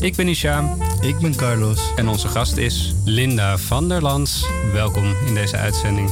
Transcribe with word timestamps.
Ik 0.00 0.16
ben 0.16 0.28
Isham 0.28 0.82
Ik 1.00 1.18
ben 1.18 1.36
Carlos. 1.36 1.80
en 1.96 2.08
onze 2.08 2.28
gast 2.28 2.56
is 2.56 2.94
Linda 3.04 3.58
van 3.58 3.88
der 3.88 4.02
Lans. 4.02 4.46
Welkom 4.72 5.14
in 5.26 5.34
deze 5.34 5.56
uitzending 5.56 6.10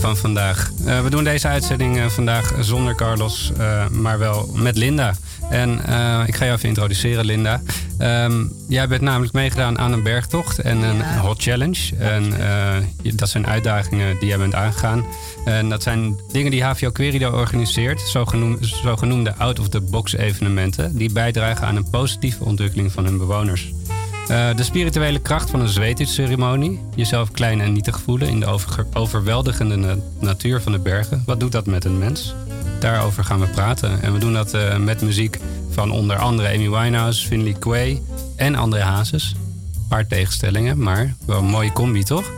van 0.00 0.16
vandaag. 0.16 0.70
Eh, 0.86 1.00
we 1.02 1.10
doen 1.10 1.24
deze 1.24 1.48
uitzending 1.48 1.98
eh, 1.98 2.06
vandaag 2.06 2.52
zonder 2.60 2.94
Carlos, 2.94 3.52
eh, 3.58 3.88
maar 3.88 4.18
wel 4.18 4.50
met 4.54 4.76
Linda. 4.76 5.14
En 5.50 5.72
ik 6.26 6.34
ga 6.36 6.44
jou 6.44 6.56
even 6.56 6.68
introduceren, 6.68 7.24
Linda. 7.24 7.62
Ehm, 7.98 8.44
jij 8.68 8.88
bent 8.88 9.00
namelijk 9.02 9.32
meegedaan 9.32 9.78
aan 9.78 9.92
een 9.92 10.02
bergtocht 10.02 10.58
en 10.58 10.82
een 10.82 10.96
Ja. 10.96 11.16
hot 11.18 11.42
challenge. 11.42 11.96
En 11.98 12.24
je- 13.02 13.14
dat 13.14 13.28
zijn 13.28 13.46
uitdagingen 13.46 14.16
die 14.18 14.28
jij 14.28 14.38
bent 14.38 14.54
aangegaan. 14.54 15.04
En 15.44 15.68
dat 15.68 15.82
zijn 15.82 16.16
dingen 16.32 16.50
die 16.50 16.62
HVO 16.64 16.90
Querido 16.90 17.30
organiseert, 17.30 18.00
zogenoemde, 18.00 18.66
zogenoemde 18.66 19.34
out-of-the-box 19.36 20.16
evenementen, 20.16 20.96
die 20.96 21.12
bijdragen 21.12 21.66
aan 21.66 21.76
een 21.76 21.90
positieve 21.90 22.44
ontwikkeling 22.44 22.92
van 22.92 23.04
hun 23.04 23.18
bewoners. 23.18 23.72
Eh, 24.28 24.56
de 24.56 24.62
spirituele 24.62 25.18
kracht 25.18 25.50
van 25.50 25.60
een 25.60 25.68
zweetceremonie. 25.68 26.80
Jezelf 26.94 27.30
klein 27.30 27.60
en 27.60 27.72
nietig 27.72 28.00
voelen 28.00 28.28
in 28.28 28.40
de 28.40 28.58
overweldigende 28.92 29.76
na- 29.76 29.96
natuur 30.20 30.60
van 30.60 30.72
de 30.72 30.78
bergen. 30.78 31.22
Wat 31.26 31.40
doet 31.40 31.52
dat 31.52 31.66
met 31.66 31.84
een 31.84 31.98
mens? 31.98 32.34
Daarover 32.80 33.24
gaan 33.24 33.40
we 33.40 33.46
praten. 33.46 34.02
En 34.02 34.12
we 34.12 34.18
doen 34.18 34.32
dat 34.32 34.54
eh, 34.54 34.76
met 34.76 35.00
muziek 35.02 35.38
van 35.70 35.90
onder 35.90 36.16
andere 36.16 36.48
Amy 36.48 36.70
Winehouse, 36.70 37.26
Finley 37.26 37.52
Quay 37.52 38.02
en 38.36 38.54
André 38.54 38.80
Hazes. 38.80 39.34
Een 39.74 39.86
paar 39.88 40.06
tegenstellingen, 40.06 40.78
maar 40.78 41.14
wel 41.26 41.38
een 41.38 41.44
mooie 41.50 41.72
combi, 41.72 42.02
toch? 42.04 42.30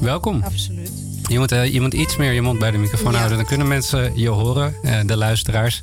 Welkom. 0.00 0.42
Absoluut. 0.44 0.92
Je 1.28 1.38
moet, 1.38 1.52
eh, 1.52 1.72
je 1.72 1.80
moet 1.80 1.94
iets 1.94 2.16
meer 2.16 2.32
je 2.32 2.42
mond 2.42 2.58
bij 2.58 2.70
de 2.70 2.78
microfoon 2.78 3.12
Ja. 3.12 3.16
houden. 3.16 3.38
Dan 3.38 3.46
kunnen 3.46 3.68
mensen 3.68 4.12
je 4.20 4.28
horen, 4.28 4.74
de 5.06 5.16
luisteraars. 5.16 5.82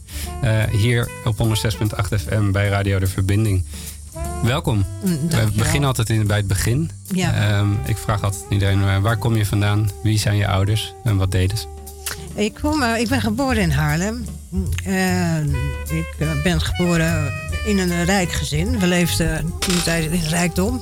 hier 0.72 1.09
op 1.25 1.38
106.8 1.38 2.14
FM 2.22 2.52
bij 2.52 2.67
Radio 2.67 3.00
De 3.00 3.08
Verbinding. 3.08 3.64
Welkom. 4.44 4.86
We 5.30 5.52
beginnen 5.55 5.88
altijd 5.88 6.09
in, 6.09 6.27
bij 6.27 6.38
het 6.38 6.47
begin. 6.47 6.91
Ja. 7.08 7.33
Ehm, 7.33 7.72
ik 7.86 7.97
vraag 7.97 8.23
altijd 8.23 8.44
iedereen, 8.49 8.83
eh, 8.83 8.97
waar 8.97 9.17
kom 9.17 9.36
je 9.36 9.45
vandaan? 9.45 9.89
Wie 10.02 10.19
zijn 10.19 10.36
je 10.36 10.47
ouders? 10.47 10.94
En 11.03 11.17
wat 11.17 11.31
deden 11.31 11.58
ze? 11.58 11.66
Ik, 12.36 12.53
kom, 12.61 12.81
eh, 12.81 12.99
ik 12.99 13.08
ben 13.09 13.21
geboren 13.21 13.61
in 13.61 13.71
Haarlem. 13.71 14.25
En 14.83 15.55
ik 15.89 16.16
eh, 16.19 16.41
ben 16.44 16.61
geboren 16.61 17.31
in 17.66 17.80
een 17.80 18.03
rijk 18.05 18.31
gezin. 18.31 18.80
We 18.80 18.88
leefden 18.88 19.53
toen 19.59 19.81
tijd 19.83 20.11
in 20.11 20.23
rijkdom. 20.30 20.81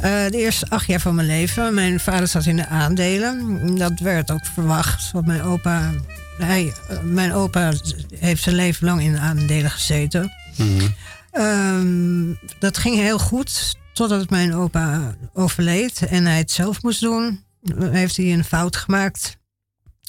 De 0.00 0.28
eerste 0.32 0.66
acht 0.68 0.86
jaar 0.86 1.00
van 1.00 1.14
mijn 1.14 1.26
leven. 1.26 1.74
Mijn 1.74 2.00
vader 2.00 2.28
zat 2.28 2.46
in 2.46 2.56
de 2.56 2.66
aandelen. 2.66 3.76
Dat 3.76 3.98
werd 3.98 4.30
ook 4.30 4.46
verwacht. 4.54 5.12
Want 5.12 5.26
mijn 5.26 5.42
opa, 5.42 5.92
hij, 6.38 6.72
mijn 7.02 7.32
opa 7.32 7.72
heeft 8.18 8.42
zijn 8.42 8.54
leven 8.54 8.86
lang 8.86 9.00
in 9.00 9.12
de 9.12 9.18
aandelen 9.18 9.70
gezeten. 9.70 10.32
Mhm. 10.56 10.86
Ehm, 11.38 12.32
dat 12.58 12.78
ging 12.78 12.96
heel 12.96 13.18
goed. 13.18 13.76
Totdat 13.92 14.30
mijn 14.30 14.54
opa 14.54 15.16
overleed 15.32 16.02
en 16.08 16.24
hij 16.26 16.38
het 16.38 16.50
zelf 16.50 16.82
moest 16.82 17.00
doen. 17.00 17.44
Heeft 17.78 18.16
hij 18.16 18.32
een 18.32 18.44
fout 18.44 18.76
gemaakt. 18.76 19.36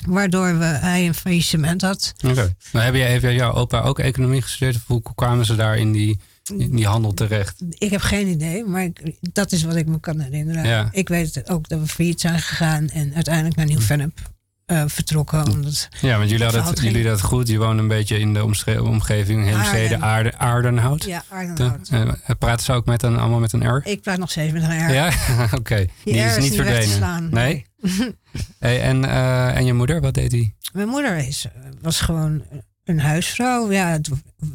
Waardoor 0.08 0.58
we, 0.58 0.64
hij 0.66 1.08
een 1.08 1.14
faillissement 1.14 1.82
had. 1.82 2.14
Oké. 2.28 2.56
Heb, 2.72 2.96
jij, 2.96 3.20
jij 3.20 3.34
jouw 3.34 3.54
opa 3.54 3.82
ook 3.82 4.00
economie 4.00 4.42
gestudeerd? 4.42 4.76
Of 4.76 4.84
hoe 4.88 5.02
kwamen 5.16 5.46
ze 5.46 5.56
daar 5.56 5.78
in 5.78 5.92
die, 5.92 6.20
in 6.58 6.76
die 6.76 6.86
handel 6.88 7.14
terecht? 7.14 7.62
Ik 7.70 7.90
heb 7.90 8.02
geen 8.02 8.28
idee, 8.28 8.64
maar 8.66 8.84
ik- 8.84 9.18
dat 9.34 9.52
is 9.52 9.64
wat 9.64 9.76
ik 9.76 9.88
me 9.88 10.00
kan 10.00 10.20
herinneren. 10.20 10.66
Ja. 10.66 10.88
Ik 10.92 11.08
weet 11.10 11.50
ook 11.50 11.68
dat 11.70 11.80
we 11.80 11.88
failliet 11.88 12.22
zijn 12.22 12.40
gegaan 12.40 12.90
en 12.90 13.14
uiteindelijk 13.16 13.56
naar 13.56 13.66
Nieuw-Vennep 13.66 14.20
eh, 14.70 14.84
vertrokken. 14.88 15.52
Omdat, 15.52 15.90
Ja, 16.02 16.18
want 16.18 16.30
jullie 16.30 16.46
hadden, 16.46 16.64
het, 16.64 16.80
jullie 16.80 17.08
het 17.08 17.22
goed. 17.22 17.48
Je 17.48 17.58
woonde 17.58 17.82
een 17.82 17.88
beetje 17.88 18.20
in 18.20 18.34
de 18.34 18.44
omgeving 18.82 19.46
Heemstede, 19.46 19.98
Aarden. 19.98 20.02
Aarde, 20.02 20.38
Aardenhout. 20.38 21.04
ja, 21.04 21.24
Arnhem-Hout. 21.30 21.90
Eh, 21.90 22.02
eh, 22.02 22.10
praten 22.40 22.66
ze 22.66 22.74
ook 22.74 22.86
met 22.86 23.04
een, 23.04 23.18
allemaal 23.18 23.40
met 23.40 23.54
een 23.54 23.76
R? 23.76 23.82
Ik 23.84 24.02
praat 24.02 24.18
nog 24.18 24.32
steeds 24.32 24.54
met 24.54 24.64
een 24.64 24.88
R. 24.88 24.94
Ja, 24.94 25.12
oké. 25.60 25.86
Die, 26.04 26.14
is 26.14 26.38
niet 26.38 26.56
verdwenen. 26.56 27.30
Nee? 27.32 27.66
hey, 28.60 28.82
en, 28.82 29.06
eh, 29.06 29.56
en 29.58 29.66
je 29.66 29.74
moeder, 29.74 30.02
wat 30.02 30.14
deed 30.14 30.32
die? 30.32 30.56
Mijn 30.74 30.88
moeder 30.88 31.18
is, 31.18 31.46
was 31.82 32.02
gewoon 32.02 32.44
een 32.84 33.00
huisvrouw. 33.00 33.72
Ja, 33.72 33.92
het 33.92 34.10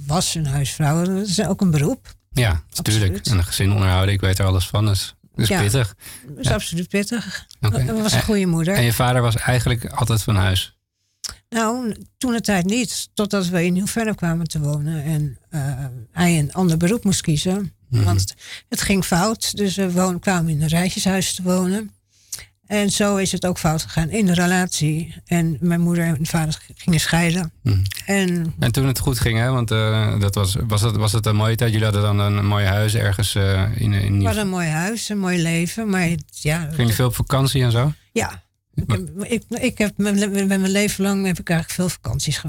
was 0.06 0.34
een 0.34 0.46
huisvrouw. 0.46 1.04
Dat 1.04 1.26
is 1.26 1.46
ook 1.46 1.60
een 1.60 1.70
beroep. 1.70 2.14
Ja, 2.30 2.62
natuurlijk. 2.74 3.26
En 3.26 3.38
een 3.38 3.44
gezin 3.44 3.72
onderhouden, 3.72 4.14
ik 4.14 4.20
weet 4.20 4.38
er 4.38 4.46
alles 4.46 4.66
van. 4.66 4.86
Dus, 4.86 5.14
dus 5.34 5.48
Ja. 5.48 5.60
pittig. 5.60 5.94
Dat 6.26 6.38
is 6.38 6.46
Ja. 6.48 6.54
absoluut 6.54 6.88
pittig. 6.88 7.46
Dat 7.60 8.00
was 8.00 8.12
een 8.12 8.22
goede 8.22 8.46
moeder. 8.46 8.74
En 8.74 8.82
je 8.82 8.92
vader 8.92 9.22
was 9.22 9.36
eigenlijk 9.36 9.84
altijd 9.86 10.22
van 10.22 10.36
huis. 10.36 10.76
Nou, 11.48 11.96
toen 12.18 12.32
de 12.32 12.40
tijd 12.40 12.64
niet. 12.64 13.08
Totdat 13.14 13.46
we 13.48 13.64
in 13.64 13.72
Nieuw-Vennep 13.72 14.16
kwamen 14.16 14.46
te 14.46 14.60
wonen. 14.60 15.04
En 15.04 15.38
eh, 15.50 15.60
hij 16.12 16.38
een 16.38 16.52
ander 16.52 16.76
beroep 16.76 17.04
moest 17.04 17.20
kiezen. 17.20 17.72
Mhm. 17.88 18.04
Want 18.04 18.34
het 18.68 18.80
ging 18.82 19.04
fout. 19.04 19.56
Dus 19.56 19.76
we 19.76 19.92
woon, 19.92 20.18
kwamen 20.18 20.50
in 20.52 20.62
een 20.62 20.68
rijtjeshuis 20.68 21.34
te 21.34 21.42
wonen. 21.42 21.90
En 22.66 22.90
zo 22.90 23.16
is 23.16 23.32
het 23.32 23.46
ook 23.46 23.58
fout 23.58 23.82
gegaan 23.82 24.10
in 24.10 24.26
de 24.26 24.34
relatie. 24.34 25.14
En 25.26 25.56
mijn 25.60 25.80
moeder 25.80 26.04
en 26.04 26.10
mijn 26.12 26.26
vader 26.26 26.58
gingen 26.76 27.00
scheiden. 27.00 27.52
Mhm. 27.62 27.78
En 28.06 28.54
En 28.58 28.72
toen 28.72 28.86
het 28.86 28.98
goed 28.98 29.18
ging, 29.20 29.38
hè? 29.38 29.50
Want 29.50 29.70
eh, 29.70 30.20
dat 30.20 30.34
was, 30.34 30.56
was, 30.66 30.80
het, 30.80 30.96
was 30.96 31.12
het 31.12 31.26
een 31.26 31.36
mooie 31.36 31.56
tijd? 31.56 31.70
Jullie 31.72 31.84
hadden 31.86 32.02
dan 32.02 32.18
een 32.20 32.46
mooi 32.46 32.64
huis 32.66 32.94
ergens 32.94 33.34
eh, 33.34 33.62
in, 33.74 33.92
in 33.92 33.92
het 33.92 34.10
Nieuw... 34.10 34.22
was 34.22 34.36
een 34.36 34.48
mooi 34.48 34.68
huis, 34.68 35.08
een 35.08 35.18
mooi 35.18 35.42
leven. 35.42 35.88
Maar 35.88 36.02
het- 36.02 36.24
ja, 36.40 36.68
Ging 36.72 36.88
je 36.88 36.94
veel 36.94 37.06
op 37.06 37.14
vakantie 37.14 37.62
en 37.62 37.70
zo? 37.72 37.92
ja. 38.12 38.42
Ik, 38.74 38.84
heb- 38.90 39.24
ik, 39.24 39.42
ik 39.48 39.78
heb 39.78 39.92
mijn, 39.96 40.18
le- 40.18 40.44
mijn 40.46 40.68
leven 40.70 41.04
lang 41.04 41.26
heb 41.26 41.38
ik 41.38 41.48
eigenlijk 41.50 41.80
veel 41.80 41.88
vakanties. 42.02 42.42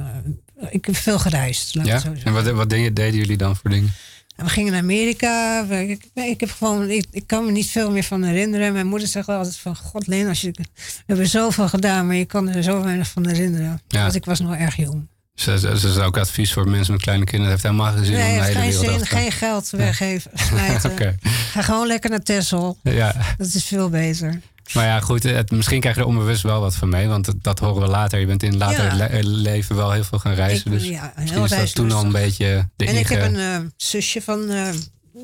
Ik 0.70 0.86
heb 0.86 0.96
veel 0.96 1.20
gereisd. 1.20 1.76
Laat 1.76 1.86
Ja? 1.88 2.00
zo. 2.00 2.14
En 2.24 2.34
wat, 2.34 2.50
wat 2.52 2.70
deden, 2.70 2.94
deden 2.94 3.20
jullie 3.20 3.38
dan 3.38 3.56
voor 3.56 3.70
dingen? 3.70 3.92
En 4.36 4.46
we 4.46 4.50
gingen 4.52 4.72
naar 4.72 4.82
Amerika. 4.82 5.64
Ik, 5.70 6.08
ik, 6.14 6.40
heb 6.40 6.52
gewoon, 6.52 6.90
ik, 6.90 7.06
ik 7.12 7.28
kan 7.28 7.46
me 7.46 7.52
niet 7.52 7.70
veel 7.70 7.92
meer 7.92 8.04
van 8.04 8.24
herinneren. 8.24 8.74
Mijn 8.74 8.88
moeder 8.88 9.08
zegt 9.08 9.28
wel 9.28 9.38
altijd 9.38 9.58
van... 9.58 9.76
God, 9.76 10.08
Leen, 10.08 10.28
als 10.28 10.42
je, 10.42 10.52
we 10.52 10.64
hebben 11.06 11.28
zoveel 11.28 11.68
gedaan... 11.68 12.08
maar 12.08 12.16
je 12.16 12.26
kan 12.26 12.50
er 12.50 12.64
zo 12.64 12.84
weinig 12.84 13.08
van 13.08 13.28
herinneren. 13.28 13.82
Ja. 13.88 14.02
Want 14.02 14.16
ik 14.16 14.26
was 14.26 14.40
nog 14.40 14.56
erg 14.56 14.76
jong. 14.76 15.08
Ze, 15.36 15.60
ze, 15.60 15.80
ze 15.80 15.88
is 15.88 15.98
ook 15.98 16.18
advies 16.18 16.54
voor 16.54 16.70
mensen 16.70 16.94
met 16.94 17.02
kleine 17.02 17.26
kinderen. 17.26 17.54
Het 17.54 17.62
heeft 17.62 17.76
helemaal 17.76 17.96
geen 17.96 18.06
zin 18.06 18.14
nee, 18.14 18.32
om 18.32 18.38
het 18.38 18.46
hele 18.46 18.60
heeft 18.60 18.78
geen 18.78 18.90
wereld 18.90 19.08
zin. 19.08 19.18
Geen 19.18 19.32
geld 19.32 19.70
weggeven, 19.70 20.32
smijten. 20.48 20.92
Oké. 20.92 21.16
Ga 21.52 21.62
gewoon 21.62 21.88
lekker 21.88 22.10
naar 22.10 22.24
Texel. 22.24 22.78
Ja, 22.84 23.16
Dat 23.38 23.48
is 23.48 23.64
veel 23.64 23.90
beter. 23.90 24.42
Maar 24.74 24.86
ja, 24.86 25.00
goed. 25.00 25.24
Het, 25.24 25.52
misschien 25.52 25.80
krijg 25.80 25.96
je 25.96 26.02
er 26.02 26.08
onbewust 26.08 26.42
wel 26.44 26.60
wat 26.62 26.76
van 26.76 26.90
mee. 26.90 27.08
Want 27.08 27.26
dat, 27.26 27.36
dat 27.42 27.60
horen 27.60 27.82
we 27.82 27.88
later. 27.88 28.20
Je 28.20 28.26
bent 28.26 28.44
in 28.44 28.58
later 28.58 28.86
Ja. 28.86 28.96
le- 28.96 29.20
leven 29.24 29.76
wel 29.76 29.92
heel 29.92 30.04
veel 30.04 30.20
gaan 30.20 30.34
reizen. 30.34 30.72
Ik- 30.72 30.80
dus 30.80 30.88
ja, 30.88 31.14
misschien 31.20 31.44
is 31.44 31.50
dat 31.50 31.76
toen 31.76 31.92
al 31.92 32.04
een 32.04 32.12
beetje 32.12 32.70
de 32.76 32.86
En 32.86 32.96
ik 32.98 33.08
heb 33.08 33.22
een 33.22 33.36
eh, 33.36 33.58
zusje 33.78 34.22
van... 34.22 34.50
eh, 34.50 34.70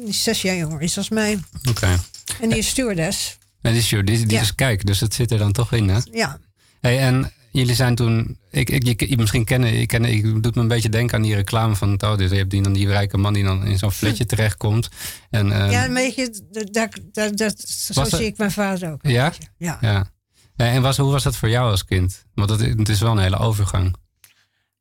zes 0.09 0.41
jaar 0.41 0.56
jonger 0.56 0.81
is 0.81 0.97
als 0.97 1.09
mij. 1.09 1.40
Oké. 1.69 2.00
En 2.41 2.50
die 2.50 2.57
is 2.57 2.68
stewardess. 2.68 3.38
En 3.62 3.72
die 3.72 3.81
is, 3.81 3.88
die, 3.90 4.03
die 4.03 4.31
Ja. 4.31 4.41
is 4.41 4.56
kijk, 4.56 4.85
dus 4.85 5.00
het 5.00 5.13
zit 5.13 5.31
er 5.31 5.38
dan 5.38 5.51
toch 5.51 5.74
in, 5.74 5.90
hè? 5.90 5.97
Ja, 6.12 6.40
Hey, 6.81 7.00
en 7.00 7.31
jullie 7.51 7.75
zijn 7.75 7.95
toen, 7.95 8.38
ik, 8.51 8.69
ik, 8.69 9.00
je, 9.09 9.17
misschien 9.17 9.45
kennen, 9.45 9.73
ik, 9.79 9.88
ken, 9.88 10.06
ik 10.06 10.44
doet 10.44 10.56
me 10.56 10.62
een 10.62 10.67
beetje 10.67 10.89
denken 10.89 11.16
aan 11.17 11.22
die 11.23 11.35
reclame 11.35 11.75
van 11.75 11.91
het 11.91 12.03
oude. 12.03 12.23
Je 12.29 12.35
hebt 12.35 12.50
die, 12.51 12.62
dan 12.62 12.73
die 12.73 12.88
rijke 12.88 13.17
man 13.17 13.34
die 13.34 13.44
dan 13.44 13.66
in 13.66 13.78
zo'n 13.78 13.91
fletje 13.91 14.25
terechtkomt. 14.25 14.89
En, 15.29 15.51
eh, 15.51 15.72
ja 15.72 15.85
een 15.85 15.94
beetje... 15.94 16.29
Dat, 16.51 16.73
dat, 16.73 17.00
dat, 17.12 17.38
dat- 17.38 17.59
zo 17.69 17.94
dat- 17.94 18.09
zie 18.09 18.25
ik 18.25 18.38
mijn 18.38 18.51
vader 18.51 18.92
ook. 18.92 19.00
Ja? 19.07 19.33
Ja. 19.57 19.77
ja. 19.81 20.12
Eh, 20.56 20.75
En 20.75 20.81
was, 20.81 20.98
hoe 20.98 21.12
was 21.12 21.24
dat 21.24 21.36
voor 21.36 21.50
jou 21.50 21.71
als 21.71 21.86
kind? 21.86 22.25
Want 22.33 22.50
het, 22.50 22.59
het 22.62 22.89
is 22.89 23.00
wel 23.01 23.12
een 23.12 23.18
hele 23.24 23.38
overgang. 23.38 23.95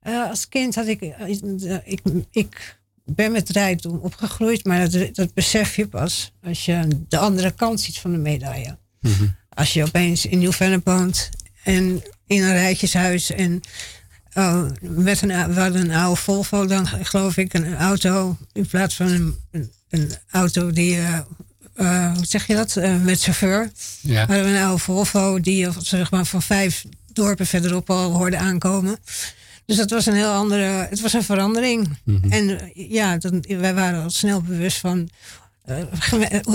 Eh, 0.01 0.29
als 0.29 0.49
kind 0.49 0.75
had 0.75 0.87
ik, 0.87 1.01
eh, 1.01 1.29
ik, 1.85 2.01
ik 2.31 2.79
ben 3.05 3.33
met 3.33 3.49
rijkdom 3.49 3.97
opgegroeid, 3.99 4.65
maar 4.65 4.91
dat, 4.91 5.15
dat 5.15 5.35
besef 5.35 5.77
je 5.77 5.89
pas 5.89 6.33
als 6.45 6.65
je 6.65 6.89
de 7.09 7.19
andere 7.19 7.51
kant 7.51 7.81
ziet 7.81 7.99
van 7.99 8.13
de 8.13 8.19
medaille. 8.19 8.79
Mhm. 9.01 9.27
Als 9.49 9.73
je 9.73 9.83
opeens 9.85 10.27
in 10.27 10.39
Nieuw-Vennep 10.39 10.85
woont 10.85 11.31
en 11.63 12.03
in 12.27 12.43
een 12.43 12.53
rijtjeshuis 12.53 13.31
en 13.31 13.61
oh, 14.35 14.65
met 14.81 15.23
een, 15.23 15.55
we 15.55 15.61
hadden 15.61 15.81
een 15.81 15.97
oude 15.97 16.21
Volvo 16.21 16.67
dan 16.67 16.87
geloof 16.87 17.37
ik, 17.37 17.55
een 17.55 17.77
auto 17.77 18.37
in 18.53 18.67
plaats 18.67 18.95
van 18.95 19.07
een, 19.07 19.71
een, 19.89 20.13
auto 20.31 20.71
die, 20.71 20.99
eh, 21.75 22.15
hoe 22.15 22.27
zeg 22.27 22.47
je 22.47 22.55
dat, 22.55 22.77
Eh, 22.77 23.01
met 23.03 23.23
chauffeur. 23.23 23.71
Ja. 24.01 24.19
hadden 24.19 24.45
we 24.45 24.51
een 24.51 24.65
oude 24.65 24.83
Volvo 24.83 25.41
die 25.41 25.69
zeg 25.79 26.11
maar, 26.11 26.27
van 26.27 26.43
vijf 26.43 26.85
dorpen 27.13 27.47
verderop 27.47 27.91
al 27.91 28.13
hoorde 28.13 28.39
aankomen. 28.39 28.99
Dus 29.67 29.77
dat 29.77 29.91
was 29.91 30.07
een 30.07 30.15
heel 30.15 30.33
andere, 30.33 30.87
het 30.91 31.01
was 31.01 31.13
een 31.13 31.23
verandering. 31.23 31.99
Mhm. 32.05 32.33
En 32.33 32.71
ja, 32.75 33.17
dan, 33.17 33.45
wij 33.49 33.75
waren 33.75 34.03
al 34.03 34.11
snel 34.11 34.43
bewust 34.43 34.79
van 34.79 35.09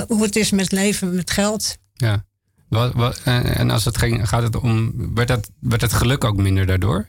hoe 0.07 0.23
het 0.23 0.35
is 0.35 0.51
met 0.51 0.71
leven, 0.71 1.15
met 1.15 1.31
geld. 1.31 1.77
Ja. 1.93 2.25
Wat, 2.67 2.93
wat, 2.93 3.21
en 3.23 3.69
als 3.69 3.85
het 3.85 3.97
ging, 3.97 4.29
gaat 4.29 4.43
het 4.43 4.55
om. 4.55 4.93
Werd, 5.15 5.27
dat, 5.27 5.49
werd 5.59 5.81
het 5.81 5.93
geluk 5.93 6.23
ook 6.23 6.37
minder 6.37 6.65
daardoor? 6.65 7.07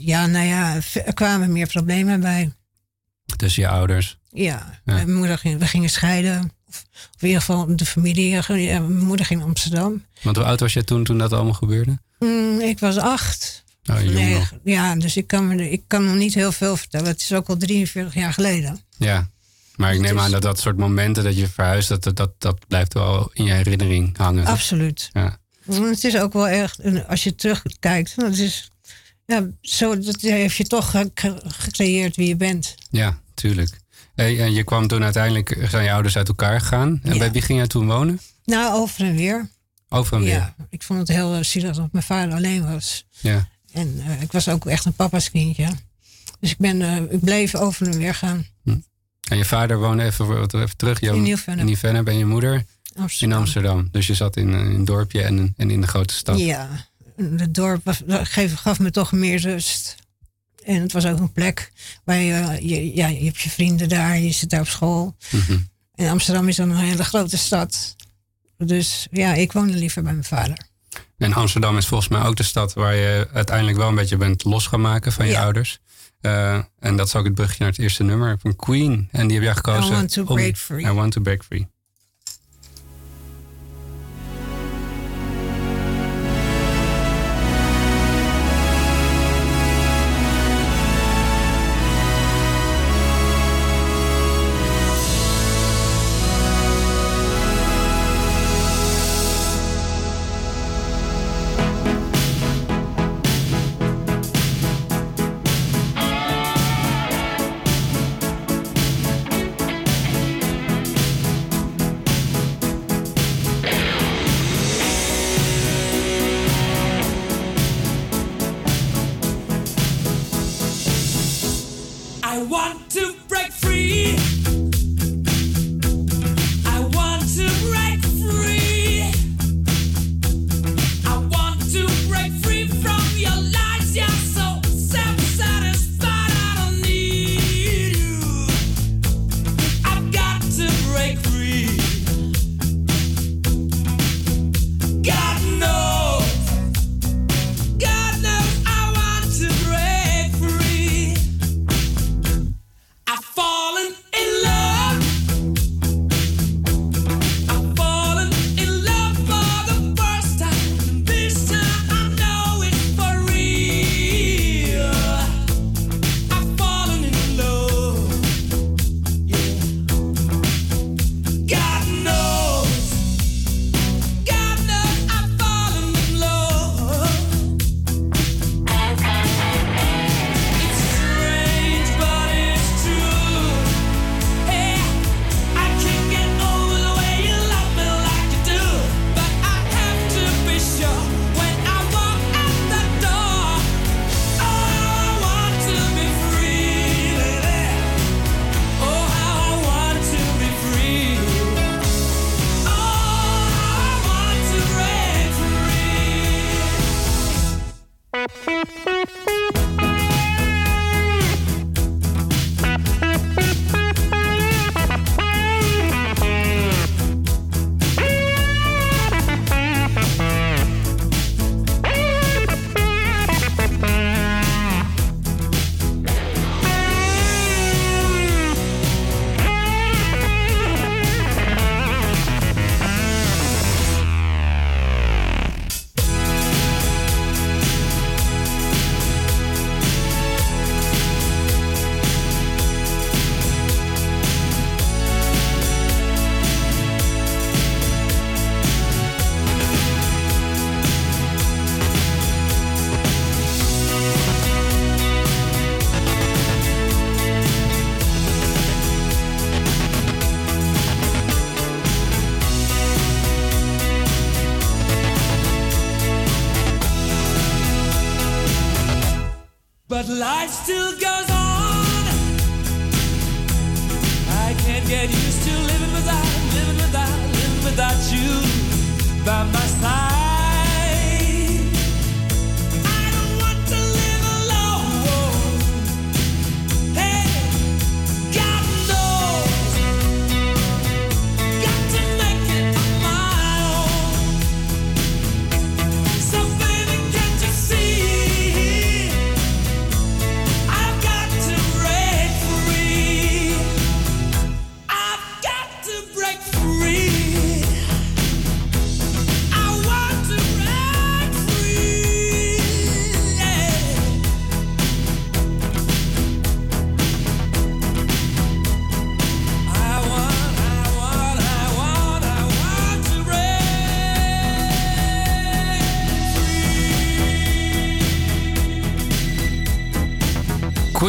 ja, 0.00 0.26
nou 0.26 0.46
ja, 0.46 0.78
er 1.04 1.14
kwamen 1.14 1.52
meer 1.52 1.66
problemen 1.66 2.20
bij. 2.20 2.52
Tussen 3.36 3.62
je 3.62 3.68
ouders? 3.68 4.18
Ja, 4.32 4.80
Mijn 4.84 5.14
moeder 5.14 5.38
ging, 5.38 5.58
we 5.58 5.66
gingen 5.66 5.90
scheiden. 5.90 6.52
Of, 6.68 6.84
in 7.18 7.26
ieder 7.26 7.40
geval 7.40 7.76
de 7.76 7.86
familie. 7.86 8.30
Ja, 8.30 8.80
mijn 8.80 8.98
moeder 8.98 9.26
ging 9.26 9.40
naar 9.40 9.48
Amsterdam. 9.48 10.04
Want 10.22 10.36
hoe 10.36 10.44
oud 10.44 10.60
was 10.60 10.72
je 10.72 10.84
toen, 10.84 11.04
toen 11.04 11.18
dat 11.18 11.32
allemaal 11.32 11.52
gebeurde? 11.52 11.98
Mm, 12.18 12.60
ik 12.60 12.78
was 12.78 12.96
acht. 12.96 13.64
Oh, 13.90 14.00
nee, 14.00 14.42
ja, 14.64 14.94
dus 14.96 15.16
ik 15.16 15.26
kan, 15.26 15.48
me, 15.48 15.70
ik 15.70 15.82
kan 15.86 16.04
nog 16.04 16.14
niet 16.14 16.34
heel 16.34 16.52
veel 16.52 16.76
vertellen. 16.76 17.06
Het 17.06 17.20
is 17.20 17.32
ook 17.32 17.48
al 17.48 17.56
43 17.56 18.14
jaar 18.14 18.32
geleden. 18.32 18.80
Ja, 18.96 19.28
maar 19.80 19.94
ik 19.94 20.00
neem 20.00 20.18
aan 20.18 20.30
dat 20.30 20.42
dat 20.42 20.60
soort 20.60 20.76
momenten 20.76 21.24
dat 21.24 21.36
je 21.36 21.48
verhuist, 21.48 21.88
dat, 21.88 22.16
dat, 22.16 22.32
dat 22.38 22.66
blijft 22.68 22.94
wel 22.94 23.30
in 23.32 23.44
je 23.44 23.52
herinnering 23.52 24.16
hangen. 24.16 24.46
Absoluut. 24.46 25.10
Ja. 25.12 25.38
Het 25.64 26.04
is 26.04 26.16
ook 26.16 26.32
wel 26.32 26.48
echt, 26.48 27.06
als 27.06 27.24
je 27.24 27.34
terugkijkt, 27.34 28.16
dat 28.16 28.36
is, 28.36 28.70
ja, 29.26 29.46
zo 29.60 29.98
dat 29.98 30.20
heeft 30.20 30.56
je 30.56 30.64
toch 30.64 30.94
gecreëerd 31.46 32.16
wie 32.16 32.28
je 32.28 32.36
bent. 32.36 32.74
Ja, 32.90 33.20
tuurlijk. 33.34 33.80
en 34.14 34.52
je 34.52 34.64
kwam 34.64 34.86
toen 34.86 35.04
uiteindelijk, 35.04 35.66
zijn 35.68 35.84
je 35.84 35.92
ouders 35.92 36.16
uit 36.16 36.28
elkaar 36.28 36.60
gegaan. 36.60 37.00
En 37.02 37.18
bij 37.18 37.32
wie 37.32 37.42
ging 37.42 37.58
jij 37.58 37.66
toen 37.66 37.86
wonen? 37.86 38.20
Nou, 38.44 38.80
over 38.80 39.04
en 39.04 39.16
weer. 39.16 39.50
Over 39.88 40.16
en 40.16 40.22
weer? 40.22 40.32
Ja, 40.32 40.54
ik 40.70 40.82
vond 40.82 40.98
het 40.98 41.08
heel 41.08 41.44
zielig 41.44 41.76
dat 41.76 41.92
mijn 41.92 42.04
vader 42.04 42.34
alleen 42.34 42.72
was. 42.72 43.06
Ja. 43.20 43.48
En 43.72 43.94
uh, 43.96 44.22
ik 44.22 44.32
was 44.32 44.48
ook 44.48 44.66
echt 44.66 44.84
een 44.84 44.92
papa's 44.92 45.30
kindje. 45.30 45.68
Dus 46.40 46.50
ik, 46.50 46.58
ben, 46.58 46.80
uh, 46.80 46.96
ik 46.96 47.20
bleef 47.20 47.54
over 47.54 47.86
en 47.86 47.98
weer 47.98 48.14
gaan. 48.14 48.46
Hm. 48.62 48.76
En 49.30 49.36
je 49.36 49.44
vader 49.44 49.78
woonde 49.78 50.04
even, 50.04 50.42
even 50.42 50.76
terug. 50.76 51.00
in 51.00 51.22
Nieuw-Vennep. 51.22 51.60
In 51.60 51.66
Nieuw-Vennep 51.66 52.06
en 52.06 52.18
je 52.18 52.26
moeder 52.26 52.64
Amsterdam. 52.96 53.30
in 53.30 53.44
Amsterdam. 53.44 53.88
Dus 53.90 54.06
je 54.06 54.14
zat 54.14 54.36
in, 54.36 54.48
in 54.48 54.54
een 54.54 54.84
dorpje 54.84 55.22
en, 55.22 55.54
en 55.56 55.70
in 55.70 55.80
de 55.80 55.86
grote 55.86 56.14
stad. 56.14 56.38
Ja, 56.38 56.68
het 57.36 57.54
dorp 57.54 57.84
was, 57.84 58.02
gaf 58.34 58.78
me 58.78 58.90
toch 58.90 59.12
meer 59.12 59.40
rust. 59.40 59.96
En 60.64 60.82
het 60.82 60.92
was 60.92 61.06
ook 61.06 61.18
een 61.18 61.32
plek 61.32 61.72
waar 62.04 62.16
je, 62.16 62.58
je, 62.68 62.94
ja, 62.94 63.06
je 63.06 63.24
hebt 63.24 63.40
je 63.40 63.50
vrienden 63.50 63.88
daar, 63.88 64.18
je 64.18 64.32
zit 64.32 64.50
daar 64.50 64.60
op 64.60 64.68
school. 64.68 65.16
Mm 65.30 65.68
En 65.94 66.08
Amsterdam 66.08 66.48
is 66.48 66.56
dan 66.56 66.70
een 66.70 66.76
hele 66.76 67.04
grote 67.04 67.38
stad. 67.38 67.96
Dus 68.56 69.06
ja, 69.10 69.34
ik 69.34 69.52
woonde 69.52 69.76
liever 69.76 70.02
bij 70.02 70.12
mijn 70.12 70.24
vader. 70.24 70.68
En 71.18 71.32
Amsterdam 71.32 71.76
is 71.76 71.86
volgens 71.86 72.08
mij 72.10 72.22
ook 72.22 72.36
de 72.36 72.42
stad 72.42 72.72
waar 72.72 72.94
je 72.94 73.28
uiteindelijk 73.32 73.78
wel 73.78 73.88
een 73.88 73.94
beetje 73.94 74.16
bent 74.16 74.44
los 74.44 74.66
gaan 74.66 74.80
maken 74.80 75.12
van 75.12 75.26
je 75.26 75.38
ouders. 75.38 75.80
Uh, 76.22 76.54
en 76.78 76.96
dat 76.96 77.06
is 77.06 77.16
ook 77.16 77.24
het 77.24 77.34
brugje 77.34 77.56
naar 77.58 77.68
het 77.68 77.78
eerste 77.78 78.02
nummer 78.02 78.38
van 78.38 78.56
Queen. 78.56 79.08
En 79.12 79.26
die 79.26 79.36
heb 79.36 79.44
jij 79.44 79.54
gekozen. 79.54 79.92
I 79.92 79.96
want 79.96 80.12
to 80.12 80.24
break 80.24 80.56
free. 80.56 80.84
I 80.84 80.92
want 80.92 81.12
to 81.12 81.20
break 81.20 81.44
free. 81.44 81.68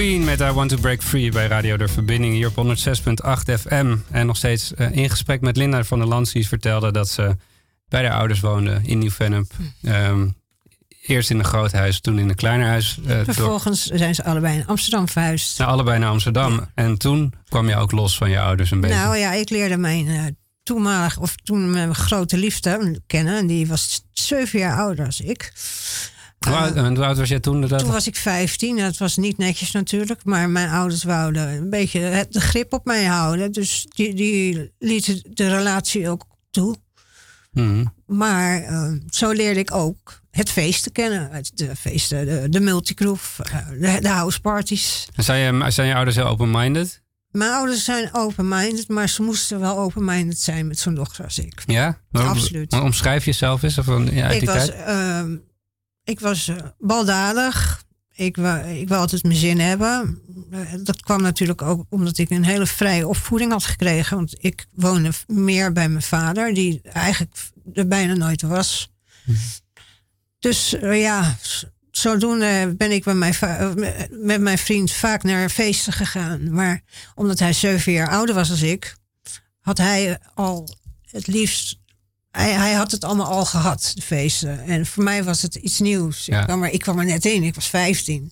Queen 0.01 0.23
met 0.23 0.39
I 0.39 0.51
Want 0.51 0.69
to 0.69 0.77
Break 0.77 1.01
Free 1.03 1.31
bij 1.31 1.47
Radio 1.47 1.77
De 1.77 1.87
Verbinding 1.87 2.33
hier 2.33 2.51
op 2.55 2.77
106.8 2.77 3.53
FM. 3.59 3.95
En 4.11 4.25
nog 4.25 4.37
steeds 4.37 4.71
uh, 4.77 4.91
in 4.91 5.09
gesprek 5.09 5.41
met 5.41 5.57
Linda 5.57 5.83
van 5.83 5.99
der 5.99 6.07
Lans, 6.07 6.31
die 6.31 6.47
vertelde 6.47 6.91
dat 6.91 7.09
ze 7.09 7.35
bij 7.89 8.05
haar 8.05 8.17
ouders 8.17 8.39
woonde 8.39 8.79
in 8.83 8.97
Nieuw-Vennep. 8.97 9.51
Um, 9.81 10.35
eerst 11.01 11.29
in 11.29 11.39
een 11.39 11.45
groot 11.45 11.71
huis, 11.71 11.99
toen 11.99 12.19
in 12.19 12.29
een 12.29 12.35
kleiner 12.35 12.67
huis. 12.67 12.99
Uh, 13.07 13.19
Vervolgens 13.23 13.85
zijn 13.85 14.15
ze 14.15 14.23
allebei 14.23 14.57
in 14.57 14.67
Amsterdam 14.67 15.07
verhuisd. 15.07 15.57
Nou, 15.57 15.71
allebei 15.71 15.99
naar 15.99 16.09
Amsterdam. 16.09 16.69
En 16.75 16.97
toen 16.97 17.33
kwam 17.49 17.67
je 17.67 17.75
ook 17.75 17.91
los 17.91 18.17
van 18.17 18.29
je 18.29 18.39
ouders 18.39 18.71
een 18.71 18.81
beetje. 18.81 18.95
Nou 18.95 19.17
ja, 19.17 19.33
ik 19.33 19.49
leerde 19.49 19.77
mijn 19.77 20.05
uh, 20.05 20.23
toenmalig, 20.63 21.17
of 21.17 21.35
toen 21.35 21.71
mijn 21.71 21.95
grote 21.95 22.37
liefde 22.37 23.01
kennen. 23.07 23.37
En 23.37 23.47
die 23.47 23.67
was 23.67 24.01
zeven 24.13 24.59
jaar 24.59 24.77
ouder 24.77 25.05
als 25.05 25.21
ik. 25.21 25.51
Hoe 26.47 26.71
uh, 26.75 26.99
oud 26.99 27.17
was 27.17 27.29
jij 27.29 27.39
toen? 27.39 27.61
Dat... 27.61 27.79
Toen 27.79 27.91
was 27.91 28.07
ik 28.07 28.15
15. 28.15 28.77
Dat 28.77 28.97
was 28.97 29.17
niet 29.17 29.37
netjes 29.37 29.71
natuurlijk. 29.71 30.23
Maar 30.23 30.49
mijn 30.49 30.69
ouders 30.69 31.03
wouden 31.03 31.47
een 31.47 31.69
beetje 31.69 31.99
het, 31.99 32.33
de 32.33 32.41
grip 32.41 32.73
op 32.73 32.85
mij 32.85 33.05
houden. 33.05 33.51
Dus 33.51 33.85
die, 33.89 34.13
die 34.13 34.71
lieten 34.79 35.21
de 35.29 35.49
relatie 35.49 36.09
ook 36.09 36.25
toe. 36.51 36.75
Mm. 37.51 37.93
Maar 38.05 38.61
uh, 38.61 38.93
zo 39.09 39.31
leerde 39.31 39.59
ik 39.59 39.73
ook 39.73 40.21
het 40.31 40.49
feesten 40.49 40.91
kennen. 40.91 41.43
De 41.53 41.75
feesten, 41.75 42.25
de, 42.25 42.49
de 42.49 42.59
multigroove, 42.59 43.43
de, 43.79 43.97
de 44.01 44.09
house 44.09 44.41
parties. 44.41 45.07
En 45.15 45.23
zijn, 45.23 45.55
je, 45.55 45.71
zijn 45.71 45.87
je 45.87 45.95
ouders 45.95 46.15
heel 46.15 46.27
open-minded? 46.27 47.01
Mijn 47.31 47.51
ouders 47.51 47.83
zijn 47.83 48.09
open-minded, 48.11 48.87
maar 48.87 49.09
ze 49.09 49.21
moesten 49.21 49.59
wel 49.59 49.77
open-minded 49.77 50.39
zijn 50.39 50.67
met 50.67 50.79
zo'n 50.79 50.95
dochter 50.95 51.23
als 51.23 51.39
ik. 51.39 51.63
Ja? 51.65 51.97
Maar, 52.09 52.27
Absoluut. 52.27 52.71
Maar 52.71 52.83
omschrijf 52.83 53.25
jezelf 53.25 53.63
eens? 53.63 53.77
Of 53.77 53.85
ja, 54.11 54.29
ik, 54.29 54.45
was, 54.45 54.69
uh, 54.69 55.23
ik 56.11 56.19
was 56.19 56.47
uh, 56.47 56.55
baldadig. 56.79 57.83
Ik 58.13 58.35
wou, 58.35 58.67
ik 58.67 58.87
wou 58.87 59.01
altijd 59.01 59.23
mijn 59.23 59.35
zin 59.35 59.59
hebben. 59.59 60.21
Dat 60.83 61.01
kwam 61.01 61.21
natuurlijk 61.21 61.61
ook 61.61 61.85
omdat 61.89 62.17
ik 62.17 62.29
een 62.29 62.45
hele 62.45 62.65
vrije 62.65 63.07
opvoeding 63.07 63.51
had 63.51 63.63
gekregen. 63.63 64.17
Want 64.17 64.35
ik 64.37 64.65
woonde 64.71 65.11
meer 65.27 65.71
bij 65.71 65.89
mijn 65.89 66.01
vader, 66.01 66.53
die 66.53 66.81
eigenlijk 66.81 67.35
er 67.73 67.87
bijna 67.87 68.13
nooit 68.13 68.41
was. 68.41 68.91
Mhm. 69.25 69.37
Dus 70.39 70.73
uh, 70.73 71.01
ja, 71.01 71.37
zodoende 71.91 72.73
ben 72.77 72.91
ik 72.91 73.05
met 73.05 73.15
mijn, 73.15 73.35
met 74.09 74.41
mijn 74.41 74.57
vriend 74.57 74.91
vaak 74.91 75.23
naar 75.23 75.49
feesten 75.49 75.93
gegaan. 75.93 76.53
Maar 76.53 76.81
omdat 77.15 77.39
hij 77.39 77.53
zeven 77.53 77.91
jaar 77.91 78.09
ouder 78.09 78.35
was 78.35 78.49
als 78.49 78.61
ik, 78.61 78.95
had 79.59 79.77
hij 79.77 80.19
al 80.33 80.69
het 81.11 81.27
liefst. 81.27 81.79
Hij, 82.31 82.51
hij 82.51 82.73
had 82.73 82.91
het 82.91 83.03
allemaal 83.03 83.25
al 83.25 83.45
gehad, 83.45 83.91
de 83.95 84.01
feesten. 84.01 84.63
En 84.65 84.85
voor 84.85 85.03
mij 85.03 85.23
was 85.23 85.41
het 85.41 85.55
iets 85.55 85.79
nieuws. 85.79 86.27
Ik, 86.27 86.43
kwam 86.43 86.63
er, 86.63 86.69
ik 86.69 86.79
kwam 86.79 86.99
er 86.99 87.05
net 87.05 87.25
in, 87.25 87.43
ik 87.43 87.55
was 87.55 87.67
15. 87.67 88.31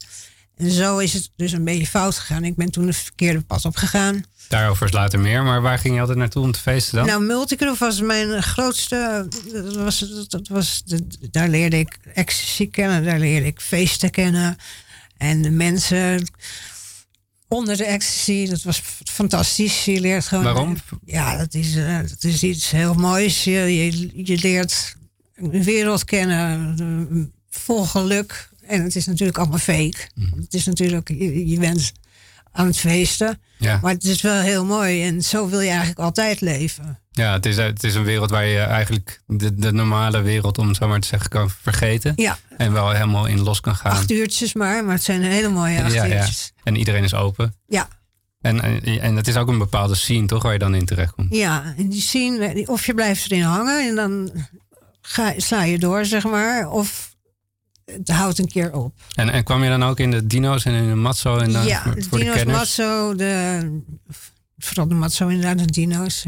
En 0.57 0.71
zo 0.71 0.97
is 0.97 1.13
het 1.13 1.29
dus 1.35 1.51
een 1.51 1.63
beetje 1.63 1.87
fout 1.87 2.17
gegaan. 2.17 2.43
Ik 2.43 2.55
ben 2.55 2.71
toen 2.71 2.87
het 2.87 2.95
verkeerde 2.95 3.41
pad 3.41 3.65
op 3.65 3.75
gegaan. 3.75 4.23
Daarover 4.47 4.85
is 4.85 4.91
later 4.91 5.19
meer, 5.19 5.43
maar 5.43 5.61
waar 5.61 5.79
ging 5.79 5.93
je 5.93 5.99
altijd 5.99 6.17
naartoe 6.17 6.43
om 6.43 6.51
te 6.51 6.59
feesten 6.59 6.95
dan? 6.97 7.05
Nou, 7.05 7.23
Multigroove 7.23 7.85
was 7.85 8.01
mijn 8.01 8.43
grootste. 8.43 9.27
Dat 9.51 9.75
was, 9.75 10.25
dat 10.27 10.47
was, 10.47 10.83
daar 11.31 11.49
leerde 11.49 11.79
ik 11.79 11.97
ecstasy 12.13 12.69
kennen, 12.69 13.03
daar 13.03 13.19
leerde 13.19 13.45
ik 13.45 13.61
feesten 13.61 14.09
kennen. 14.09 14.57
En 15.17 15.41
de 15.41 15.49
mensen 15.49 16.29
onder 17.49 17.77
de 17.77 17.85
ecstasy, 17.85 18.47
dat 18.49 18.61
was 18.61 18.81
fantastisch. 19.03 19.85
Je 19.85 19.99
leert 19.99 20.25
gewoon. 20.25 20.43
Waarom? 20.43 20.77
Ja, 21.05 21.37
dat 21.37 21.53
is, 21.53 21.75
eh, 21.75 21.99
dat 21.99 22.23
is 22.23 22.43
iets 22.43 22.71
heel 22.71 22.93
moois. 22.93 23.43
Je, 23.43 23.51
je, 23.51 24.09
je 24.25 24.37
leert 24.41 24.95
een 25.35 25.63
wereld 25.63 26.03
kennen, 26.03 27.31
vol 27.49 27.83
geluk. 27.83 28.49
En 28.65 28.83
het 28.83 28.95
is 28.95 29.05
natuurlijk 29.05 29.37
allemaal 29.37 29.57
fake. 29.57 29.97
Mhm. 30.15 30.41
Het 30.41 30.53
is 30.53 30.65
natuurlijk, 30.65 31.09
je, 31.09 31.47
je 31.47 31.59
bent 31.59 31.91
aan 32.51 32.65
het 32.65 32.77
feesten. 32.77 33.39
Ja. 33.57 33.79
Maar 33.81 33.93
het 33.93 34.03
is 34.03 34.21
wel 34.21 34.41
heel 34.41 34.65
mooi 34.65 35.03
en 35.03 35.23
zo 35.23 35.49
wil 35.49 35.59
je 35.59 35.69
eigenlijk 35.69 35.99
altijd 35.99 36.41
leven. 36.41 36.99
Ja, 37.19 37.33
het 37.33 37.45
is, 37.45 37.57
het 37.57 37.83
is 37.83 37.95
een 37.95 38.03
wereld 38.03 38.29
waar 38.29 38.45
je 38.45 38.59
eigenlijk 38.59 39.21
de, 39.27 39.55
de 39.55 39.71
normale 39.71 40.21
wereld, 40.21 40.57
om 40.57 40.67
het 40.67 40.77
zo 40.77 40.87
maar 40.87 40.99
te 40.99 41.07
zeggen, 41.07 41.29
kan 41.29 41.49
vergeten. 41.49 42.13
Ja. 42.15 42.37
En 42.57 42.73
wel 42.73 42.91
helemaal 42.91 43.25
in 43.25 43.39
los 43.39 43.59
kan 43.59 43.75
gaan. 43.75 43.91
Acht 43.91 44.11
uurtjes 44.11 44.53
maar, 44.53 44.85
maar 44.85 44.93
het 44.93 45.03
zijn 45.03 45.21
hele 45.21 45.49
mooie 45.49 45.83
acht 45.83 45.93
ja, 45.93 46.07
uurtjes. 46.07 46.51
Ja. 46.55 46.61
En 46.63 46.75
iedereen 46.75 47.03
is 47.03 47.13
open. 47.13 47.55
Ja. 47.67 47.87
En, 48.41 48.83
en 49.01 49.15
het 49.15 49.27
is 49.27 49.35
ook 49.35 49.47
een 49.47 49.57
bepaalde 49.57 49.95
scene, 49.95 50.27
toch, 50.27 50.43
waar 50.43 50.53
je 50.53 50.59
dan 50.59 50.75
in 50.75 50.85
terecht 50.85 51.13
komt? 51.13 51.35
Ja, 51.35 51.73
en 51.77 51.89
die 51.89 52.01
scene, 52.01 52.63
of 52.65 52.85
je 52.85 52.93
blijft 52.93 53.31
erin 53.31 53.43
hangen 53.43 53.87
en 53.87 53.95
dan 53.95 54.31
ga, 55.01 55.33
sla 55.37 55.63
je 55.63 55.79
door, 55.79 56.05
zeg 56.05 56.23
maar. 56.23 56.69
Of 56.69 57.15
het 57.85 58.09
houdt 58.09 58.39
een 58.39 58.47
keer 58.47 58.73
op. 58.73 58.93
En, 59.15 59.29
en 59.29 59.43
kwam 59.43 59.63
je 59.63 59.69
dan 59.69 59.83
ook 59.83 59.99
in 59.99 60.11
de 60.11 60.27
dino's 60.27 60.65
en 60.65 60.73
in 60.73 60.89
de 60.89 60.95
matzo? 60.95 61.37
En 61.37 61.51
dan 61.51 61.65
ja, 61.65 61.81
voor, 61.81 62.19
de 62.19 62.23
dino's, 62.23 62.43
matzo, 62.43 63.15
de, 63.15 63.81
vooral 64.59 64.87
de 64.87 64.95
matzo 64.95 65.27
inderdaad, 65.27 65.57
de 65.57 65.65
dino's. 65.65 66.25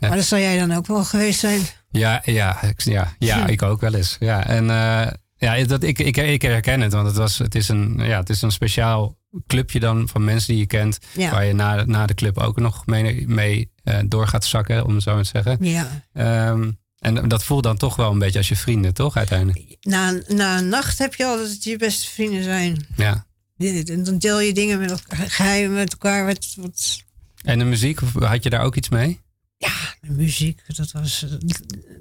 Maar 0.00 0.16
dat 0.16 0.24
zal 0.24 0.38
jij 0.38 0.58
dan 0.58 0.72
ook 0.72 0.86
wel 0.86 1.04
geweest 1.04 1.40
zijn. 1.40 1.60
Ja, 1.90 2.22
ja, 2.24 2.60
ja, 2.76 3.14
ja 3.18 3.46
ik 3.46 3.62
ook 3.62 3.80
wel 3.80 3.94
eens. 3.94 4.16
Ja, 4.20 4.46
en 4.46 4.64
uh, 4.64 5.06
ja, 5.36 5.64
dat, 5.64 5.82
ik, 5.82 5.98
ik, 5.98 6.16
ik 6.16 6.42
herken 6.42 6.80
het, 6.80 6.92
want 6.92 7.06
het, 7.06 7.16
was, 7.16 7.38
het, 7.38 7.54
is 7.54 7.68
een, 7.68 7.94
ja, 7.98 8.18
het 8.18 8.30
is 8.30 8.42
een 8.42 8.52
speciaal 8.52 9.18
clubje 9.46 9.80
dan 9.80 10.08
van 10.08 10.24
mensen 10.24 10.48
die 10.48 10.58
je 10.58 10.66
kent. 10.66 10.98
Waar 11.14 11.44
je 11.44 11.52
na, 11.52 11.84
na 11.84 12.06
de 12.06 12.14
club 12.14 12.38
ook 12.38 12.60
nog 12.60 12.86
mee, 12.86 13.28
mee 13.28 13.70
uh, 13.84 13.98
door 14.06 14.28
gaat 14.28 14.44
zakken, 14.44 14.84
om 14.84 14.94
het 14.94 15.02
zo 15.02 15.14
maar 15.14 15.22
te 15.22 15.30
zeggen. 15.32 15.58
Ja. 15.60 16.48
Um, 16.50 16.78
en 16.98 17.28
dat 17.28 17.44
voelt 17.44 17.62
dan 17.62 17.76
toch 17.76 17.96
wel 17.96 18.10
een 18.10 18.18
beetje 18.18 18.38
als 18.38 18.48
je 18.48 18.56
vrienden, 18.56 18.94
toch 18.94 19.16
uiteindelijk? 19.16 19.76
Na, 19.80 20.20
na 20.28 20.58
een 20.58 20.68
nacht 20.68 20.98
heb 20.98 21.14
je 21.14 21.26
altijd 21.26 21.48
dat 21.48 21.64
je 21.64 21.76
beste 21.76 22.10
vrienden 22.10 22.42
zijn. 22.42 22.86
Ja. 22.96 23.26
En 23.56 24.04
dan 24.04 24.18
deel 24.18 24.40
je 24.40 24.52
dingen 24.52 24.78
met 24.78 24.90
elkaar, 24.90 25.30
geheimen 25.30 25.76
met 25.76 25.92
elkaar. 25.92 26.26
Wat, 26.26 26.54
wat... 26.56 27.03
En 27.44 27.58
de 27.58 27.64
muziek, 27.64 28.00
had 28.18 28.42
je 28.42 28.50
daar 28.50 28.64
ook 28.64 28.76
iets 28.76 28.88
mee? 28.88 29.20
Ja, 29.56 29.94
de 30.00 30.10
muziek, 30.10 30.76
dat, 30.76 30.92
was, 30.92 31.26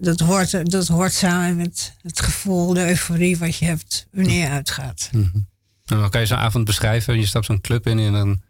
dat, 0.01 0.19
hoort, 0.19 0.71
dat 0.71 0.87
hoort 0.87 1.13
samen 1.13 1.55
met 1.55 1.95
het 2.01 2.21
gevoel, 2.21 2.73
de 2.73 2.87
euforie 2.87 3.37
wat 3.37 3.55
je 3.55 3.65
hebt 3.65 4.07
wanneer 4.11 4.41
je 4.41 4.49
uitgaat. 4.49 5.09
Mm 5.11 5.29
-hmm. 5.31 5.47
En 5.85 5.99
dan 5.99 6.09
kan 6.09 6.21
je 6.21 6.27
zo'n 6.27 6.37
avond 6.37 6.65
beschrijven, 6.65 7.19
je 7.19 7.25
stapt 7.25 7.45
zo'n 7.45 7.61
club 7.61 7.87
in 7.87 7.99
en 7.99 8.11
dan... 8.11 8.41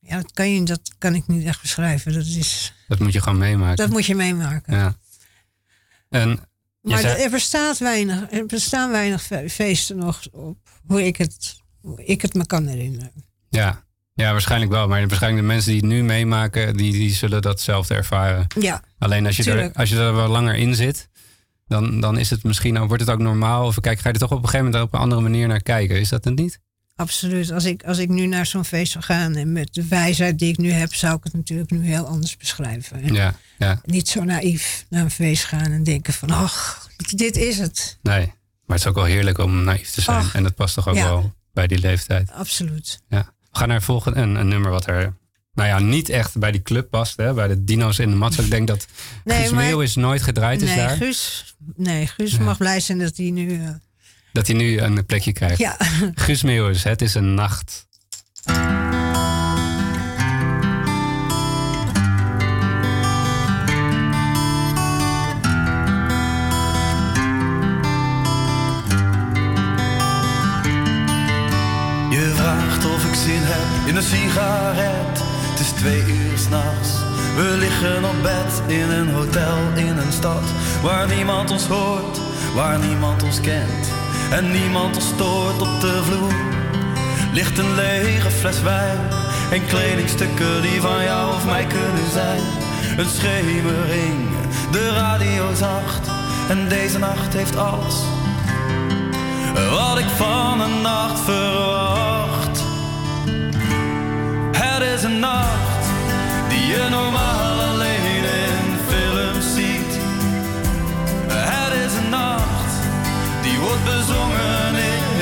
Ja, 0.00 0.16
dat 0.16 0.32
kan, 0.32 0.50
je, 0.50 0.62
dat 0.62 0.80
kan 0.98 1.14
ik 1.14 1.26
niet 1.26 1.44
echt 1.44 1.60
beschrijven. 1.60 2.12
Dat, 2.12 2.26
is, 2.26 2.72
dat 2.88 2.98
moet 2.98 3.12
je 3.12 3.22
gewoon 3.22 3.38
meemaken. 3.38 3.76
Dat 3.76 3.90
moet 3.90 4.06
je 4.06 4.14
meemaken. 4.14 4.74
Ja. 4.74 4.96
En 6.08 6.40
maar 6.80 7.04
er, 7.04 7.30
bestaat 7.30 7.78
weinig, 7.78 8.30
er 8.30 8.46
bestaan 8.46 8.90
weinig 8.90 9.30
feesten 9.48 9.96
nog 9.96 10.22
op 10.30 10.58
hoe 10.86 11.06
ik 11.06 11.16
het, 11.16 11.60
hoe 11.80 12.04
ik 12.04 12.22
het 12.22 12.34
me 12.34 12.46
kan 12.46 12.66
herinneren. 12.66 13.12
Ja. 13.48 13.85
Ja, 14.16 14.32
waarschijnlijk 14.32 14.70
wel. 14.70 14.88
Maar 14.88 15.06
waarschijnlijk 15.06 15.42
de 15.42 15.48
mensen 15.48 15.70
die 15.70 15.80
het 15.80 15.90
nu 15.90 16.02
meemaken, 16.02 16.76
die, 16.76 16.92
die 16.92 17.14
zullen 17.14 17.42
datzelfde 17.42 17.94
ervaren. 17.94 18.46
Ja, 18.60 18.82
Alleen 18.98 19.26
als 19.26 19.36
je, 19.36 19.52
er, 19.52 19.72
als 19.72 19.88
je 19.88 19.98
er 19.98 20.14
wel 20.14 20.28
langer 20.28 20.54
in 20.54 20.74
zit, 20.74 21.08
dan, 21.66 22.00
dan 22.00 22.18
is 22.18 22.30
het 22.30 22.44
misschien, 22.44 22.86
wordt 22.86 23.02
het 23.02 23.10
ook 23.10 23.18
normaal. 23.18 23.66
Of 23.66 23.80
kijk, 23.80 23.98
ga 23.98 24.08
je 24.08 24.14
er 24.14 24.20
toch 24.20 24.30
op 24.30 24.42
een 24.42 24.48
gegeven 24.48 24.64
moment 24.64 24.84
op 24.84 24.94
een 24.94 25.00
andere 25.00 25.20
manier 25.20 25.48
naar 25.48 25.62
kijken. 25.62 26.00
Is 26.00 26.08
dat 26.08 26.24
het 26.24 26.34
niet? 26.34 26.60
Absoluut. 26.96 27.52
Als 27.52 27.64
ik, 27.64 27.84
als 27.84 27.98
ik 27.98 28.08
nu 28.08 28.26
naar 28.26 28.46
zo'n 28.46 28.64
feest 28.64 28.92
zou 28.92 29.04
gaan 29.04 29.34
en 29.34 29.52
met 29.52 29.74
de 29.74 29.86
wijsheid 29.88 30.38
die 30.38 30.48
ik 30.48 30.58
nu 30.58 30.70
heb, 30.70 30.94
zou 30.94 31.16
ik 31.16 31.24
het 31.24 31.32
natuurlijk 31.32 31.70
nu 31.70 31.86
heel 31.86 32.06
anders 32.06 32.36
beschrijven. 32.36 33.14
ja, 33.14 33.34
ja. 33.58 33.80
Niet 33.84 34.08
zo 34.08 34.24
naïef 34.24 34.86
naar 34.88 35.02
een 35.02 35.10
feest 35.10 35.44
gaan 35.44 35.72
en 35.72 35.82
denken 35.82 36.12
van, 36.12 36.30
ach, 36.30 36.88
dit 36.96 37.36
is 37.36 37.58
het. 37.58 37.98
Nee, 38.02 38.26
maar 38.26 38.76
het 38.76 38.78
is 38.78 38.86
ook 38.86 38.94
wel 38.94 39.04
heerlijk 39.04 39.38
om 39.38 39.64
naïef 39.64 39.90
te 39.90 40.00
zijn. 40.00 40.26
en 40.32 40.42
dat 40.42 40.54
past 40.54 40.74
toch 40.74 40.88
ook 40.88 40.94
wel 40.94 41.34
bij 41.52 41.66
die 41.66 41.78
leeftijd. 41.78 42.30
Absoluut. 42.32 43.00
Ja. 43.08 43.34
We 43.56 43.62
gaan 43.62 43.70
naar 43.70 43.82
volgende, 43.82 44.20
een, 44.20 44.34
een 44.34 44.48
nummer 44.48 44.70
wat 44.70 44.86
er 44.86 45.14
nou 45.54 45.68
ja, 45.68 45.78
niet 45.78 46.08
echt 46.08 46.38
bij 46.38 46.52
die 46.52 46.62
club 46.62 46.90
past, 46.90 47.16
hè, 47.16 47.34
bij 47.34 47.48
de 47.48 47.64
dino's 47.64 47.98
in 47.98 48.10
de 48.10 48.16
mat. 48.16 48.38
Ik 48.38 48.50
denk 48.50 48.66
dat 48.66 48.86
nee, 49.24 49.38
Guus 49.38 49.50
Meeuw 49.50 49.80
is 49.80 49.94
nooit 49.94 50.22
gedraaid 50.22 50.62
is 50.62 50.68
nee, 50.68 50.78
daar. 50.78 50.96
Guus, 50.96 51.54
nee, 51.74 52.06
Guus 52.06 52.38
mag 52.38 52.58
blij 52.58 52.80
zijn 52.80 52.98
dat 52.98 53.16
hij 53.16 53.30
nu... 53.30 53.48
Uh, 53.48 53.68
dat 54.32 54.46
hij 54.46 54.56
nu 54.56 54.80
een 54.80 55.06
plekje 55.06 55.32
krijgt. 55.32 55.58
Ja. 55.58 55.76
Guus 56.14 56.42
Meeuwis, 56.42 56.82
het 56.82 57.02
is 57.02 57.14
een 57.14 57.34
nacht. 57.34 57.86
In 73.86 73.96
een 73.96 74.02
sigaret. 74.02 75.22
Het 75.50 75.60
is 75.60 75.70
twee 75.70 76.00
uur 76.00 76.38
s'nachts. 76.38 76.90
We 77.36 77.56
liggen 77.58 78.04
op 78.04 78.22
bed 78.22 78.76
in 78.76 78.90
een 78.90 79.10
hotel 79.10 79.56
in 79.74 79.96
een 79.96 80.12
stad 80.12 80.42
waar 80.82 81.06
niemand 81.06 81.50
ons 81.50 81.66
hoort, 81.66 82.20
waar 82.54 82.78
niemand 82.78 83.22
ons 83.22 83.40
kent 83.40 83.92
en 84.30 84.50
niemand 84.50 84.94
ons 84.94 85.06
stoort 85.06 85.60
op 85.60 85.80
de 85.80 86.02
vloer. 86.04 86.34
Ligt 87.32 87.58
een 87.58 87.74
lege 87.74 88.30
fles 88.30 88.62
wijn 88.62 88.98
en 89.50 89.66
kledingstukken 89.66 90.62
die 90.62 90.80
van 90.80 91.04
jou 91.04 91.34
of 91.34 91.46
mij 91.46 91.66
kunnen 91.66 92.10
zijn. 92.12 92.42
Een 92.96 93.10
schemering, 93.10 94.28
de 94.70 94.90
radio 94.90 95.54
zacht 95.54 96.08
en 96.48 96.68
deze 96.68 96.98
nacht 96.98 97.32
heeft 97.32 97.56
alles 97.56 97.94
wat 99.70 99.98
ik 99.98 100.08
van 100.16 100.60
een 100.60 100.82
nacht 100.82 101.20
verwacht. 101.20 102.35
Een 105.16 105.22
nacht 105.22 105.86
die 106.48 106.66
je 106.66 106.86
normaal 106.90 107.60
alleen 107.70 108.24
in 108.44 108.78
films 108.88 109.54
ziet. 109.54 109.92
Het 111.28 111.72
is 111.84 111.92
een 112.00 112.08
nacht 112.08 112.72
die 113.42 113.58
wordt 113.58 113.84
bezongen 113.84 114.74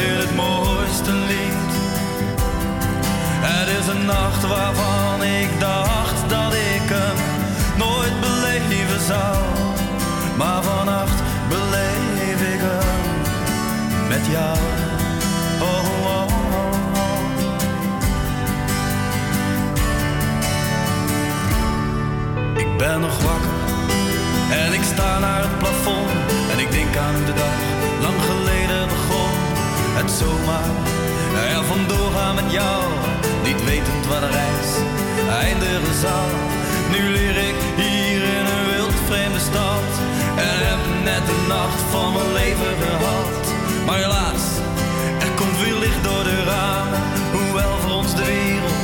in 0.09 0.17
het 0.23 0.35
mooiste 0.35 1.13
lied. 1.13 1.73
Het 3.49 3.69
is 3.79 3.87
een 3.87 4.05
nacht 4.05 4.43
waarvan 4.47 5.23
ik 5.23 5.61
dacht 5.61 6.29
dat 6.29 6.53
ik 6.53 6.87
hem 6.97 7.19
nooit 7.77 8.21
beleven 8.21 9.01
zou. 9.07 9.37
Maar 10.37 10.63
vannacht 10.63 11.23
beleef 11.49 12.41
ik 12.55 12.61
hem 12.61 14.09
met 14.09 14.27
jou. 14.31 14.74
Ben 22.77 23.01
nog 23.01 23.23
wakker 23.23 23.65
en 24.51 24.73
ik 24.73 24.83
sta 24.83 25.19
naar 25.19 25.43
het 25.43 25.59
plafond. 25.59 26.11
En 26.53 26.59
ik 26.59 26.71
denk 26.71 26.97
aan 26.97 27.25
de 27.29 27.35
dag, 27.43 27.57
lang 28.05 28.19
geleden 28.31 28.89
begon. 28.95 29.35
Het 29.99 30.11
zomaar 30.21 30.71
er 31.55 31.65
vandoor 31.65 32.11
gaan 32.17 32.35
met 32.35 32.51
jou. 32.53 32.83
Niet 33.45 33.65
wetend 33.65 34.07
waar 34.07 34.21
de 34.21 34.33
reis 34.43 34.71
eindigen 35.45 35.95
zal. 36.07 36.29
Nu 36.93 37.01
leer 37.17 37.37
ik 37.51 37.59
hier 37.83 38.21
in 38.39 38.45
een 38.53 38.65
wild 38.71 38.99
vreemde 39.09 39.43
stad. 39.51 39.89
En 40.49 40.59
heb 40.69 40.83
net 41.09 41.25
de 41.31 41.39
nacht 41.49 41.81
van 41.91 42.13
mijn 42.13 42.33
leven 42.41 42.75
gehad. 42.83 43.45
Maar 43.87 43.99
helaas, 44.05 44.45
er 45.27 45.33
komt 45.39 45.57
weer 45.63 45.79
licht 45.85 46.03
door 46.09 46.25
de 46.31 46.39
ramen. 46.53 47.03
Hoewel 47.33 47.75
voor 47.83 47.95
ons 48.01 48.15
de 48.15 48.25
wereld 48.25 48.84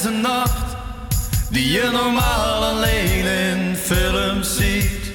is 0.00 0.06
een 0.06 0.20
nacht 0.20 0.76
die 1.50 1.70
je 1.70 1.90
normaal 1.92 2.64
alleen 2.64 3.24
in 3.24 3.76
films 3.76 4.56
ziet. 4.56 5.12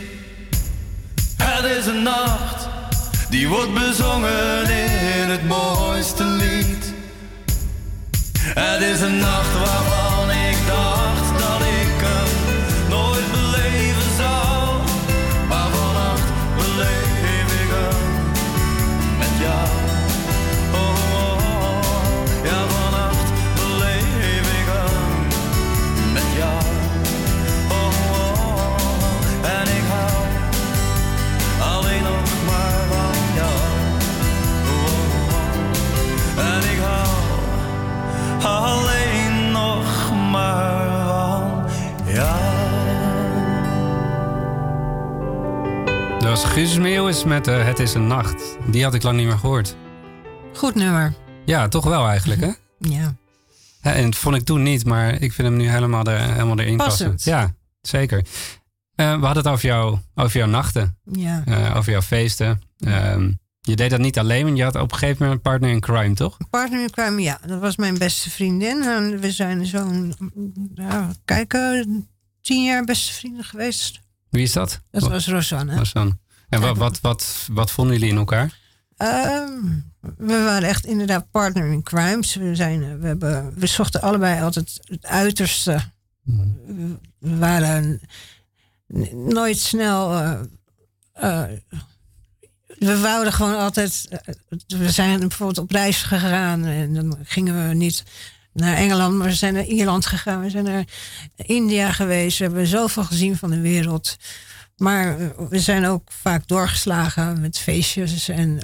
Het 1.38 1.66
is 1.78 1.86
een 1.86 2.04
nacht 2.04 2.68
die 3.30 3.48
wordt 3.48 3.74
bezongen 3.74 4.70
in 5.22 5.30
het 5.30 5.48
mooiste 5.48 6.24
lied. 6.24 6.94
Het 8.40 8.82
is 8.82 9.02
een 9.02 9.18
nacht 9.18 9.54
waarvan 9.54 9.95
was 46.36 46.44
Guus 46.46 46.78
Meeuwis 46.78 47.24
met 47.24 47.48
eh, 47.48 47.66
Het 47.66 47.80
is 47.80 47.94
een 47.94 48.08
nacht. 48.08 48.58
Die 48.68 48.84
had 48.84 48.94
ik 48.94 49.04
lang 49.04 49.18
niet 49.18 49.26
meer 49.28 49.38
gehoord. 49.38 49.76
Goed 50.54 50.76
nummer. 50.76 51.14
Ja, 51.46 51.68
toch 51.68 51.84
wel 51.84 52.08
eigenlijk, 52.08 52.42
hè? 52.42 52.52
Ja. 52.80 53.16
Ja, 53.82 53.94
en 53.94 54.04
dat 54.04 54.16
vond 54.16 54.36
ik 54.36 54.44
toen 54.44 54.64
niet, 54.64 54.86
maar 54.86 55.14
ik 55.14 55.34
vind 55.34 55.48
hem 55.48 55.58
nu 55.58 55.70
helemaal, 55.70 56.04
er, 56.06 56.20
helemaal 56.34 56.60
erin 56.60 56.78
passen. 56.78 57.12
Passend. 57.12 57.24
Ja, 57.24 57.54
zeker. 57.82 58.26
Eh, 58.96 59.20
we 59.20 59.26
hadden 59.26 59.44
het 59.44 59.48
over, 59.48 59.66
jou, 59.66 59.98
over 60.16 60.38
jouw 60.40 60.48
nachten, 60.48 60.98
Ja. 61.12 61.44
eh, 61.46 61.76
over 61.78 61.92
jouw 61.92 62.02
feesten. 62.02 62.62
Ehm, 62.80 63.32
je 63.62 63.76
deed 63.76 63.90
dat 63.90 64.00
niet 64.00 64.20
alleen, 64.20 64.46
want 64.46 64.58
je 64.58 64.64
had 64.64 64.76
op 64.76 64.92
een 64.92 64.98
gegeven 64.98 65.18
moment 65.24 65.36
een 65.36 65.52
partner 65.52 65.70
in 65.70 65.80
crime, 65.80 66.14
toch? 66.16 66.38
Partner 66.50 66.82
in 66.82 66.90
crime, 66.90 67.22
ja. 67.22 67.40
Dat 67.46 67.60
was 67.60 67.76
mijn 67.76 67.98
beste 67.98 68.30
vriendin. 68.30 68.82
En 68.84 69.20
we 69.20 69.32
zijn 69.32 69.66
zo'n, 69.66 70.16
ja, 70.76 71.12
kijken, 71.26 72.08
tien 72.42 72.64
jaar 72.64 72.84
beste 72.84 73.14
vrienden 73.14 73.44
geweest. 73.44 74.04
Wie 74.30 74.44
is 74.44 74.54
dat? 74.54 74.82
Dat 74.92 75.08
was 75.08 75.28
Rosanne. 75.28 75.84
dan? 75.94 76.20
En 76.50 76.62
wat, 76.62 76.78
wat, 76.78 77.02
wat, 77.02 77.48
wat 77.52 77.72
vonden 77.72 77.94
jullie 77.96 78.10
in 78.12 78.18
elkaar? 78.18 78.58
Ehm, 78.98 79.60
we 80.18 80.44
waren 80.44 80.70
echt 80.70 80.86
inderdaad 80.86 81.32
partner 81.32 81.72
in 81.72 81.84
crimes. 81.84 82.36
We, 82.36 82.56
zijn, 82.56 82.84
eh, 82.84 82.90
we, 83.00 83.08
hebben, 83.08 83.54
we 83.60 83.68
zochten 83.68 84.02
allebei 84.02 84.42
altijd 84.42 84.80
het 84.84 85.06
uiterste. 85.06 85.80
We- 86.24 86.98
We 87.20 87.38
waren 87.38 88.02
nooit 89.14 89.60
snel. 89.60 90.14
eh, 90.14 90.40
eh, 91.14 91.44
we 92.80 93.00
wouden 93.00 93.34
gewoon 93.34 93.58
altijd. 93.58 94.08
we 94.68 94.92
zijn 94.92 95.20
bijvoorbeeld 95.20 95.58
op 95.58 95.72
reis 95.72 96.02
gegaan 96.04 96.66
en 96.66 96.94
dan 96.94 97.18
gingen 97.24 97.68
we 97.68 97.74
niet 97.74 98.04
naar 98.54 98.76
Engeland, 98.76 99.16
maar 99.16 99.28
we 99.28 99.34
zijn 99.34 99.54
naar 99.54 99.66
Ierland 99.66 100.06
gegaan. 100.06 100.42
We 100.42 100.50
zijn 100.50 100.64
naar 100.64 100.86
India 101.36 101.92
geweest. 101.92 102.38
We 102.38 102.44
hebben 102.44 102.68
zoveel 102.68 103.04
gezien 103.04 103.38
van 103.38 103.50
de 103.50 103.60
wereld. 103.62 104.16
Maar 104.78 105.20
eh, 105.20 105.28
we 105.50 105.60
zijn 105.60 105.86
ook 105.86 106.12
vaak 106.12 106.48
doorgeslagen 106.48 107.42
met 107.42 107.58
feestjes 107.58 108.30
en 108.30 108.60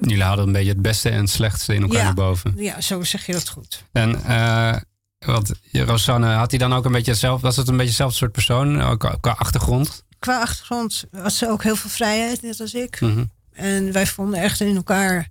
Jullie 0.00 0.22
hadden 0.22 0.46
een 0.46 0.52
beetje 0.52 0.72
het 0.72 0.82
beste 0.82 1.08
en 1.08 1.20
het 1.20 1.30
slechtste 1.30 1.74
in 1.74 1.82
elkaar 1.82 1.96
Ja. 1.98 2.04
naar 2.04 2.14
boven. 2.14 2.54
Ja, 2.56 2.80
zo 2.80 3.02
zeg 3.02 3.26
je 3.26 3.32
dat 3.32 3.48
goed. 3.48 3.84
En 3.92 4.24
eh, 4.24 4.76
wat, 5.18 5.52
Rosanne, 5.72 6.26
had 6.26 6.50
hij 6.50 6.58
dan 6.58 6.72
ook 6.72 6.84
een 6.84 6.92
beetje 6.92 7.14
zelf, 7.14 7.40
was 7.40 7.56
het 7.56 7.68
een 7.68 7.72
beetje 7.74 7.88
hetzelfde 7.88 8.16
soort 8.16 8.32
persoon, 8.32 8.80
ook 8.80 9.18
qua- 9.20 9.30
achtergrond? 9.38 10.04
Qua 10.18 10.40
achtergrond 10.40 11.04
had 11.10 11.32
ze 11.32 11.48
ook 11.48 11.62
heel 11.62 11.76
veel 11.76 11.90
vrijheid, 11.90 12.42
net 12.42 12.60
als 12.60 12.74
ik. 12.74 13.00
Mhm. 13.00 13.24
En 13.52 13.92
wij 13.92 14.06
vonden 14.06 14.40
echt 14.40 14.60
in 14.60 14.76
elkaar 14.76 15.28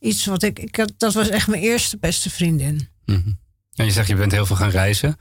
iets 0.00 0.24
wat 0.26 0.42
ik... 0.42 0.58
ik 0.58 0.76
had, 0.76 0.92
dat 0.96 1.14
was 1.14 1.28
echt 1.28 1.48
mijn 1.48 1.62
eerste 1.62 1.96
beste 1.98 2.30
vriendin. 2.30 2.88
Mhm. 3.04 3.32
En 3.74 3.84
je 3.84 3.90
zegt, 3.90 4.08
je 4.08 4.14
bent 4.16 4.32
heel 4.32 4.46
veel 4.46 4.56
gaan 4.56 4.70
reizen. 4.70 5.16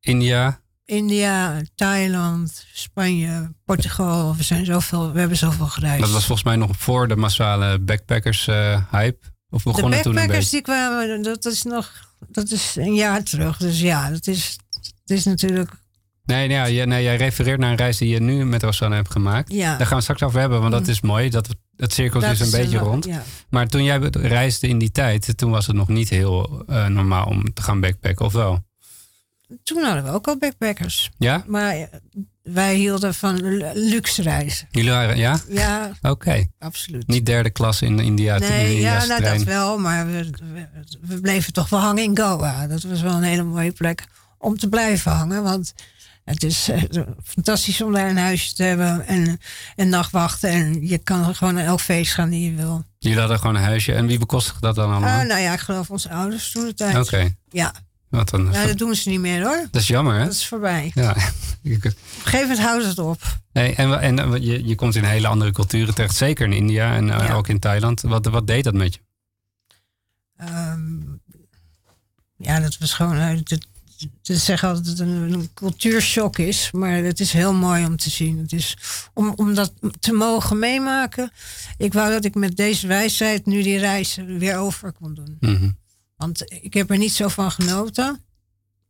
India, 0.00 0.60
India, 0.84 1.60
Thailand, 1.74 2.66
Spanje, 2.72 3.52
Portugal. 3.64 4.36
We, 4.36 4.42
zijn 4.42 4.64
zoveel, 4.64 5.12
we 5.12 5.18
hebben 5.18 5.36
zoveel 5.38 5.66
gereisd. 5.66 6.00
dat 6.00 6.10
was 6.10 6.24
volgens 6.26 6.46
mij 6.46 6.56
nog 6.56 6.70
voor 6.76 7.08
de 7.08 7.16
massale 7.16 7.78
backpackers 7.78 8.46
eh, 8.46 8.82
hype. 8.90 9.32
Of 9.50 9.62
de 9.62 9.70
begon 9.70 9.92
het 9.92 10.02
toen 10.02 10.14
backpackers 10.14 10.50
die 10.50 10.60
kwamen, 10.62 11.22
dat 11.22 11.44
is 11.44 11.62
nog... 11.62 11.90
Dat 12.28 12.50
is 12.50 12.76
een 12.76 12.94
jaar 12.94 13.22
terug. 13.22 13.56
Dus 13.56 13.80
ja, 13.80 14.10
dat 14.10 14.26
is, 14.26 14.58
het 15.00 15.10
is 15.10 15.24
natuurlijk... 15.24 15.70
Nee, 16.24 16.48
nee, 16.48 16.74
ja, 16.74 16.84
nee, 16.84 17.02
jij 17.02 17.16
refereert 17.16 17.58
naar 17.58 17.70
een 17.70 17.76
reis 17.76 17.96
die 17.96 18.08
je 18.08 18.20
nu 18.20 18.44
met 18.44 18.62
Rosanne 18.62 18.94
hebt 18.96 19.10
gemaakt. 19.10 19.52
Ja. 19.52 19.76
Daar 19.76 19.86
gaan 19.86 19.96
we 19.96 20.02
straks 20.02 20.22
over 20.22 20.40
hebben, 20.40 20.60
want 20.60 20.72
dat 20.72 20.82
Mm. 20.82 20.88
is 20.88 21.00
mooi. 21.00 21.30
Dat, 21.30 21.48
het 21.76 21.92
cirkelt 21.92 22.22
dat 22.22 22.32
is 22.32 22.40
een 22.40 22.60
beetje 22.60 22.78
rond. 22.78 23.04
Ja. 23.04 23.22
Maar 23.50 23.68
toen 23.68 23.84
jij 23.84 23.98
reisde 24.10 24.68
in 24.68 24.78
die 24.78 24.90
tijd, 24.90 25.36
toen 25.36 25.50
was 25.50 25.66
het 25.66 25.76
nog 25.76 25.88
niet 25.88 26.08
heel 26.08 26.62
eh, 26.66 26.86
normaal 26.86 27.26
om 27.26 27.52
te 27.52 27.62
gaan 27.62 27.80
backpacken, 27.80 28.24
of 28.26 28.32
wel? 28.32 28.64
Toen 29.62 29.82
hadden 29.82 30.04
we 30.04 30.10
ook 30.10 30.26
al 30.28 30.36
backpackers. 30.38 31.10
Ja? 31.18 31.44
Maar 31.46 31.88
wij 32.42 32.74
hielden 32.74 33.14
van 33.14 33.34
lu- 33.42 33.70
luxe 33.74 34.22
reizen. 34.22 34.68
Jullie 34.70 34.90
waren, 34.90 35.16
ja? 35.16 35.38
Ja, 35.48 35.90
Oké. 36.02 36.46
absoluut. 36.58 37.06
Niet 37.06 37.26
derde 37.26 37.50
klas 37.50 37.82
in 37.82 37.98
India. 37.98 38.34
in 38.34 38.40
Nee, 38.40 38.80
ja, 38.80 39.04
nou, 39.04 39.22
dat 39.22 39.42
wel. 39.42 39.78
Maar 39.78 40.06
we, 40.06 40.30
we, 40.52 40.68
we 41.00 41.20
bleven 41.20 41.52
toch 41.52 41.68
wel 41.68 41.80
hangen 41.80 42.02
in 42.02 42.18
Goa. 42.18 42.66
Dat 42.66 42.82
was 42.82 43.00
wel 43.00 43.12
een 43.14 43.22
hele 43.22 43.42
mooie 43.42 43.72
plek 43.72 44.04
om 44.38 44.58
te 44.58 44.68
blijven 44.68 45.12
hangen. 45.12 45.42
Want 45.42 45.74
Het 46.24 46.42
is 46.42 46.68
eh, 46.68 46.82
fantastisch 47.24 47.80
om 47.80 47.92
daar 47.92 48.08
een 48.08 48.16
huisje 48.18 48.54
te 48.54 48.62
hebben 48.62 49.06
en, 49.06 49.40
en 49.76 49.88
nachtwachten. 49.88 50.50
En 50.50 50.86
je 50.86 50.98
kan 50.98 51.34
gewoon 51.34 51.54
naar 51.54 51.64
elk 51.64 51.80
feest 51.80 52.12
gaan 52.12 52.30
die 52.30 52.50
je 52.50 52.56
wil. 52.56 52.84
Jullie 52.98 53.18
hadden 53.18 53.38
gewoon 53.38 53.54
een 53.54 53.62
huisje. 53.62 53.92
En 53.94 54.06
wie 54.06 54.18
bekostigt 54.18 54.60
dat 54.62 54.74
dan 54.74 54.90
allemaal? 54.90 55.20
Ah, 55.20 55.26
nou 55.26 55.40
ja, 55.40 55.52
ik 55.52 55.60
geloof 55.60 55.90
onze 55.90 56.08
ouders 56.10 56.50
toen 56.50 56.64
de 56.64 56.74
tijd. 56.74 56.96
Oké. 56.96 57.34
Ja. 57.50 57.72
Wat 58.14 58.30
ja, 58.52 58.66
dat 58.66 58.78
doen 58.78 58.94
ze 58.94 59.08
niet 59.08 59.20
meer 59.20 59.42
hoor. 59.44 59.68
Dat 59.70 59.80
is 59.80 59.86
jammer, 59.86 60.14
hè? 60.18 60.24
Dat 60.24 60.32
is 60.32 60.46
voorbij. 60.46 60.90
Ja. 60.94 61.10
Op 61.64 61.70
een 61.84 61.92
gegeven 62.22 62.40
moment 62.40 62.58
houden 62.58 62.82
ze 62.82 62.88
het 62.88 62.98
op. 62.98 63.22
Hey, 63.52 63.74
en 63.74 64.00
en 64.00 64.18
eh, 64.18 64.42
je, 64.42 64.66
je 64.66 64.74
komt 64.74 64.94
in 64.94 65.04
hele 65.04 65.26
andere 65.26 65.50
culturen 65.52 65.94
terecht, 65.94 66.16
zeker 66.16 66.46
in 66.46 66.52
India 66.52 66.94
en 66.94 67.10
eh, 67.10 67.26
Ja. 67.28 67.34
ook 67.34 67.48
in 67.48 67.58
Thailand. 67.58 68.00
Wat, 68.00 68.26
wat 68.26 68.46
deed 68.46 68.64
dat 68.64 68.74
met 68.74 68.94
je? 68.94 69.00
Ehm, 70.36 71.00
ja, 72.36 72.60
dat 72.60 72.78
was 72.78 72.92
gewoon. 72.92 73.16
eh, 73.16 73.28
het- 73.28 73.66
Ze 74.22 74.36
zeggen 74.36 74.68
altijd 74.68 74.86
dat 74.86 74.98
het 74.98 75.08
een, 75.08 75.32
een 75.32 75.48
cultuurshock 75.54 76.38
is, 76.38 76.68
maar 76.72 76.92
het 76.92 77.20
is 77.20 77.32
heel 77.32 77.54
mooi 77.54 77.84
om 77.84 77.96
te 77.96 78.10
zien. 78.10 78.38
Het 78.38 78.52
is 78.52 78.76
om, 79.14 79.32
om 79.36 79.54
dat 79.54 79.72
te 80.00 80.12
mogen 80.12 80.58
meemaken. 80.58 81.30
Ik 81.76 81.92
wou 81.92 82.10
dat 82.12 82.24
ik 82.24 82.34
met 82.34 82.56
deze 82.56 82.86
wijsheid 82.86 83.46
nu 83.46 83.62
die 83.62 83.78
reis 83.78 84.18
weer 84.26 84.56
over 84.56 84.92
kon 84.92 85.14
doen. 85.14 85.36
Mhm. 85.40 85.70
Want 86.24 86.44
ik 86.62 86.74
heb 86.74 86.90
er 86.90 86.98
niet 86.98 87.12
zo 87.12 87.28
van 87.28 87.50
genoten 87.50 88.22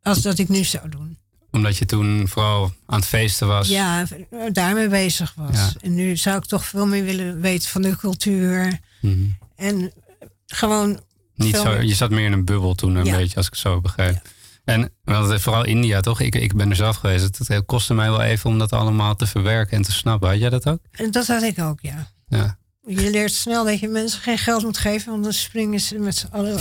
als 0.02 0.22
dat 0.22 0.38
ik 0.38 0.48
nu 0.48 0.64
zou 0.64 0.88
doen. 0.88 1.18
Omdat 1.50 1.76
je 1.76 1.84
toen 1.84 2.28
vooral 2.28 2.72
aan 2.86 2.98
het 2.98 3.08
feesten 3.08 3.46
was. 3.46 3.68
Ja, 3.68 4.06
daarmee 4.52 4.88
bezig 4.88 5.34
was. 5.36 5.56
Ja. 5.56 5.70
En 5.80 5.94
nu 5.94 6.16
zou 6.16 6.36
ik 6.36 6.44
toch 6.44 6.64
veel 6.64 6.86
meer 6.86 7.04
willen 7.04 7.40
weten 7.40 7.68
van 7.68 7.82
de 7.82 7.96
cultuur. 7.96 8.80
Mhm. 9.00 9.24
En 9.56 9.92
gewoon. 10.46 11.00
Niet 11.34 11.56
zo, 11.56 11.80
je 11.80 11.94
zat 11.94 12.10
meer 12.10 12.24
in 12.24 12.32
een 12.32 12.44
bubbel 12.44 12.74
toen 12.74 12.94
een 12.94 13.04
Ja. 13.04 13.16
beetje, 13.16 13.36
als 13.36 13.46
ik 13.46 13.52
het 13.52 13.60
zo 13.60 13.80
begrijp. 13.80 14.22
En 14.64 14.92
want 15.04 15.40
vooral 15.40 15.64
India, 15.64 16.00
toch? 16.00 16.20
Ik, 16.20 16.34
ik 16.34 16.54
ben 16.56 16.70
er 16.70 16.76
zelf 16.76 16.96
geweest. 16.96 17.22
Het, 17.38 17.48
het 17.48 17.64
kostte 17.66 17.94
mij 17.94 18.10
wel 18.10 18.22
even 18.22 18.50
om 18.50 18.58
dat 18.58 18.72
allemaal 18.72 19.16
te 19.16 19.26
verwerken 19.26 19.76
en 19.76 19.82
te 19.82 19.92
snappen. 19.92 20.28
Had 20.28 20.38
jij 20.38 20.50
dat 20.50 20.68
ook? 20.68 20.78
En 20.90 21.10
dat 21.10 21.26
had 21.26 21.42
ik 21.42 21.58
ook, 21.58 21.78
ja. 21.80 22.10
Ja. 22.28 22.58
Je 22.86 23.10
leert 23.10 23.32
snel 23.32 23.64
dat 23.64 23.80
je 23.80 23.88
mensen 23.88 24.20
geen 24.20 24.38
geld 24.38 24.62
moet 24.62 24.78
geven, 24.78 25.10
want 25.10 25.24
dan 25.24 25.32
springen 25.32 25.80
ze 25.80 25.98
met 25.98 26.16
z'n 26.16 26.26
allen 26.30 26.60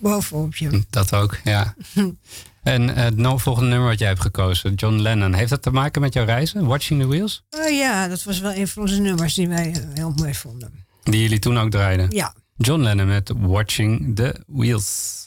bovenop 0.00 0.56
je. 0.56 0.82
Dat 0.90 1.14
ook, 1.14 1.38
ja. 1.44 1.74
en 2.62 2.94
eh, 2.94 3.04
het 3.04 3.42
volgende 3.42 3.68
nummer 3.68 3.88
wat 3.88 3.98
jij 3.98 4.08
hebt 4.08 4.20
gekozen, 4.20 4.74
John 4.74 4.94
Lennon. 4.94 5.34
Heeft 5.34 5.50
dat 5.50 5.62
te 5.62 5.70
maken 5.70 6.00
met 6.00 6.14
jouw 6.14 6.24
reizen? 6.24 6.66
Watching 6.66 7.00
the 7.00 7.06
Wheels? 7.06 7.44
Oh 7.50 7.70
ja, 7.70 8.08
dat 8.08 8.22
was 8.22 8.40
wel 8.40 8.54
een 8.54 8.68
van 8.68 8.82
onze 8.82 9.00
nummers 9.00 9.34
die 9.34 9.48
wij 9.48 9.72
eh, 9.72 9.82
heel 9.94 10.12
mooi 10.16 10.34
vonden. 10.34 10.86
Die 11.02 11.22
jullie 11.22 11.38
toen 11.38 11.58
ook 11.58 11.70
draaiden? 11.70 12.10
Ja. 12.10 12.34
John 12.56 12.82
Lennon 12.82 13.06
met 13.06 13.32
Watching 13.36 14.16
the 14.16 14.34
Wheels. 14.46 15.26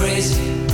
Crazy. 0.00 0.69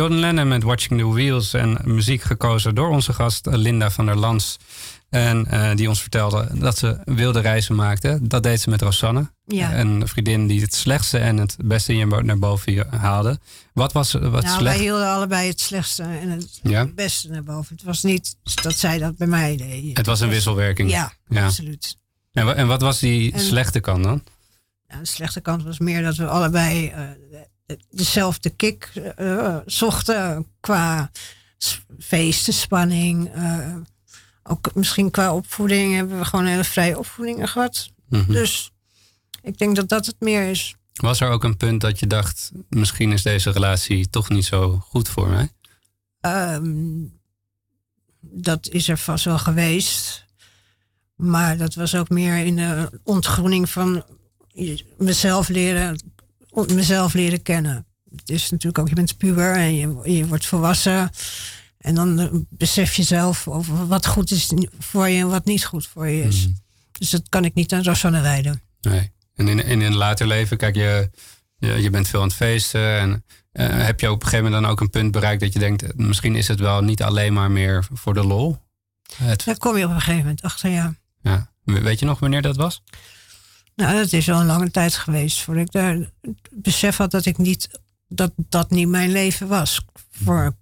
John 0.00 0.12
Lennon 0.14 0.48
met 0.48 0.62
Watching 0.62 1.00
the 1.00 1.08
Wheels 1.08 1.52
en 1.54 1.78
muziek 1.84 2.22
gekozen 2.22 2.74
door 2.74 2.88
onze 2.88 3.12
gast 3.12 3.46
eh, 3.46 3.54
Linda 3.54 3.90
van 3.90 4.06
der 4.06 4.16
Lans. 4.16 4.56
En 5.10 5.46
eh, 5.46 5.74
die 5.76 5.88
ons 5.88 6.00
vertelde 6.00 6.48
dat 6.54 6.78
ze 6.78 6.98
wilde 7.04 7.40
reizen 7.40 7.74
maakte. 7.74 8.18
Dat 8.22 8.42
deed 8.42 8.60
ze 8.60 8.70
met 8.70 8.82
Rosanne. 8.82 9.30
Ja. 9.46 9.78
Een 9.78 10.08
vriendin 10.08 10.46
die 10.46 10.60
het 10.60 10.74
slechtste 10.74 11.18
en 11.18 11.36
het 11.36 11.56
beste 11.64 11.92
in 11.92 11.98
je 11.98 12.06
naar 12.22 12.38
boven 12.38 12.86
haalde. 12.90 13.38
Wat 13.72 13.92
was 13.92 14.12
wat 14.12 14.22
nou, 14.22 14.40
wij 14.42 14.50
slecht? 14.58 14.78
hielden 14.78 15.08
allebei 15.08 15.48
het 15.48 15.60
slechtste 15.60 16.02
en 16.02 16.30
het 16.30 16.60
Ja. 16.62 16.86
beste 16.94 17.28
naar 17.28 17.42
boven. 17.42 17.76
Het 17.76 17.84
was 17.84 18.02
niet 18.02 18.36
dat 18.62 18.74
zij 18.74 18.98
dat 18.98 19.16
bij 19.16 19.26
mij 19.26 19.56
deed. 19.56 19.96
Het 19.96 20.06
was 20.06 20.20
een 20.20 20.28
wisselwerking. 20.28 20.90
Ja, 20.90 21.12
Ja. 21.28 21.44
absoluut. 21.44 21.96
En, 22.32 22.44
wa- 22.44 22.54
en 22.54 22.66
wat 22.66 22.80
was 22.80 22.98
die 22.98 23.32
En- 23.32 23.40
slechte 23.40 23.80
kant 23.80 24.04
dan? 24.04 24.22
De 24.86 24.96
slechte 25.02 25.40
kant 25.40 25.62
was 25.62 25.78
meer 25.78 26.02
dat 26.02 26.16
we 26.16 26.26
allebei 26.26 26.88
eh, 26.88 27.00
dezelfde 27.90 28.50
kick 28.50 28.84
eh, 29.16 29.56
zochten 29.66 30.46
qua 30.60 31.10
s- 31.58 31.80
feesten, 31.98 32.52
spanning. 32.52 33.32
eh, 33.34 33.74
ook 34.42 34.74
misschien 34.74 35.10
qua 35.10 35.34
opvoeding 35.34 35.94
hebben 35.94 36.18
we 36.18 36.24
gewoon 36.24 36.46
hele 36.46 36.64
vrije 36.64 36.98
opvoedingen 36.98 37.48
gehad. 37.48 37.90
Mhm. 38.08 38.32
Dus 38.32 38.70
ik 39.42 39.58
denk 39.58 39.76
dat 39.76 39.88
dat 39.88 40.06
het 40.06 40.16
meer 40.18 40.50
is. 40.50 40.74
Was 40.92 41.20
er 41.20 41.30
ook 41.30 41.44
een 41.44 41.56
punt 41.56 41.80
dat 41.80 41.98
je 41.98 42.06
dacht, 42.06 42.50
misschien 42.68 43.12
is 43.12 43.22
deze 43.22 43.50
relatie 43.50 44.10
toch 44.10 44.28
niet 44.28 44.44
zo 44.44 44.78
goed 44.78 45.08
voor 45.08 45.28
mij? 45.28 45.52
Ehm, 46.20 47.04
dat 48.20 48.68
is 48.68 48.88
er 48.88 48.98
vast 48.98 49.24
wel 49.24 49.38
geweest. 49.38 50.24
Maar 51.16 51.56
dat 51.56 51.74
was 51.74 51.94
ook 51.94 52.08
meer 52.08 52.36
in 52.44 52.56
de 52.56 53.00
ontgroening 53.04 53.70
van 53.70 54.04
mezelf 54.98 55.48
leren, 55.48 56.12
mezelf 56.54 57.12
leren 57.14 57.42
kennen. 57.42 57.86
Het 58.16 58.30
is 58.30 58.50
natuurlijk 58.50 58.78
ook, 58.78 58.88
je 58.88 58.94
bent 58.94 59.16
puber 59.16 59.54
en 59.56 59.74
je, 59.74 60.12
je 60.16 60.26
wordt 60.26 60.46
volwassen. 60.46 61.10
En 61.78 61.94
dan 61.94 62.18
eh, 62.18 62.28
besef 62.48 62.94
je 62.94 63.02
zelf 63.02 63.48
over 63.48 63.86
wat 63.86 64.06
goed 64.06 64.30
is 64.30 64.50
voor 64.78 65.08
je 65.08 65.18
en 65.20 65.28
wat 65.28 65.44
niet 65.44 65.64
goed 65.64 65.86
voor 65.86 66.08
je 66.08 66.22
is. 66.22 66.48
Dus 66.92 67.10
dat 67.10 67.22
kan 67.28 67.44
ik 67.44 67.54
niet 67.54 67.72
aan 67.72 67.82
Rosanne 67.82 68.20
wijden. 68.20 68.62
Nee. 68.80 69.12
En 69.34 69.48
in, 69.48 69.64
in 69.64 69.80
een 69.80 69.94
later 69.96 70.26
leven, 70.26 70.56
kijk, 70.56 70.74
je, 70.74 71.10
je, 71.58 71.68
je 71.82 71.90
bent 71.90 72.08
veel 72.08 72.20
aan 72.20 72.26
het 72.26 72.36
feesten. 72.36 72.98
En 72.98 73.24
eh, 73.52 73.84
heb 73.84 74.00
je 74.00 74.10
op 74.10 74.22
een 74.22 74.28
gegeven 74.28 74.44
moment 74.44 74.62
dan 74.62 74.72
ook 74.72 74.80
een 74.80 74.90
punt 74.90 75.10
bereikt 75.12 75.40
dat 75.40 75.52
je 75.52 75.58
denkt, 75.58 75.82
eh, 75.82 75.88
misschien 75.94 76.34
is 76.36 76.48
het 76.48 76.60
wel 76.60 76.80
niet 76.82 77.02
alleen 77.02 77.32
maar 77.32 77.50
meer 77.50 77.86
voor 77.92 78.14
de 78.14 78.24
lol? 78.24 78.58
Het, 79.16 79.44
Daar 79.44 79.58
kom 79.58 79.76
je 79.76 79.84
op 79.84 79.90
een 79.90 79.96
gegeven 80.00 80.18
moment 80.20 80.42
achter, 80.42 80.70
ja. 80.70 80.94
ja. 81.22 81.50
We- 81.64 81.80
Weet 81.80 81.98
je 81.98 82.06
nog 82.06 82.18
wanneer 82.18 82.42
dat 82.42 82.56
was? 82.56 82.82
Nou, 83.80 83.96
dat 83.96 84.12
is 84.12 84.30
al 84.30 84.40
een 84.40 84.46
lange 84.46 84.70
tijd 84.70 84.94
geweest 84.94 85.40
voordat 85.42 85.64
ik 85.64 85.72
daar 85.72 86.10
besef 86.50 86.96
had 86.96 87.10
dat 87.10 87.26
ik 87.26 87.38
niet 87.38 87.68
dat 88.08 88.32
dat 88.36 88.70
niet 88.70 88.88
mijn 88.88 89.10
leven 89.12 89.48
was. 89.48 89.80
Voor, 90.10 90.56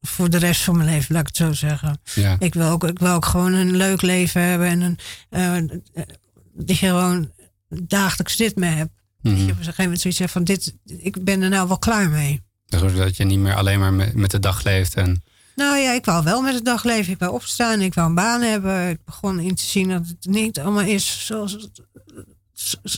voor 0.00 0.30
de 0.30 0.36
rest 0.36 0.60
van 0.62 0.76
mijn 0.76 0.88
leven, 0.88 1.14
laat 1.14 1.20
ik 1.20 1.26
het 1.26 1.36
zo 1.36 1.52
zeggen. 1.52 2.00
Ja. 2.14 2.36
Ik 2.38 2.54
wil 2.54 2.68
ook, 2.68 2.84
ik 2.84 2.98
wil 2.98 3.12
ook 3.12 3.24
gewoon 3.24 3.52
een 3.52 3.76
leuk 3.76 4.02
leven 4.02 4.42
hebben 4.42 4.68
en 4.68 4.80
een, 4.80 4.98
eh, 5.30 5.56
eh, 5.56 6.06
die 6.52 6.76
gewoon 6.76 7.30
dagelijks 7.68 8.36
dit 8.36 8.56
mee 8.56 8.70
heb. 8.74 8.88
Mhm. 9.22 9.34
Dat 9.34 9.44
je 9.44 9.44
op 9.44 9.48
een 9.50 9.56
gegeven 9.56 9.82
moment 9.82 10.00
zoiets 10.00 10.18
zegt 10.18 10.32
van 10.32 10.44
dit, 10.44 10.74
ik 10.84 11.24
ben 11.24 11.42
er 11.42 11.48
nou 11.48 11.68
wel 11.68 11.78
klaar 11.78 12.10
mee. 12.10 12.42
Dat 12.66 13.16
je 13.16 13.24
niet 13.24 13.38
meer 13.38 13.54
alleen 13.54 13.78
maar 13.78 13.92
met, 13.92 14.14
met 14.14 14.30
de 14.30 14.38
dag 14.38 14.62
leeft. 14.64 14.94
En, 14.94 15.22
Nou 15.56 15.78
ja, 15.78 15.92
ik 15.92 16.04
wou 16.04 16.24
wel 16.24 16.42
met 16.42 16.54
het 16.54 16.64
dagleven. 16.64 17.12
Ik 17.12 17.18
wou 17.18 17.32
opstaan, 17.32 17.80
ik 17.80 17.94
wou 17.94 18.08
een 18.08 18.14
baan 18.14 18.42
hebben. 18.42 18.88
Ik 18.88 19.04
begon 19.04 19.40
in 19.40 19.54
te 19.54 19.64
zien 19.64 19.88
dat 19.88 20.06
het 20.06 20.26
niet 20.26 20.58
allemaal 20.60 20.84
is 20.84 21.26
zoals, 21.26 21.52
het- 21.52 21.80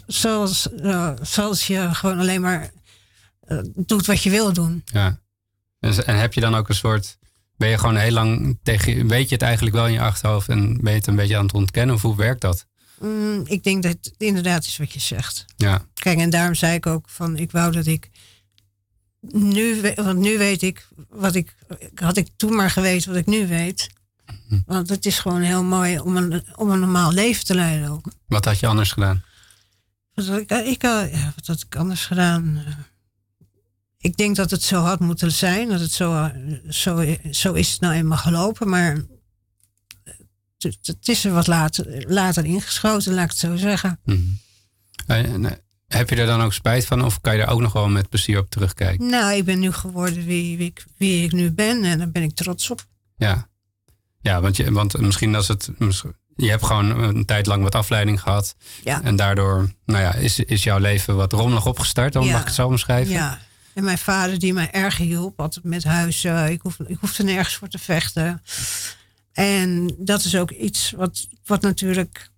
zoals, 0.06 0.68
zoals 1.22 1.66
je 1.66 1.88
gewoon 1.94 2.18
alleen 2.18 2.40
maar 2.40 2.70
eh, 3.40 3.58
doet 3.74 4.06
wat 4.06 4.22
je 4.22 4.30
wil 4.30 4.52
doen. 4.52 4.82
ja. 4.84 5.20
Dus- 5.80 6.04
en 6.04 6.18
heb 6.18 6.32
je 6.34 6.40
dan 6.40 6.54
ook 6.54 6.68
een 6.68 6.74
soort, 6.74 7.18
ben 7.56 7.68
je 7.68 7.78
gewoon 7.78 7.96
heel 7.96 8.12
lang 8.12 8.58
tegen, 8.62 9.08
weet 9.08 9.28
je 9.28 9.34
het 9.34 9.44
eigenlijk 9.44 9.76
wel 9.76 9.86
in 9.86 9.92
je 9.92 10.00
achterhoofd 10.00 10.48
en 10.48 10.76
ben 10.80 10.92
je 10.92 10.98
het 10.98 11.06
een 11.06 11.16
beetje 11.16 11.36
aan 11.36 11.44
het 11.44 11.54
ontkennen? 11.54 11.94
Of 11.94 12.02
hoe 12.02 12.16
werkt 12.16 12.40
dat? 12.40 12.66
Mm, 13.00 13.42
ik 13.46 13.62
denk 13.64 13.82
dat 13.82 13.92
het 13.92 14.14
inderdaad 14.18 14.64
is 14.64 14.76
wat 14.76 14.92
je 14.92 15.00
zegt. 15.00 15.44
Ja, 15.56 15.84
Kijk, 15.94 16.18
en 16.18 16.30
daarom 16.30 16.54
zei 16.54 16.74
ik 16.74 16.86
ook 16.86 17.08
van, 17.08 17.36
ik 17.36 17.50
wou 17.50 17.72
dat 17.72 17.86
ik 17.86 18.10
nu, 19.20 19.80
want 19.94 20.18
nu 20.18 20.38
weet 20.38 20.62
ik 20.62 20.88
wat 21.08 21.34
ik, 21.34 21.54
had 21.94 22.16
ik 22.16 22.28
toen 22.36 22.54
maar 22.54 22.70
geweten 22.70 23.08
wat 23.10 23.18
ik 23.20 23.26
nu 23.26 23.46
weet. 23.46 23.88
Want 24.66 24.88
het 24.88 25.06
is 25.06 25.18
gewoon 25.18 25.40
heel 25.40 25.62
mooi 25.64 25.98
om 25.98 26.16
een, 26.16 26.44
om 26.56 26.70
een 26.70 26.80
normaal 26.80 27.12
leven 27.12 27.44
te 27.44 27.54
leiden 27.54 27.88
ook. 27.90 28.06
wat 28.26 28.44
had 28.44 28.58
je 28.58 28.66
anders 28.66 28.92
gedaan? 28.92 29.22
Wat 30.14 30.26
had 30.26 30.38
ik, 30.38 30.50
ik, 30.50 30.82
had- 30.82 31.10
ja, 31.10 31.32
wat 31.36 31.46
had 31.46 31.60
ik 31.68 31.76
anders 31.76 32.06
gedaan? 32.06 32.62
Eh, 32.66 32.72
Ik 33.98 34.16
denk 34.16 34.36
dat 34.36 34.50
het 34.50 34.62
zo 34.62 34.80
had 34.82 35.00
moeten 35.00 35.32
zijn. 35.32 35.68
Dat 35.68 35.80
het 35.80 35.92
zo, 35.92 36.22
eh, 36.22 36.34
zo, 36.68 37.16
zo 37.30 37.52
is 37.52 37.70
het 37.72 37.80
nou 37.80 37.94
eenmaal 37.94 38.18
gelopen. 38.18 38.68
Maar 38.68 38.96
het, 40.58 40.78
het 40.82 41.08
is 41.08 41.24
er 41.24 41.32
wat 41.32 41.46
later, 41.46 42.04
later 42.12 42.44
ingeschoten, 42.44 43.14
laat 43.14 43.24
ik 43.24 43.30
het 43.30 43.38
zo 43.38 43.56
zeggen. 43.56 44.00
Mhm. 44.04 44.18
En, 45.06 45.44
eh, 45.44 45.52
Heb 45.86 46.10
je 46.10 46.16
er 46.16 46.26
dan 46.26 46.40
ook 46.42 46.52
spijt 46.52 46.86
van 46.86 47.04
of 47.04 47.20
kan 47.20 47.36
je 47.36 47.42
er 47.42 47.48
ook 47.48 47.60
nog 47.60 47.72
wel 47.72 47.88
met 47.88 48.08
plezier 48.08 48.38
op 48.38 48.50
terugkijken? 48.50 49.06
Nou, 49.06 49.32
ik 49.34 49.44
ben 49.44 49.58
nu 49.58 49.72
geworden 49.72 50.24
wie, 50.24 50.56
wie, 50.56 50.66
ik, 50.66 50.84
wie 50.96 51.24
ik 51.24 51.32
nu 51.32 51.50
ben. 51.50 51.84
En 51.84 51.98
daar 51.98 52.10
ben 52.10 52.22
ik 52.22 52.34
trots 52.34 52.70
op. 52.70 52.86
Ja, 53.16 53.48
ja 54.20 54.40
want, 54.40 54.56
je, 54.56 54.72
want 54.72 55.00
misschien 55.00 55.34
als 55.34 55.48
het. 55.48 55.70
Je 56.36 56.48
hebt 56.50 56.64
gewoon 56.64 56.90
een 57.02 57.24
tijd 57.24 57.46
lang 57.46 57.62
wat 57.62 57.74
afleiding 57.74 58.20
gehad. 58.20 58.54
Ja. 58.84 59.02
En 59.02 59.16
daardoor 59.16 59.70
nou 59.84 60.02
ja, 60.02 60.14
is, 60.14 60.38
is 60.38 60.62
jouw 60.62 60.78
leven 60.78 61.16
wat 61.16 61.32
rommelig 61.32 61.66
opgestart. 61.66 62.12
Dan 62.12 62.24
Ja. 62.24 62.30
mag 62.32 62.40
ik 62.40 62.46
het 62.46 62.54
zo 62.54 62.66
omschrijven. 62.66 63.12
Ja. 63.12 63.38
En 63.74 63.84
mijn 63.84 63.98
vader 63.98 64.38
die 64.38 64.52
mij 64.52 64.70
erg 64.70 64.96
hielp, 64.96 65.40
altijd 65.40 65.64
met 65.64 65.84
huizen. 65.84 66.50
Ik, 66.50 66.60
hoef, 66.62 66.78
ik 66.86 66.96
hoefde 67.00 67.22
nergens 67.22 67.54
voor 67.56 67.68
te 67.68 67.78
vechten. 67.78 68.42
En 69.32 69.94
dat 69.98 70.24
is 70.24 70.36
ook 70.36 70.50
iets 70.50 70.90
wat, 70.96 71.26
wat 71.44 71.60
natuurlijk 71.62 72.30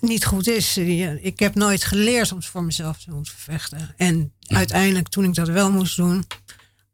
niet 0.00 0.24
goed 0.24 0.48
is. 0.48 0.76
Ik 0.76 1.38
heb 1.38 1.54
nooit 1.54 1.84
geleerd 1.84 2.32
om 2.32 2.42
voor 2.42 2.64
mezelf 2.64 2.98
te 2.98 3.10
moeten 3.10 3.32
vechten. 3.36 3.94
En 3.96 4.32
uiteindelijk, 4.46 5.08
toen 5.08 5.24
ik 5.24 5.34
dat 5.34 5.48
wel 5.48 5.72
moest 5.72 5.96
doen, 5.96 6.26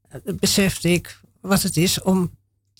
eh, 0.08 0.20
besefte 0.40 0.88
ik 0.92 1.20
wat 1.40 1.62
het 1.62 1.76
is 1.76 2.02
om 2.02 2.30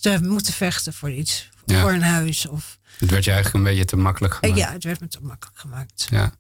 te 0.01 0.19
moeten 0.23 0.53
vechten 0.53 0.93
voor 0.93 1.11
iets. 1.11 1.49
Ja. 1.67 1.81
Voor 1.81 1.93
een 1.93 2.03
huis. 2.03 2.47
Of, 2.47 2.78
Het 2.99 3.11
werd 3.11 3.25
je 3.25 3.31
eigenlijk 3.33 3.65
een 3.65 3.71
beetje 3.71 3.85
te 3.85 3.97
makkelijk 3.97 4.33
Eh, 4.35 4.41
gemaakt. 4.41 4.59
ja, 4.59 4.73
het 4.73 4.85
werd 4.85 5.01
me 5.01 5.09
te 5.09 5.19
makkelijk 5.23 5.59
gemaakt. 5.59 6.07
Ja. 6.11 6.33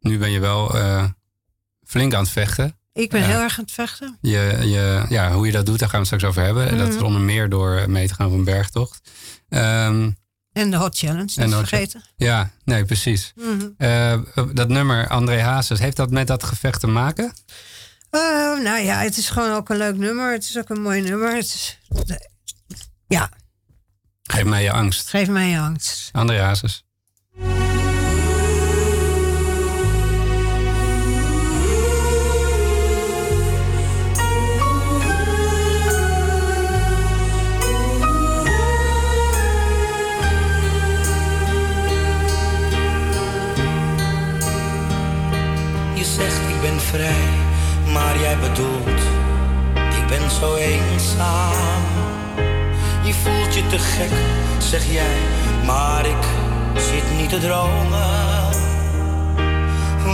Nu 0.00 0.18
ben 0.18 0.30
je 0.30 0.40
wel 0.40 0.76
eh, 0.78 1.04
flink 1.86 2.14
aan 2.14 2.22
het 2.22 2.30
vechten. 2.32 2.76
Ik 2.92 3.10
ben 3.10 3.22
heel 3.24 3.40
erg 3.40 3.58
aan 3.58 3.64
het 3.64 3.72
vechten. 3.72 4.18
Je, 4.20 4.56
je, 4.60 5.04
ja, 5.08 5.32
hoe 5.32 5.46
je 5.46 5.52
dat 5.52 5.66
doet, 5.66 5.78
daar 5.78 5.88
gaan 5.88 6.02
we 6.02 6.06
het 6.08 6.14
straks 6.14 6.24
over 6.36 6.42
hebben. 6.42 6.78
Dat 6.78 6.88
is 6.88 6.94
Mhm. 6.94 7.04
onder 7.04 7.20
meer 7.20 7.48
door 7.48 7.90
mee 7.90 8.08
te 8.08 8.14
gaan 8.14 8.26
op 8.26 8.32
een 8.32 8.44
bergtocht. 8.44 9.10
Ehm, 9.48 10.10
En 10.52 10.70
de 10.70 10.76
Hot 10.76 10.98
Challenge, 10.98 11.32
En 11.40 11.50
vergeten. 11.50 12.02
ja, 12.16 12.50
nee, 12.64 12.84
precies. 12.84 13.32
Mhm. 13.36 13.68
Eh, 13.76 14.18
dat 14.52 14.68
nummer 14.68 15.08
André 15.08 15.40
Hazes, 15.40 15.78
heeft 15.78 15.96
dat 15.96 16.10
met 16.10 16.26
dat 16.26 16.42
gevecht 16.44 16.80
te 16.80 16.86
maken? 16.86 17.32
Nou 18.62 18.78
ja, 18.78 18.98
het 19.00 19.16
is 19.16 19.28
gewoon 19.30 19.52
ook 19.52 19.68
een 19.68 19.76
leuk 19.76 19.96
nummer. 19.96 20.32
Het 20.32 20.44
is 20.44 20.58
ook 20.58 20.68
een 20.68 20.82
mooi 20.82 21.00
nummer. 21.00 21.34
Het 21.34 21.44
is, 21.44 21.78
ja, 23.06 23.30
Geef 24.22 24.44
mij 24.44 24.62
je 24.62 24.72
angst. 24.72 25.08
geef 25.08 25.28
mij 25.28 25.48
je 25.48 25.58
angst. 25.58 26.08
André 26.12 26.40
Hazes. 26.40 26.84
Ik 46.48 46.70
ben 46.70 46.80
vrij, 46.80 47.28
maar 47.92 48.18
jij 48.18 48.38
bedoelt 48.38 49.00
ik 50.02 50.06
ben 50.08 50.30
zo 50.30 50.54
eenzaam. 50.54 52.11
Je 53.52 53.58
voelt 53.58 53.70
je 53.70 53.76
te 53.76 53.84
gek, 53.84 54.10
zeg 54.58 54.92
jij, 54.92 55.16
maar 55.66 56.06
ik 56.06 56.24
zit 56.76 57.18
niet 57.18 57.28
te 57.28 57.38
dromen. 57.38 58.50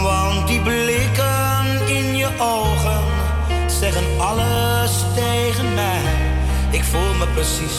Want 0.03 0.47
die 0.47 0.61
blikken 0.61 1.87
in 1.87 2.17
je 2.17 2.27
ogen 2.39 3.03
zeggen 3.67 4.03
alles 4.17 4.91
tegen 5.15 5.73
mij. 5.73 6.01
Ik 6.69 6.83
voel 6.83 7.13
me 7.19 7.27
precies 7.33 7.77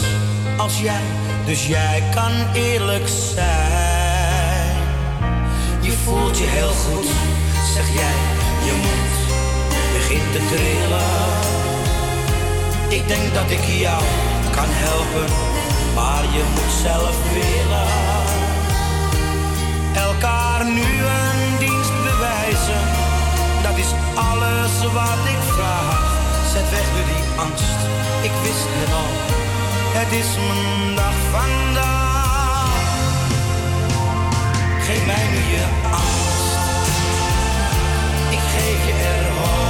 als 0.57 0.81
jij, 0.81 1.03
dus 1.47 1.67
jij 1.67 2.03
kan 2.15 2.33
eerlijk 2.55 3.09
zijn. 3.35 4.77
Je 5.81 5.93
voelt 5.93 6.39
je 6.39 6.47
heel 6.47 6.73
goed, 6.73 7.07
zeg 7.75 7.95
jij, 7.95 8.19
je 8.65 8.73
moet 8.83 9.37
begint 9.93 10.33
te 10.33 10.41
trillen. 10.55 11.49
Ik 12.89 13.09
denk 13.09 13.35
dat 13.35 13.51
ik 13.51 13.65
jou 13.65 14.03
kan 14.51 14.69
helpen, 14.69 15.50
maar 15.95 16.25
je 16.37 16.45
moet 16.55 16.75
zelf 16.83 17.17
willen. 17.33 17.89
Elkaar 19.95 20.65
nu 20.65 20.89
een 21.19 21.59
dienst 21.59 21.93
bewijzen, 22.03 22.83
dat 23.63 23.77
is 23.85 23.91
alles 24.15 24.93
wat 24.93 25.23
ik 25.35 25.43
vraag. 25.57 26.19
Zet 26.53 26.71
weg 26.71 26.87
nu 26.95 27.03
die 27.13 27.25
angst. 27.45 27.81
Ik 28.23 28.35
wist 28.43 28.69
het 28.81 28.93
al, 29.03 29.13
het 29.99 30.13
is 30.21 30.31
mijn 30.49 30.95
dag 30.95 31.17
vandaag. 31.31 31.99
Geef 34.87 35.07
mij 35.07 35.27
nu 35.35 35.43
je 35.57 35.67
angst. 35.91 36.59
Ik 38.31 38.43
geef 38.55 38.87
je 38.87 38.93
er 38.93 39.27
hoop 39.39 39.70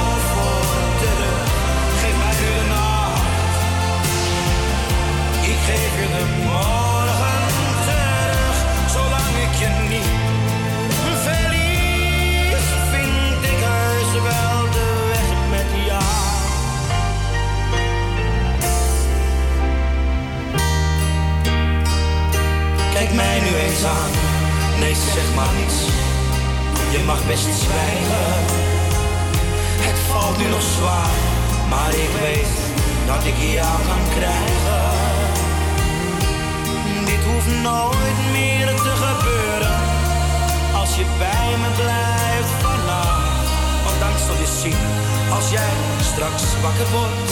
Je 5.65 6.07
de 6.07 6.25
morgen 6.43 7.41
terug. 7.87 8.55
Zolang 8.91 9.35
ik 9.45 9.53
je 9.59 9.69
niet 9.89 10.11
verlies, 11.23 12.67
vind 12.91 13.43
ik 13.51 13.59
heus 13.69 14.11
wel 14.21 14.71
de 14.71 14.87
weg 15.11 15.29
met 15.49 15.85
jou. 15.85 16.03
Kijk 22.93 23.13
mij 23.13 23.39
nu 23.39 23.55
eens 23.55 23.83
aan, 23.83 24.11
nee 24.79 24.95
zeg 24.95 25.35
maar 25.35 25.53
niets. 25.59 25.79
Je 26.91 27.03
mag 27.05 27.27
best 27.27 27.49
zwijgen. 27.63 28.45
Het 29.87 29.99
valt 30.11 30.37
nu 30.37 30.47
nog 30.49 30.61
zwaar, 30.61 31.15
maar 31.69 31.89
ik 31.89 32.09
weet 32.21 32.51
dat 33.05 33.25
ik 33.25 33.37
jou 33.37 33.77
kan 33.87 34.15
krijgen. 34.15 34.60
Nooit 37.61 38.19
meer 38.31 38.67
te 38.67 38.93
gebeuren 39.05 39.79
als 40.73 40.95
je 40.95 41.05
bij 41.17 41.49
me 41.61 41.69
blijft 41.75 42.53
vannacht. 42.61 43.49
Dan 43.99 44.17
zul 44.25 44.35
je 44.35 44.51
zien 44.61 44.83
als 45.33 45.49
jij 45.49 45.73
straks 46.01 46.43
wakker 46.61 46.89
wordt 46.91 47.31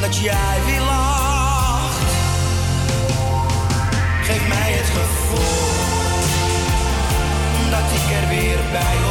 dat 0.00 0.16
jij 0.16 0.56
weer 0.66 0.80
lacht. 0.80 2.10
Geef 4.22 4.48
mij 4.48 4.72
het 4.78 4.90
gevoel 4.98 5.68
dat 7.70 7.86
ik 7.98 8.22
er 8.22 8.28
weer 8.28 8.58
bij 8.72 8.96
hoor 9.02 9.09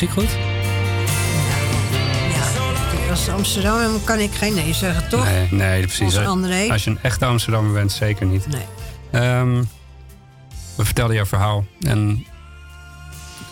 muziek 0.00 0.18
goed? 0.18 0.38
Ja, 2.32 3.10
als 3.10 3.28
Amsterdam 3.28 4.04
kan 4.04 4.18
ik 4.18 4.32
geen 4.32 4.54
nee 4.54 4.74
zeggen, 4.74 5.08
toch? 5.08 5.24
Nee, 5.24 5.48
nee 5.50 5.82
precies. 5.82 6.16
André. 6.16 6.68
Als 6.70 6.84
je 6.84 6.90
een 6.90 6.98
echte 7.02 7.24
Amsterdammer 7.24 7.72
bent, 7.72 7.92
zeker 7.92 8.26
niet. 8.26 8.46
Nee. 8.46 8.64
Ehm, 9.10 9.64
we 10.76 10.84
vertelden 10.84 11.16
jouw 11.16 11.26
verhaal. 11.26 11.64
En 11.80 12.26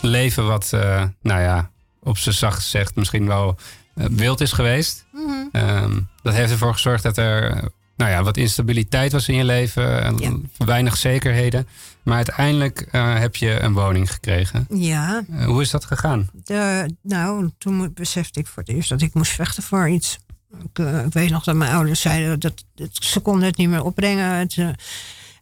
leven 0.01 0.47
wat, 0.47 0.73
eh, 0.73 1.05
nou 1.23 1.41
ja, 1.41 1.71
op 2.03 2.19
zijn 2.19 2.35
zacht 2.35 2.57
gezegd 2.57 2.97
misschien 2.97 3.27
wel 3.27 3.57
eh, 3.95 4.07
wild 4.11 4.41
is 4.41 4.53
geweest. 4.53 5.07
Mhm. 5.13 5.33
Ehm, 5.53 6.01
dat 6.23 6.35
heeft 6.35 6.51
ervoor 6.51 6.73
gezorgd 6.73 7.03
dat 7.03 7.17
er 7.17 7.65
nou 7.99 8.11
ja, 8.11 8.23
wat 8.23 8.37
instabiliteit 8.37 9.13
was 9.13 9.29
in 9.29 9.35
je 9.35 9.45
leven. 9.45 10.03
En 10.03 10.51
weinig 10.57 10.97
zekerheden. 10.97 11.67
Maar 12.03 12.17
uiteindelijk 12.17 12.81
eh, 12.81 13.19
heb 13.19 13.37
je 13.37 13.61
een 13.61 13.73
woning 13.73 14.13
gekregen. 14.13 14.67
Ja, 14.71 15.25
Eh, 15.33 15.45
hoe 15.47 15.63
is 15.63 15.71
dat 15.71 15.85
gegaan? 15.85 16.29
de, 16.45 16.91
nou, 17.03 17.51
toen 17.59 17.93
besefte 17.95 18.41
ik 18.41 18.47
voor 18.47 18.63
het 18.63 18.73
eerst 18.75 18.89
dat 18.89 19.03
ik 19.03 19.15
moest 19.15 19.33
vechten 19.33 19.63
voor 19.63 19.89
iets. 19.89 20.19
Ik, 20.65 20.79
eh, 20.79 21.05
ik 21.05 21.13
weet 21.13 21.31
nog 21.31 21.45
dat 21.45 21.55
mijn 21.55 21.73
ouders 21.73 22.01
zeiden 22.01 22.41
dat, 22.41 22.65
dat 22.75 22.89
ze 22.93 23.21
konden 23.21 23.45
het 23.47 23.57
niet 23.57 23.69
meer 23.69 23.85
opbrengen. 23.85 24.31
Het, 24.39 24.57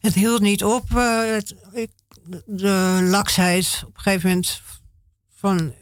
het 0.00 0.14
hield 0.14 0.40
niet 0.40 0.64
op. 0.64 0.88
het, 0.88 1.54
ik, 1.72 1.90
de 2.46 2.98
laksheid 3.10 3.82
op 3.86 3.96
een 3.96 4.02
gegeven 4.02 4.28
moment 4.28 4.60
van 5.36 5.74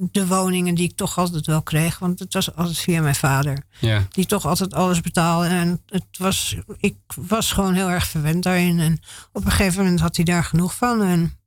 de 0.00 0.26
woningen 0.26 0.74
die 0.74 0.88
ik 0.88 0.96
toch 0.96 1.18
altijd 1.18 1.46
wel 1.46 1.62
kreeg. 1.62 1.98
Want 1.98 2.18
het 2.18 2.34
was 2.34 2.54
altijd 2.54 2.78
via 2.78 3.00
mijn 3.00 3.14
vader. 3.14 3.64
Ja. 3.80 4.06
Die 4.10 4.26
toch 4.26 4.46
altijd 4.46 4.74
alles 4.74 5.00
betaalde. 5.00 5.46
En 5.46 5.82
het 5.86 6.04
was, 6.18 6.56
ik 6.76 6.96
was 7.14 7.52
gewoon 7.52 7.74
heel 7.74 7.90
erg 7.90 8.06
verwend 8.06 8.42
daarin. 8.42 8.80
En 8.80 9.00
op 9.32 9.44
een 9.44 9.50
gegeven 9.50 9.82
moment 9.82 10.00
had 10.00 10.16
hij 10.16 10.24
daar 10.24 10.44
genoeg 10.44 10.74
van. 10.74 11.02
En 11.02 11.38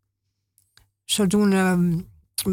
zodoende 1.05 1.55
ehm, 1.55 1.99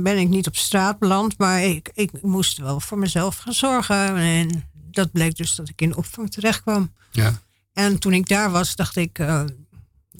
ben 0.02 0.18
ik 0.18 0.28
niet 0.28 0.46
op 0.46 0.56
straat 0.56 0.98
beland. 0.98 1.38
Maar 1.38 1.62
ik, 1.62 1.90
ik 1.94 2.22
moest 2.22 2.58
wel 2.58 2.80
voor 2.80 2.98
mezelf 2.98 3.36
gaan 3.36 3.52
zorgen. 3.52 4.16
En 4.16 4.64
dat 4.90 5.12
bleek 5.12 5.36
dus 5.36 5.54
dat 5.54 5.68
ik 5.68 5.80
in 5.80 5.96
opvang 5.96 6.30
terecht 6.30 6.62
kwam. 6.62 6.92
Ja. 7.10 7.40
En 7.72 7.98
toen 7.98 8.12
ik 8.12 8.28
daar 8.28 8.50
was, 8.50 8.76
dacht 8.76 8.96
ik... 8.96 9.18
eh, 9.18 9.44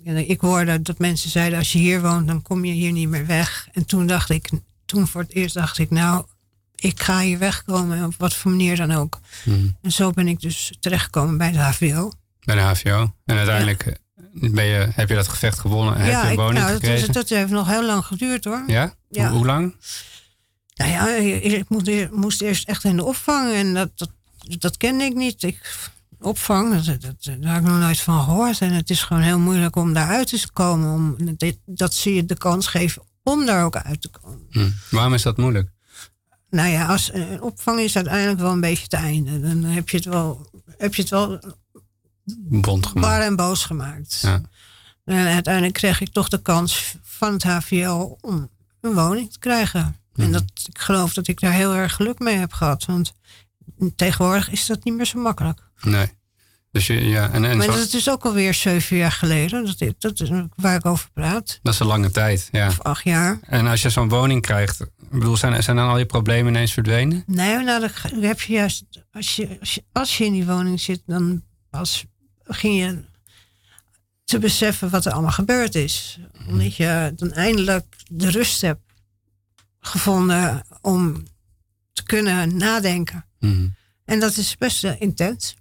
ik 0.04 0.40
hoorde 0.40 0.82
dat 0.82 0.98
mensen 0.98 1.30
zeiden, 1.30 1.58
als 1.58 1.72
je 1.72 1.78
hier 1.78 2.02
woont, 2.02 2.26
dan 2.26 2.42
kom 2.42 2.64
je 2.64 2.72
hier 2.72 2.92
niet 2.92 3.08
meer 3.08 3.26
weg. 3.26 3.68
En 3.72 3.86
toen 3.86 4.06
dacht 4.06 4.30
ik, 4.30 4.50
toen 4.88 5.06
voor 5.06 5.20
het 5.20 5.32
eerst 5.34 5.54
dacht 5.54 5.78
ik, 5.78 5.90
nou, 5.90 6.24
ik 6.74 7.00
ga 7.02 7.20
hier 7.20 7.38
wegkomen, 7.38 8.04
op 8.04 8.14
wat 8.18 8.34
voor 8.34 8.50
manier 8.50 8.76
dan 8.76 8.90
ook. 8.92 9.20
Mhm. 9.44 9.66
En 9.82 9.92
zo 9.92 10.10
ben 10.10 10.28
ik 10.28 10.40
dus 10.40 10.72
terechtgekomen 10.80 11.38
bij 11.38 11.52
de 11.52 11.58
HVO. 11.58 12.12
Bij 12.44 12.54
de 12.54 12.60
HVO. 12.60 13.12
En 13.24 13.36
uiteindelijk 13.36 13.86
eh, 13.86 13.94
ben 14.52 14.64
je, 14.64 14.88
heb 14.94 15.08
je 15.08 15.14
dat 15.14 15.28
gevecht 15.28 15.58
gewonnen 15.58 15.94
en 15.96 16.00
heb 16.00 16.22
je 16.22 16.28
een 16.30 16.36
woning 16.36 16.58
nou, 16.58 16.66
dat, 16.72 16.80
gekregen. 16.80 17.08
is- 17.08 17.14
dat 17.14 17.28
heeft 17.28 17.50
nog 17.50 17.66
heel 17.68 17.84
lang 17.86 18.04
geduurd 18.04 18.44
hoor. 18.44 18.64
Ja? 18.66 18.94
Ja. 19.08 19.28
Hoe, 19.28 19.36
hoe 19.36 19.46
lang? 19.46 19.74
Nou 20.74 20.90
ja, 20.90 21.08
ik 21.42 21.68
moest, 21.68 21.86
eer- 21.86 22.08
moest 22.12 22.40
eerst 22.42 22.68
echt 22.68 22.84
in 22.84 22.96
de 22.96 23.04
opvang 23.04 23.52
en 23.52 23.74
dat, 23.74 23.90
dat, 23.94 24.10
dat 24.58 24.76
kende 24.76 25.04
ik 25.04 25.14
niet. 25.14 25.42
Ik, 25.42 25.88
opvang, 26.20 26.82
dat, 26.82 27.00
dat, 27.00 27.14
daar 27.40 27.54
heb 27.54 27.62
ik 27.62 27.68
nog 27.68 27.78
nooit 27.78 28.00
van 28.00 28.22
gehoord. 28.24 28.60
En 28.60 28.72
het 28.72 28.90
is 28.90 29.02
gewoon 29.02 29.22
heel 29.22 29.38
moeilijk 29.38 29.76
om 29.76 29.92
daaruit 29.92 30.28
te 30.28 30.50
komen. 30.52 30.92
Om, 30.92 31.16
dit- 31.36 31.58
dat 31.66 31.94
zie 31.94 32.14
je 32.14 32.24
de 32.24 32.36
kans 32.36 32.66
geven 32.66 33.02
om 33.28 33.46
daar 33.46 33.64
ook 33.64 33.76
uit 33.76 34.00
te 34.02 34.08
komen. 34.08 34.46
Hm. 34.50 34.70
Waarom 34.90 35.14
is 35.14 35.22
dat 35.22 35.36
moeilijk? 35.36 35.70
Nou 36.50 36.68
ja, 36.68 36.86
als 36.86 37.12
een 37.12 37.42
opvang 37.42 37.80
is 37.80 37.96
uiteindelijk 37.96 38.40
wel 38.40 38.52
een 38.52 38.60
beetje 38.60 38.82
het 38.82 38.92
einde. 38.92 39.40
Dan 39.40 39.64
heb 39.64 39.88
je 39.88 39.96
het 39.96 40.06
wel, 40.06 40.50
heb 40.76 40.94
je 40.94 41.02
het 41.02 41.10
wel 41.10 41.40
Bond 42.38 42.86
gemaakt. 42.86 43.06
bar 43.06 43.20
en 43.20 43.36
boos 43.36 43.64
gemaakt. 43.64 44.18
Ja. 44.20 44.40
En 45.04 45.26
uiteindelijk 45.26 45.74
kreeg 45.74 46.00
ik 46.00 46.12
toch 46.12 46.28
de 46.28 46.42
kans 46.42 46.96
van 47.02 47.32
het 47.32 47.42
HVO 47.42 48.16
om 48.20 48.50
een 48.80 48.94
woning 48.94 49.32
te 49.32 49.38
krijgen. 49.38 49.96
En 50.14 50.32
dat, 50.32 50.44
ik 50.66 50.78
geloof 50.78 51.14
dat 51.14 51.28
ik 51.28 51.40
daar 51.40 51.52
heel 51.52 51.74
erg 51.74 51.94
geluk 51.94 52.18
mee 52.18 52.36
heb 52.36 52.52
gehad. 52.52 52.84
Want 52.84 53.12
tegenwoordig 53.96 54.50
is 54.50 54.66
dat 54.66 54.84
niet 54.84 54.94
meer 54.94 55.06
zo 55.06 55.20
makkelijk. 55.20 55.60
Nee. 55.80 56.10
Dus 56.70 56.86
je, 56.86 57.04
ja, 57.04 57.30
en, 57.30 57.44
en 57.44 57.56
maar 57.56 57.66
zo- 57.66 57.76
dat 57.76 57.92
is 57.92 58.10
ook 58.10 58.24
alweer 58.24 58.54
zeven 58.54 58.96
jaar 58.96 59.12
geleden. 59.12 59.64
Dat, 59.64 59.80
is- 59.80 59.92
dat 59.98 60.20
is 60.20 60.28
waar 60.56 60.74
ik 60.76 60.86
over 60.86 61.10
praat. 61.12 61.58
dat 61.62 61.72
is 61.74 61.80
een 61.80 61.86
lange 61.86 62.10
tijd. 62.10 62.48
Ja. 62.52 62.66
Of 62.68 62.80
acht 62.80 63.04
jaar. 63.04 63.38
En 63.42 63.66
als 63.66 63.82
je 63.82 63.90
zo'n 63.90 64.08
woning 64.08 64.42
krijgt, 64.42 64.80
bedoel, 65.10 65.36
zijn, 65.36 65.62
zijn 65.62 65.76
dan 65.76 65.88
al 65.88 65.98
je 65.98 66.06
problemen 66.06 66.52
ineens 66.52 66.72
verdwenen? 66.72 67.22
Nee, 67.26 67.56
nou, 67.58 67.80
dan 68.10 68.22
heb 68.22 68.40
je 68.40 68.52
juist... 68.52 68.84
Als 69.12 69.36
je, 69.36 69.56
als 69.60 69.74
je, 69.74 69.82
als 69.92 70.18
je 70.18 70.24
in 70.24 70.32
die 70.32 70.46
woning 70.46 70.80
zit, 70.80 71.02
dan 71.06 71.42
als, 71.70 72.04
ging 72.44 72.78
je... 72.78 73.04
te 74.24 74.38
beseffen 74.38 74.90
wat 74.90 75.04
er 75.06 75.12
allemaal 75.12 75.30
gebeurd 75.32 75.74
is. 75.74 76.18
Omdat 76.48 76.76
je 76.76 77.12
dan 77.16 77.32
eindelijk 77.32 77.84
de 78.10 78.30
rust 78.30 78.60
hebt 78.60 78.80
gevonden 79.80 80.62
om 80.80 81.22
te 81.92 82.02
kunnen 82.02 82.56
nadenken. 82.56 83.24
Mhm. 83.40 83.68
En 84.04 84.20
dat 84.20 84.36
is 84.36 84.56
best 84.56 84.84
intens. 84.84 85.54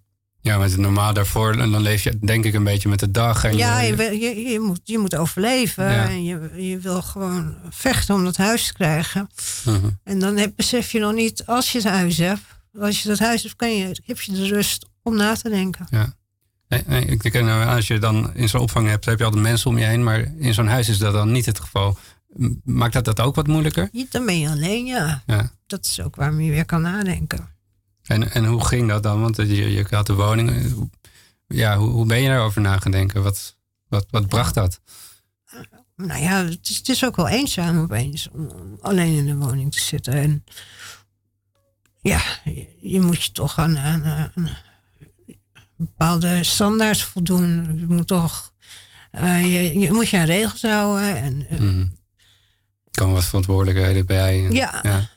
Ja, 0.48 0.58
maar 0.58 0.68
het 0.68 0.78
normaal 0.78 1.14
daarvoor, 1.14 1.52
en 1.56 1.72
dan 1.72 1.82
leef 1.82 2.04
je 2.04 2.18
denk 2.20 2.46
ik 2.46 2.54
een 2.54 2.64
beetje 2.64 2.90
met 2.90 3.00
de 3.00 3.12
dag. 3.12 3.44
En 3.44 3.58
ja, 3.58 3.80
je, 3.80 3.96
je, 3.96 4.20
je, 4.20 4.50
je, 4.50 4.60
moet, 4.60 4.80
je 4.84 4.98
moet 4.98 5.16
overleven. 5.16 5.92
Ja. 5.92 6.10
En 6.10 6.24
je, 6.24 6.68
je 6.70 6.80
wil 6.80 7.02
gewoon 7.02 7.56
vechten 7.70 8.16
om 8.16 8.24
dat 8.24 8.38
huis 8.38 8.68
te 8.68 8.74
krijgen. 8.74 9.30
Mhm. 9.66 9.90
En 10.04 10.20
dan 10.20 10.38
heb, 10.38 10.54
besef 10.56 10.92
je 10.92 11.00
nog 11.00 11.14
niet, 11.14 11.46
als 11.46 11.72
je 11.72 11.78
het 11.78 11.88
huis 11.88 12.18
hebt, 12.18 12.42
als 12.80 13.02
je 13.02 13.08
dat 13.08 13.20
huis 13.20 13.44
hebt, 13.44 13.56
kan 13.56 13.78
je, 13.78 14.02
heb 14.06 14.22
je 14.22 14.32
de 14.32 14.48
rust 14.48 14.86
om 15.04 15.16
na 15.16 15.36
te 15.36 15.50
denken. 15.50 15.88
Ja. 15.90 16.16
Nee, 16.68 16.84
nee, 16.88 17.06
ik 17.06 17.20
ken, 17.20 17.48
eh, 17.48 17.76
als 17.76 17.88
je 17.88 18.00
dan 18.00 18.36
in 18.36 18.50
zo'n 18.50 18.62
opvang 18.62 18.88
hebt, 18.88 19.06
heb 19.06 19.20
je 19.20 19.26
altijd 19.26 19.44
mensen 19.44 19.70
om 19.70 19.78
je 19.78 19.86
heen. 19.86 20.04
Maar 20.04 20.32
in 20.38 20.54
zo'n 20.54 20.68
huis 20.68 20.90
is 20.90 20.98
dat 20.98 21.14
dan 21.14 21.32
niet 21.32 21.46
het 21.46 21.60
geval. 21.60 21.98
Maakt 22.64 22.94
dat 22.94 23.06
dat 23.06 23.20
ook 23.20 23.36
wat 23.36 23.48
moeilijker? 23.48 23.90
Dan 24.10 24.26
ben 24.26 24.40
je 24.40 24.50
alleen, 24.50 24.86
ja. 24.86 25.24
Ja. 25.26 25.52
Dat 25.68 25.86
is 25.86 26.02
ook 26.02 26.16
waarom 26.16 26.40
je 26.40 26.52
weer 26.52 26.66
kan 26.66 26.82
nadenken. 26.82 27.56
En, 28.08 28.32
en 28.32 28.46
hoe 28.46 28.66
ging 28.66 28.88
dat 28.88 29.04
dan? 29.04 29.22
Want 29.22 29.36
je, 29.36 29.46
je 29.72 29.86
had 29.90 30.06
de 30.08 30.14
woning. 30.14 30.50
eh, 30.50 30.72
Ja, 31.48 31.78
hoe, 31.78 31.90
hoe 31.90 32.06
ben 32.06 32.22
je 32.22 32.28
daarover 32.28 32.62
na 32.62 32.78
gaan 32.80 32.92
denken? 32.92 33.24
Wat, 33.24 33.58
wat, 33.88 34.06
wat 34.10 34.28
bracht 34.28 34.54
dat? 34.54 34.80
Nou 35.96 36.22
ja, 36.22 36.46
het 36.46 36.70
is, 36.70 36.78
het 36.78 36.90
is 36.90 37.06
ook 37.06 37.16
wel 37.16 37.28
eenzaam 37.28 37.80
opeens 37.80 38.30
om, 38.32 38.78
alleen 38.82 39.16
in 39.18 39.26
de 39.26 39.36
woning 39.36 39.72
te 39.72 39.80
zitten. 39.82 40.14
En 40.14 40.44
ja, 42.02 42.22
je, 42.44 42.68
je 42.82 43.02
moet 43.02 43.24
je 43.24 43.32
toch 43.32 43.58
aan, 43.60 43.78
aan, 43.78 44.04
aan 44.06 44.50
bepaalde 45.76 46.44
standaards 46.44 47.04
voldoen. 47.04 47.78
Je 47.80 47.86
moet 47.88 48.08
toch, 48.08 48.54
eh, 49.12 49.42
je, 49.74 49.80
je 49.80 49.92
moet 49.92 50.10
je 50.10 50.18
aan 50.18 50.26
regels 50.26 50.62
houden. 50.62 51.16
En, 51.18 51.48
eh, 51.50 51.60
Mhm. 51.60 51.80
Er 52.92 53.04
komen 53.04 53.14
wat 53.16 53.26
verantwoordelijkheden 53.26 54.06
bij. 54.06 54.46
En- 54.46 54.52
Ja. 54.54 54.80
ja. 54.84 55.10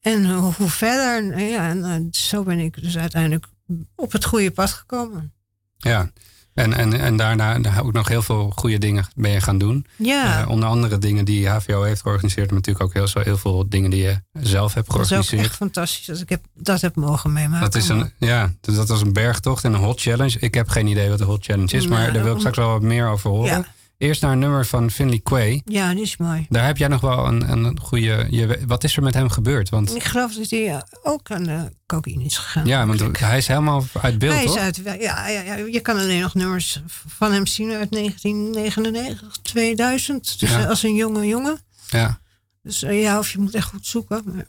En 0.00 0.30
hoe, 0.34 0.52
verder. 0.70 1.32
En 1.32 1.48
Ja, 1.48 1.68
en 1.68 1.84
eh, 1.84 2.00
zo 2.10 2.42
ben 2.42 2.58
ik 2.58 2.82
dus 2.82 2.98
uiteindelijk 2.98 3.46
op 3.94 4.12
het 4.12 4.24
goede 4.24 4.50
pad 4.50 4.70
gekomen. 4.70 5.32
Ja. 5.76 6.10
En, 6.54 6.72
en, 6.72 7.00
en 7.00 7.16
daarna 7.16 7.60
ook 7.80 7.92
nog 7.92 8.08
heel 8.08 8.22
veel 8.22 8.52
goede 8.56 8.78
dingen 8.78 9.06
ben 9.14 9.30
je 9.30 9.40
gaan 9.40 9.58
doen. 9.58 9.86
Ja, 9.96 10.40
Eh, 10.42 10.48
onder 10.48 10.68
andere 10.68 10.98
dingen 10.98 11.24
die 11.24 11.48
HVO 11.48 11.82
heeft 11.82 12.02
georganiseerd. 12.02 12.46
Maar 12.46 12.54
natuurlijk 12.54 12.84
ook 12.84 12.94
heel, 12.94 13.06
zo 13.08 13.20
heel 13.20 13.36
veel 13.36 13.68
dingen 13.68 13.90
die 13.90 14.02
je 14.02 14.20
zelf 14.32 14.74
hebt 14.74 14.86
dat 14.86 14.96
is 14.96 15.00
ook 15.02 15.06
georganiseerd. 15.06 15.44
echt 15.44 15.56
fantastisch 15.56 16.06
dat 16.06 16.20
ik 16.20 16.28
heb, 16.28 16.44
dat 16.54 16.80
heb 16.80 16.96
mogen 16.96 17.32
meemaken. 17.32 17.60
Dat 17.60 17.74
is 17.74 17.88
een, 17.88 18.12
ja, 18.18 18.52
dus 18.60 18.74
dat 18.74 18.88
was 18.88 19.00
een 19.00 19.12
bergtocht 19.12 19.64
en 19.64 19.72
een 19.72 19.80
hot 19.80 20.00
challenge. 20.00 20.38
Ik 20.38 20.54
heb 20.54 20.68
geen 20.68 20.86
idee 20.86 21.08
wat 21.08 21.18
de 21.18 21.24
hot 21.24 21.44
challenge 21.44 21.76
is, 21.76 21.86
maar 21.86 22.00
Nou, 22.00 22.12
daar 22.12 22.22
wil 22.22 22.32
ik 22.32 22.38
straks 22.38 22.56
wel 22.56 22.70
wat 22.70 22.82
meer 22.82 23.08
over 23.08 23.30
horen. 23.30 23.46
Ja. 23.58 23.66
Eerst 23.98 24.22
naar 24.22 24.32
een 24.32 24.38
nummer 24.38 24.66
van 24.66 24.90
Finley 24.90 25.18
Quay. 25.22 25.62
Ja, 25.64 25.92
die 25.94 26.02
is 26.02 26.16
mooi. 26.16 26.46
Daar 26.48 26.66
heb 26.66 26.76
jij 26.76 26.88
nog 26.88 27.00
wel 27.00 27.26
een, 27.26 27.50
een 27.52 27.80
goede. 27.80 28.26
Je, 28.30 28.58
wat 28.66 28.84
is 28.84 28.96
er 28.96 29.02
met 29.02 29.14
hem 29.14 29.28
gebeurd? 29.28 29.68
Want 29.68 29.94
Ik 29.94 30.04
geloof 30.04 30.34
dat 30.34 30.50
hij 30.50 30.68
eh, 30.74 30.80
ook 31.02 31.30
aan 31.30 31.42
de 31.44 31.72
cocaïne 31.86 32.24
is 32.24 32.36
gegaan. 32.38 32.66
ja, 32.66 32.86
want 32.86 33.18
hij 33.18 33.36
is 33.38 33.46
helemaal 33.46 33.84
uit 34.02 34.18
beeld, 34.18 34.34
hij 34.34 34.44
is 34.44 34.56
uit, 34.56 34.76
ja, 34.84 35.28
ja, 35.28 35.40
ja, 35.40 35.54
je 35.54 35.80
kan 35.80 35.96
alleen 35.96 36.20
nog 36.20 36.34
nummers 36.34 36.82
van 37.06 37.32
hem 37.32 37.46
zien 37.46 37.72
uit 37.72 37.90
1999, 37.90 39.36
2000. 39.42 40.40
Dus 40.40 40.50
Ja. 40.50 40.64
als 40.64 40.82
een 40.82 40.94
jonge 40.94 41.26
jongen. 41.26 41.58
Ja, 41.90 42.20
Dus 42.62 42.82
eh, 42.82 43.02
ja, 43.02 43.18
of 43.18 43.30
je 43.32 43.38
moet 43.38 43.54
echt 43.54 43.68
goed 43.68 43.86
zoeken. 43.86 44.22
Maar 44.24 44.44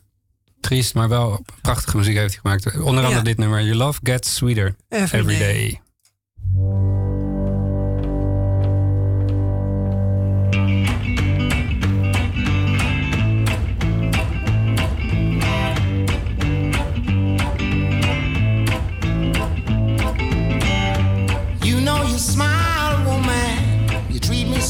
triest, 0.59 0.93
maar 0.93 1.09
wel 1.09 1.45
prachtige 1.61 1.97
muziek 1.97 2.15
heeft 2.17 2.33
hij 2.33 2.41
gemaakt. 2.41 2.65
Onder 2.65 2.85
andere 3.03 3.15
Ja. 3.15 3.21
dit 3.21 3.37
nummer. 3.37 3.61
Your 3.61 3.75
love 3.77 3.99
gets 4.03 4.35
sweeter 4.35 4.75
Every 4.89 5.19
every 5.19 5.37
day. 5.37 5.79
day. 6.53 6.98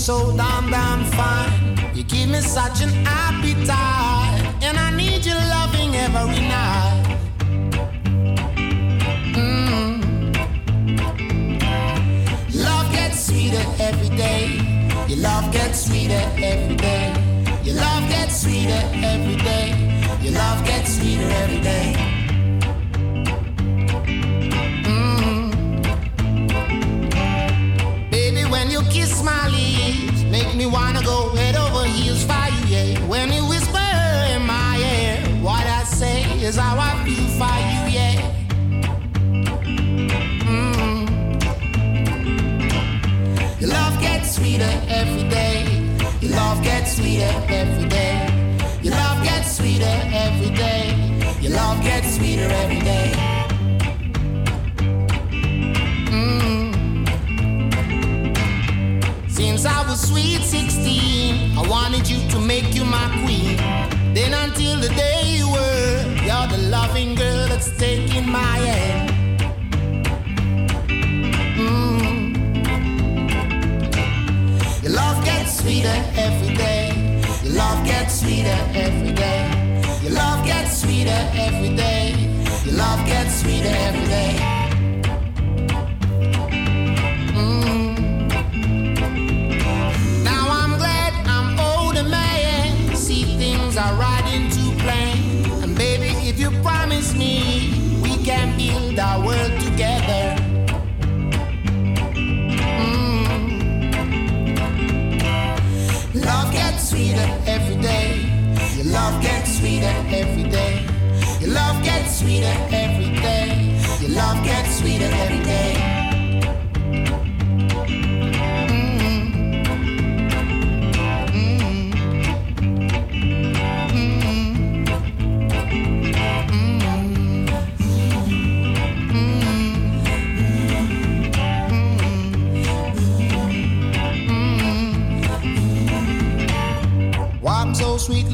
So 0.09 0.35
damn, 0.35 0.71
damn 0.71 1.03
fine. 1.17 1.95
You 1.95 2.03
give 2.03 2.29
me 2.29 2.41
such 2.41 2.81
an 2.81 2.91
appetite. 3.05 4.41
And 4.65 4.75
I 4.75 4.89
need 5.01 5.23
your 5.23 5.41
loving 5.55 5.91
every 6.05 6.41
night. 6.55 7.03
Mm. 9.37 9.97
Love 12.65 12.87
gets 12.91 13.19
sweeter 13.27 13.65
every 13.87 14.11
day. 14.25 14.45
Your 15.09 15.19
love 15.29 15.53
gets 15.53 15.85
sweeter 15.85 16.23
every 16.51 16.75
day. 16.75 17.05
Your 17.63 17.75
love 17.75 18.09
gets 18.09 18.41
sweeter 18.41 18.81
every 19.11 19.37
day. 19.49 19.67
Your 20.23 20.33
love 20.33 20.65
gets 20.65 20.89
sweeter 20.97 21.29
every 21.43 21.61
day. 21.61 22.08
My 29.29 29.47
lips, 29.55 30.23
make 30.35 30.51
me 30.55 30.65
wanna 30.65 31.01
go 31.03 31.17
head 31.35 31.55
over 31.55 31.83
heels 31.85 32.23
for 32.29 32.45
you, 32.55 32.63
yeah. 32.75 33.07
When 33.11 33.27
you 33.35 33.43
whisper 33.51 33.89
in 34.33 34.41
my 34.55 34.71
ear, 34.93 35.15
what 35.47 35.65
I 35.79 35.83
say 35.99 36.17
is 36.47 36.55
how 36.55 36.75
I 36.89 36.91
feel 37.05 37.27
for 37.39 37.57
you, 37.71 37.81
yeah. 37.97 38.15
Mm. 40.51 41.05
Your 43.61 43.69
love 43.77 43.95
gets 44.05 44.35
sweeter 44.35 44.73
every 44.99 45.25
day. 45.37 45.57
Your 46.21 46.31
love 46.41 46.59
gets 46.63 46.95
sweeter 46.97 47.33
every 47.61 47.87
day. 47.87 48.15
Your 48.81 48.95
love 49.01 49.19
gets 49.23 49.57
sweeter 49.57 49.97
every 50.25 50.51
day. 50.65 50.83
Your 51.41 51.53
love 51.61 51.77
gets 51.83 52.15
sweeter 52.15 52.49
every 52.63 52.81
day. 52.91 53.07
Make 62.49 62.73
you 62.73 62.83
my 62.83 63.07
queen. 63.21 63.57
Then 64.15 64.33
until 64.33 64.75
the 64.79 64.89
day 65.03 65.21
you 65.37 65.47
were, 65.55 65.91
you're 66.27 66.49
the 66.55 66.61
loving 66.77 67.13
girl 67.13 67.47
that's 67.47 67.69
taking 67.77 68.27
my 68.27 68.55
hand. 68.67 69.09
Mm. 71.63 72.23
Your 74.83 74.93
love 74.93 75.23
gets 75.23 75.59
sweeter 75.59 75.97
every 76.27 76.55
day. 76.55 76.85
Your 77.43 77.53
love 77.61 77.85
gets 77.85 78.19
sweeter 78.21 78.59
every 78.73 79.13
day. 79.13 79.41
Your 80.01 80.13
love 80.13 80.43
gets 80.43 80.81
sweeter 80.81 81.21
every 81.45 81.75
day. 81.75 82.05
Your 82.65 82.77
love 82.83 83.01
gets 83.05 83.41
sweeter 83.41 83.75
every 83.87 84.07
day. 84.07 84.08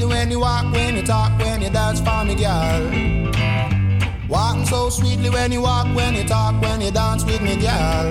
Sweetly 0.06 0.18
when 0.18 0.30
you 0.30 0.40
walk, 0.40 0.72
when 0.72 0.96
you 0.96 1.02
talk, 1.02 1.38
when 1.38 1.62
you 1.62 1.70
dance 1.70 2.00
for 2.00 2.24
me, 2.24 2.34
girl. 2.34 2.90
Walk 4.28 4.66
so 4.66 4.90
sweetly 4.90 5.30
when 5.30 5.52
you 5.52 5.62
walk, 5.62 5.86
when 5.94 6.14
you 6.14 6.24
talk, 6.24 6.60
when 6.62 6.80
you 6.80 6.90
dance 6.90 7.24
with 7.24 7.42
me, 7.42 7.56
girl. 7.56 8.10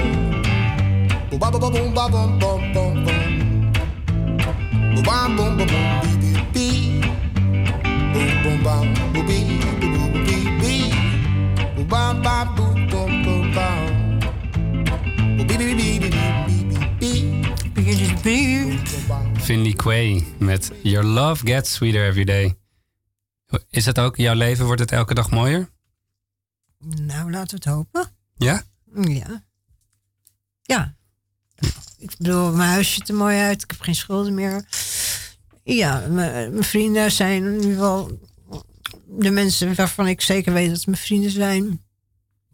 Boom, 1.30 1.40
ba, 1.40 1.52
ba, 1.52 1.60
boom, 1.60 1.94
ba, 1.94 2.10
boom, 2.10 2.40
boom, 2.40 2.74
boom, 2.74 3.06
boom. 3.06 3.72
Boom, 4.96 5.04
bam, 5.04 5.36
boom, 5.36 5.58
boom, 5.58 5.68
boom, 5.68 6.02
bee, 6.02 6.18
bee, 6.22 6.42
bee. 6.54 7.02
Boom, 8.14 8.44
boom, 8.44 8.64
bam, 8.64 9.14
boom, 9.14 9.26
bee, 9.28 9.60
boom, 9.60 9.80
boom, 9.80 10.12
bee, 10.26 10.48
bee. 10.60 10.92
Boom, 11.76 11.88
bam, 11.88 12.22
bam, 12.22 12.56
boom, 12.56 12.75
Finley 19.46 19.74
Quay 19.74 20.26
met 20.40 20.72
Your 20.84 21.06
Love 21.06 21.46
Gets 21.48 21.74
Sweeter 21.74 22.06
Every 22.08 22.24
Day. 22.24 22.56
Is 23.70 23.86
het 23.86 24.00
ook, 24.00 24.16
jouw 24.18 24.34
leven 24.36 24.66
wordt 24.66 24.82
het 24.82 24.92
elke 24.92 25.14
dag 25.14 25.30
mooier? 25.32 25.70
Nou, 26.80 27.32
laten 27.32 27.50
we 27.50 27.56
het 27.56 27.66
hopen. 27.74 28.08
Ja? 28.36 28.64
Ja. 28.94 29.44
Ja. 30.62 30.96
Ik 31.98 32.18
bedoel, 32.18 32.52
mijn 32.52 32.70
huis 32.70 32.94
ziet 32.94 33.10
er 33.10 33.16
mooi 33.16 33.38
uit. 33.40 33.64
Ik 33.64 33.72
heb 33.72 33.82
geen 33.82 33.96
schulden 33.96 34.34
meer. 34.34 34.66
Ja, 35.64 36.00
mijn 36.10 36.52
mijn 36.52 36.64
vrienden 36.64 37.12
zijn 37.12 37.44
in 37.44 37.54
ieder 37.56 37.72
geval 37.72 38.20
de 39.08 39.32
mensen 39.32 39.76
waarvan 39.76 40.08
ik 40.08 40.22
zeker 40.22 40.54
weet 40.54 40.68
dat 40.68 40.78
het 40.78 40.86
mijn 40.86 40.98
vrienden 40.98 41.32
zijn. 41.32 41.84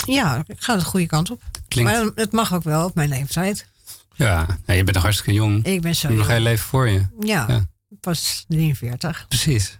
Ja, 0.06 0.44
ik 0.48 0.62
ga 0.62 0.76
de 0.76 0.84
goede 0.84 1.06
kant 1.06 1.30
op. 1.32 1.42
Klinkt- 1.68 1.92
Maar 1.92 2.12
het 2.16 2.32
mag 2.32 2.54
ook 2.54 2.64
wel 2.64 2.86
op 2.86 2.96
mijn 2.96 3.10
leeftijd. 3.10 3.70
Ja, 4.14 4.46
nee, 4.66 4.78
je 4.78 4.84
bent 4.84 4.94
nog 4.96 5.04
hartstikke 5.04 5.34
jong. 5.34 5.66
Ik 5.66 5.82
ben 5.82 5.96
zo 5.96 6.08
hebt 6.08 6.20
nog 6.20 6.28
jong. 6.28 6.38
heel 6.38 6.48
leven 6.48 6.66
voor 6.66 6.90
je. 6.90 7.06
Ja, 7.20 7.46
Ja. 7.48 7.66
pas 8.00 8.46
43. 8.48 9.26
Precies. 9.28 9.78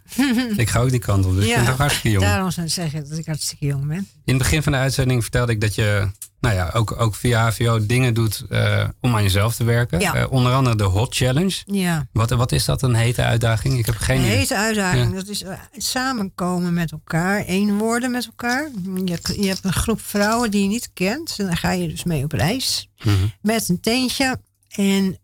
ik 0.58 0.70
ga 0.70 0.80
ook 0.80 0.90
die 0.90 1.00
kant 1.00 1.26
op, 1.26 1.36
dus 1.36 1.46
je 1.48 1.56
bent 1.56 1.68
nog 1.68 1.78
hartstikke 1.78 2.10
jong. 2.12 2.26
daarom 2.26 2.52
zou 2.52 2.66
ik 2.66 2.72
zeggen 2.72 3.10
dat 3.10 3.18
ik 3.18 3.26
hartstikke 3.26 3.66
jong 3.66 3.88
ben. 3.88 3.98
In 4.26 4.34
het 4.34 4.38
begin 4.38 4.64
van 4.64 4.72
de 4.72 4.78
uitzending 4.78 5.22
vertelde 5.22 5.52
ik 5.52 5.62
dat 5.62 5.76
je 5.76 6.10
nou 6.42 6.56
ja, 6.56 6.70
ook, 6.74 7.00
ook 7.02 7.16
via 7.16 7.50
HVO 7.50 7.86
dingen 7.86 8.14
doet 8.14 8.44
eh, 8.50 8.88
om 9.02 9.16
aan 9.16 9.24
jezelf 9.24 9.56
te 9.56 9.64
werken. 9.64 10.00
Ja. 10.00 10.16
Eh, 10.16 10.32
onder 10.32 10.54
andere 10.54 10.76
de 10.76 10.84
Hot 10.84 11.16
Challenge. 11.16 11.62
Ja. 11.66 12.08
Wat, 12.12 12.30
wat 12.30 12.52
is 12.52 12.66
dat, 12.66 12.82
een 12.82 12.96
hete 12.96 13.24
uitdaging? 13.24 13.78
Ik 13.78 13.86
heb 13.86 13.96
geen 13.96 14.18
Een 14.18 14.24
hete 14.24 14.56
uitdaging, 14.58 15.10
Ja. 15.10 15.16
dat 15.16 15.28
is 15.28 15.44
eh, 15.44 15.60
samenkomen 15.78 16.74
met 16.74 16.92
elkaar, 16.92 17.46
één 17.46 17.78
worden 17.78 18.12
met 18.12 18.26
elkaar. 18.26 18.70
Je, 19.06 19.20
je 19.42 19.48
hebt 19.48 19.64
een 19.66 19.74
groep 19.74 20.02
vrouwen 20.02 20.52
die 20.52 20.62
je 20.62 20.68
niet 20.68 20.90
kent. 20.94 21.36
En 21.38 21.46
dan 21.46 21.58
ga 21.58 21.72
je 21.72 21.88
dus 21.88 22.04
mee 22.04 22.24
op 22.24 22.32
reis 22.32 22.90
Mhm. 23.04 23.16
met 23.42 23.70
een 23.70 23.80
tentje. 23.80 24.40
En 24.70 25.18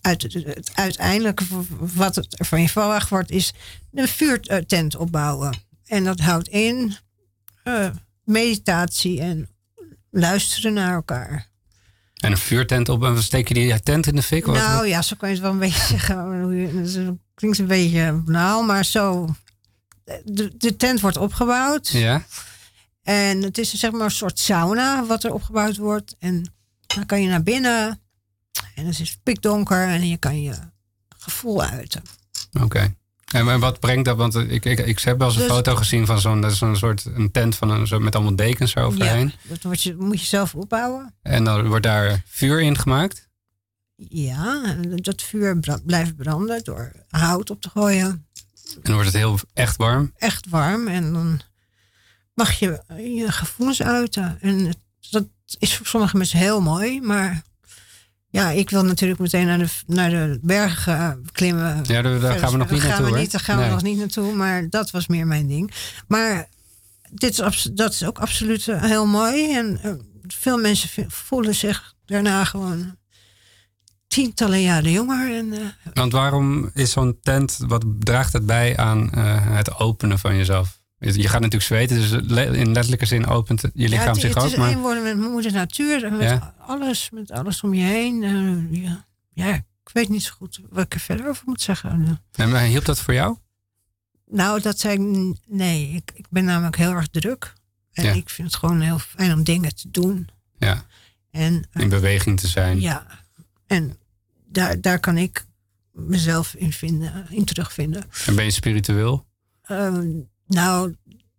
uit, 0.00 0.22
het, 0.22 0.70
uiteindelijke 0.74 1.44
wat 1.78 2.14
het 2.16 2.38
er 2.38 2.44
van 2.46 2.60
je 2.60 2.68
verwacht 2.68 3.08
wordt, 3.08 3.30
is 3.30 3.52
een 3.92 4.08
vuurtent 4.08 4.96
opbouwen. 4.96 5.56
En 5.86 6.04
dat 6.04 6.20
houdt 6.20 6.48
in 6.48 6.96
meditatie 8.24 9.20
en 9.20 9.48
luisteren 10.10 10.72
naar 10.72 10.94
elkaar. 10.94 11.48
En 12.16 12.30
een 12.30 12.38
vuurtent 12.38 12.88
op 12.88 13.04
en 13.04 13.22
steek 13.22 13.48
je 13.48 13.54
die 13.54 13.80
tent 13.80 14.06
in 14.06 14.16
de 14.16 14.22
fik? 14.22 14.46
Nou 14.46 14.86
ja, 14.86 15.02
zo 15.02 15.16
kan 15.16 15.28
je 15.28 15.34
het 15.34 15.44
wel 15.44 15.52
een 15.52 15.58
beetje 15.58 15.86
zeggen. 15.98 17.20
Klinkt 17.34 17.58
een 17.58 17.66
beetje 17.66 18.12
banaal, 18.12 18.62
maar 18.62 18.84
zo. 18.84 19.34
De, 20.24 20.56
de 20.56 20.76
tent 20.76 21.00
wordt 21.00 21.16
opgebouwd. 21.16 21.88
Ja? 21.88 22.24
En 23.02 23.42
het 23.42 23.58
is 23.58 23.74
zeg 23.74 23.90
maar 23.90 24.00
een 24.00 24.10
soort 24.10 24.38
sauna 24.38 25.06
wat 25.06 25.24
er 25.24 25.32
opgebouwd 25.32 25.76
wordt. 25.76 26.16
En 26.18 26.52
dan 26.86 27.06
kan 27.06 27.22
je 27.22 27.28
naar 27.28 27.42
binnen. 27.42 28.00
En 28.74 28.86
het 28.86 29.00
is 29.00 29.18
pikdonker 29.22 29.88
en 29.88 30.08
je 30.08 30.16
kan 30.16 30.42
je 30.42 30.54
gevoel 31.18 31.62
uiten. 31.62 32.02
Oké. 32.60 32.94
En 33.32 33.60
wat 33.60 33.80
brengt 33.80 34.04
dat? 34.04 34.16
Want 34.16 34.34
ik, 34.34 34.64
ik, 34.64 34.78
ik 34.78 35.00
heb 35.00 35.18
wel 35.18 35.26
eens 35.26 35.36
een 35.36 35.42
Dus- 35.42 35.50
foto 35.52 35.76
gezien 35.76 36.06
van 36.06 36.20
zo'n 36.20 36.76
soort 36.76 37.04
een 37.14 37.30
tent 37.30 37.56
van 37.56 37.70
een, 37.70 37.86
zo, 37.86 37.98
met 37.98 38.14
allemaal 38.14 38.36
dekens 38.36 38.74
eroverheen. 38.74 39.26
Ja, 39.26 39.48
dat 39.48 39.62
wordt 39.62 39.98
moet 39.98 40.20
je 40.20 40.26
zelf 40.26 40.54
opbouwen. 40.54 41.14
En 41.22 41.44
dan 41.44 41.68
wordt 41.68 41.84
daar 41.84 42.22
vuur 42.26 42.60
in 42.60 42.78
gemaakt. 42.78 43.28
Ja, 44.08 44.62
en 44.64 44.96
dat 44.96 45.22
vuur 45.22 45.60
blijft 45.84 46.16
branden 46.16 46.64
door 46.64 46.92
hout 47.08 47.50
op 47.50 47.60
te 47.60 47.70
gooien. 47.70 48.06
En 48.06 48.80
dan 48.82 48.94
wordt 48.94 49.08
het 49.08 49.16
heel 49.16 49.38
echt 49.52 49.76
warm. 49.76 50.12
echt 50.16 50.48
warm 50.48 50.88
en 50.88 51.12
dan 51.12 51.40
mag 52.34 52.52
je 52.58 52.82
je 52.96 53.32
gevoelens 53.32 53.82
uiten. 53.82 54.38
En 54.40 54.74
dat 55.10 55.26
is 55.58 55.76
voor 55.76 55.86
sommige 55.86 56.16
mensen 56.16 56.38
heel 56.38 56.60
mooi, 56.60 57.00
maar 57.00 57.42
ja, 58.30 58.50
ik 58.50 58.70
wil 58.70 58.84
natuurlijk 58.84 59.20
meteen 59.20 59.46
naar 59.46 59.58
de, 59.58 59.68
naar 59.86 60.10
de 60.10 60.38
bergen 60.42 61.24
klimmen. 61.32 61.80
Ja, 61.82 62.02
daar, 62.02 62.20
daar 62.20 62.38
gaan 62.38 62.50
we 62.50 62.56
nog 62.56 62.68
Daar 62.68 62.76
niet 62.76 62.82
gaan 62.82 62.90
naartoe 62.90 63.12
we 63.12 63.20
niet, 63.20 63.30
Daar 63.32 63.40
gaan 63.40 63.58
we 63.58 63.66
nog 63.66 63.82
niet 63.82 63.98
naartoe, 63.98 64.34
maar 64.34 64.68
dat 64.68 64.90
was 64.90 65.06
meer 65.06 65.26
mijn 65.26 65.46
ding. 65.46 65.72
Maar 66.08 66.48
dit 67.10 67.40
is, 67.40 67.68
dat 67.72 67.92
is 67.92 68.04
ook 68.04 68.18
absoluut 68.18 68.68
eh, 68.68 68.82
heel 68.82 69.06
mooi. 69.06 69.56
En 69.56 69.78
eh, 69.82 69.92
veel 70.26 70.58
mensen 70.58 71.10
voelen 71.10 71.54
zich 71.54 71.94
daarna 72.04 72.44
gewoon 72.44 72.96
tientallen 74.06 74.62
jaren 74.62 74.90
jonger. 74.90 75.34
En, 75.36 75.52
eh, 75.52 75.92
Want 75.94 76.12
waarom 76.12 76.70
is 76.74 76.90
zo'n 76.90 77.18
tent, 77.22 77.58
wat 77.66 77.84
draagt 77.98 78.32
het 78.32 78.46
bij 78.46 78.76
aan 78.76 79.18
het 79.18 79.78
openen 79.78 80.18
van 80.18 80.36
jezelf? 80.36 80.79
Je 81.00 81.28
gaat 81.28 81.40
natuurlijk 81.40 81.62
zweten, 81.62 81.96
dus 81.96 82.10
in 82.58 82.72
letterlijke 82.72 83.06
zin 83.06 83.26
opent 83.26 83.60
je 83.60 83.88
lichaam 83.88 84.04
ja, 84.04 84.10
het, 84.10 84.20
zich 84.20 84.34
het 84.34 84.42
ook. 84.42 84.50
is 84.50 84.56
Maar 84.56 84.68
één 84.68 84.78
worden 84.80 85.02
met 85.02 85.16
moeder 85.30 85.52
natuur. 85.52 86.04
en 86.04 86.12
Met 86.16 86.22
Ja. 86.28 86.54
alles, 86.58 87.10
met 87.10 87.30
alles 87.30 87.62
om 87.62 87.74
je 87.74 87.82
heen. 87.82 88.22
Eh, 88.22 88.82
ja. 88.82 89.06
ja, 89.32 89.54
ik 89.54 89.90
weet 89.92 90.08
niet 90.08 90.22
zo 90.22 90.32
goed 90.36 90.60
wat 90.70 90.84
ik 90.84 90.94
er 90.94 91.00
verder 91.00 91.28
over 91.28 91.42
moet 91.46 91.60
zeggen. 91.60 92.18
En, 92.32 92.50
maar 92.50 92.62
hielp 92.62 92.84
dat 92.84 93.00
voor 93.00 93.14
jou? 93.14 93.36
Nou, 94.26 94.60
dat 94.60 94.78
zei 94.78 94.94
ik, 94.94 95.00
n- 95.00 95.38
nee. 95.46 95.88
Ik, 95.90 96.10
ik 96.14 96.26
ben 96.30 96.44
namelijk 96.44 96.76
heel 96.76 96.92
erg 96.92 97.08
druk. 97.08 97.52
En 97.92 98.16
ik 98.16 98.28
vind 98.30 98.48
het 98.48 98.56
gewoon 98.56 98.80
heel 98.80 98.98
fijn 98.98 99.32
om 99.32 99.42
dingen 99.44 99.74
te 99.74 99.90
doen. 99.90 100.28
Ja, 100.58 100.84
En 101.30 101.66
eh, 101.72 101.82
in 101.82 101.88
beweging 101.88 102.40
te 102.40 102.46
zijn. 102.48 102.80
ja, 102.80 103.06
en 103.66 103.96
daar, 104.46 104.80
daar 104.80 104.98
kan 105.00 105.16
ik 105.16 105.44
mezelf 105.92 106.54
in, 106.54 106.72
vinden, 106.72 107.26
in 107.30 107.44
terugvinden. 107.44 108.02
En 108.26 108.34
ben 108.34 108.44
je 108.44 108.50
spiritueel? 108.50 109.26
Ehm, 109.62 110.08
nou, 110.54 110.94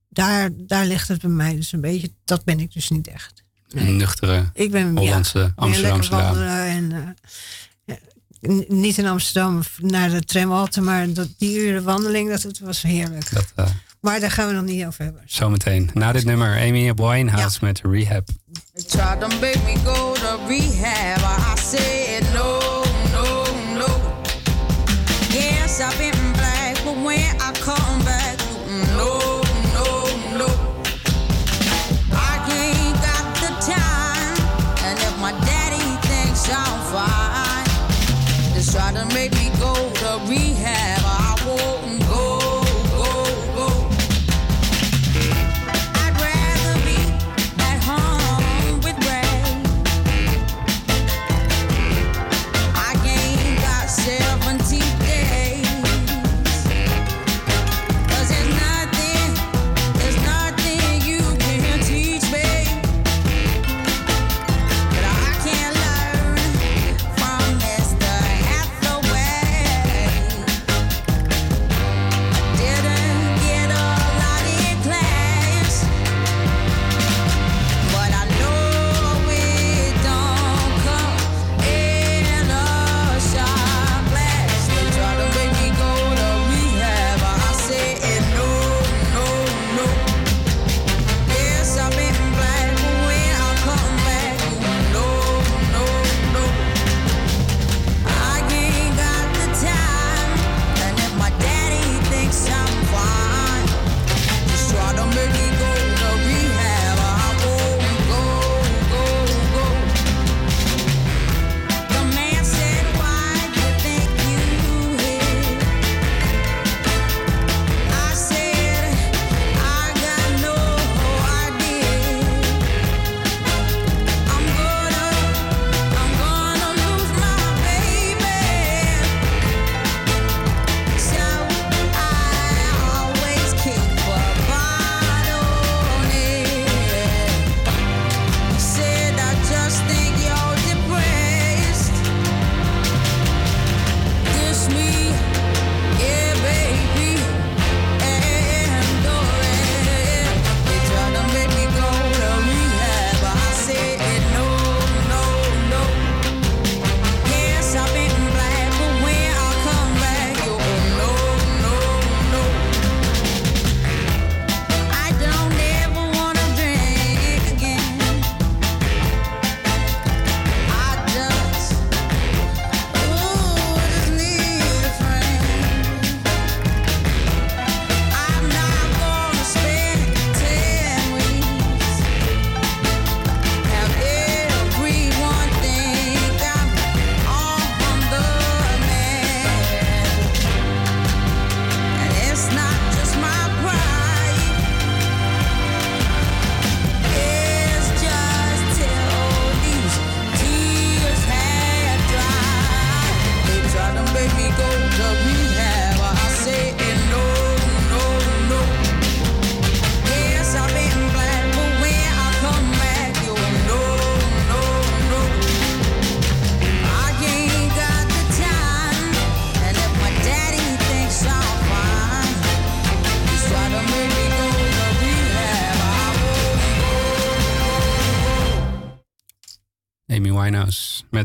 daar, 0.09 0.49
daar 0.55 0.85
ligt 0.85 1.07
het 1.07 1.21
bij 1.21 1.29
mij 1.29 1.55
dus 1.55 1.71
een 1.71 1.81
beetje. 1.81 2.11
Dat 2.25 2.43
ben 2.43 2.59
ik 2.59 2.73
dus 2.73 2.89
niet 2.89 3.07
echt. 3.07 3.43
Een 3.69 3.95
nuchtere 3.97 4.49
Ik 4.53 4.71
ben 4.71 4.97
Hollandse, 4.97 5.39
ja, 5.39 5.51
Amsterdamse 5.55 6.09
dame. 6.09 6.23
wandelen 6.23 6.65
en 6.65 6.91
eh, 7.85 7.95
ja, 8.39 8.63
niet 8.67 8.97
in 8.97 9.07
Amsterdam 9.07 9.61
naar 9.77 10.09
de 10.09 10.21
tramhalte, 10.21 10.81
maar 10.81 11.13
dat, 11.13 11.27
die 11.37 11.59
uren 11.59 11.83
wandeling, 11.83 12.29
dat, 12.29 12.41
het 12.41 12.59
was 12.59 12.81
heerlijk. 12.81 13.33
Dat 13.33 13.51
eh, 13.55 13.65
Maar 14.01 14.19
daar 14.19 14.31
gaan 14.31 14.47
we 14.47 14.53
nog 14.53 14.63
niet 14.63 14.85
over 14.85 15.03
hebben. 15.03 15.21
zometeen. 15.25 15.89
Na 15.93 16.11
dit 16.11 16.25
nummer 16.25 16.57
Amy 16.59 16.93
Winehouse 16.93 17.57
met 17.61 17.81
Rehab. 17.83 18.27
They 18.73 18.83
tried 18.85 19.19
to 19.19 19.27
make 19.27 19.59
me 19.65 19.75
go 19.85 20.13
to 20.13 20.47
rehab. 20.47 21.57
I 21.57 21.61
said 21.61 22.23
no, 22.33 22.59
no, 23.11 23.43
no. 23.77 23.99
Yes, 25.29 25.79
I've 25.79 25.97
been 25.97 26.31
black, 26.31 26.83
but 26.83 26.95
when 27.03 27.35
I 27.35 27.51
come 27.59 27.90
they 38.53 38.71
try 38.71 38.91
to 38.93 39.05
make 39.13 39.31
me 39.33 39.49
go 39.59 39.73
to 39.73 40.19
rehab. 40.29 41.00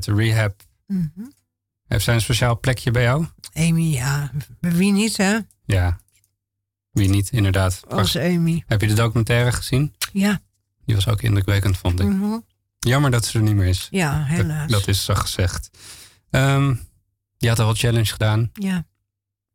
De 0.06 0.14
Rehab. 0.14 0.62
Mhm. 0.86 1.26
Heeft 1.86 2.04
zij 2.04 2.14
een 2.14 2.20
speciaal 2.20 2.60
plekje 2.60 2.90
bij 2.90 3.02
jou? 3.02 3.26
Amy, 3.52 3.82
ja. 3.82 4.30
Wie 4.60 4.92
niet, 4.92 5.16
hè? 5.16 5.38
Ja. 5.64 6.00
Wie 6.90 7.08
niet, 7.08 7.30
inderdaad. 7.30 7.82
Als 7.88 8.18
Amy. 8.18 8.62
Heb 8.66 8.80
je 8.80 8.86
de 8.86 8.94
documentaire 8.94 9.52
gezien? 9.52 9.94
Ja. 10.12 10.40
Die 10.84 10.94
was 10.94 11.08
ook 11.08 11.22
indrukwekkend, 11.22 11.76
vond 11.76 12.00
ik. 12.00 12.06
Mhm. 12.06 12.38
Jammer 12.78 13.10
dat 13.10 13.24
ze 13.24 13.38
er 13.38 13.44
niet 13.44 13.54
meer 13.54 13.66
is. 13.66 13.88
Ja, 13.90 14.24
helaas. 14.24 14.70
Dat, 14.70 14.78
dat 14.80 14.88
is 14.88 15.04
zo 15.04 15.14
gezegd. 15.14 15.70
Ehm, 16.30 16.74
je 17.36 17.48
had 17.48 17.58
al 17.58 17.66
wat 17.66 17.78
challenge 17.78 18.12
gedaan. 18.12 18.50
Ja. 18.52 18.86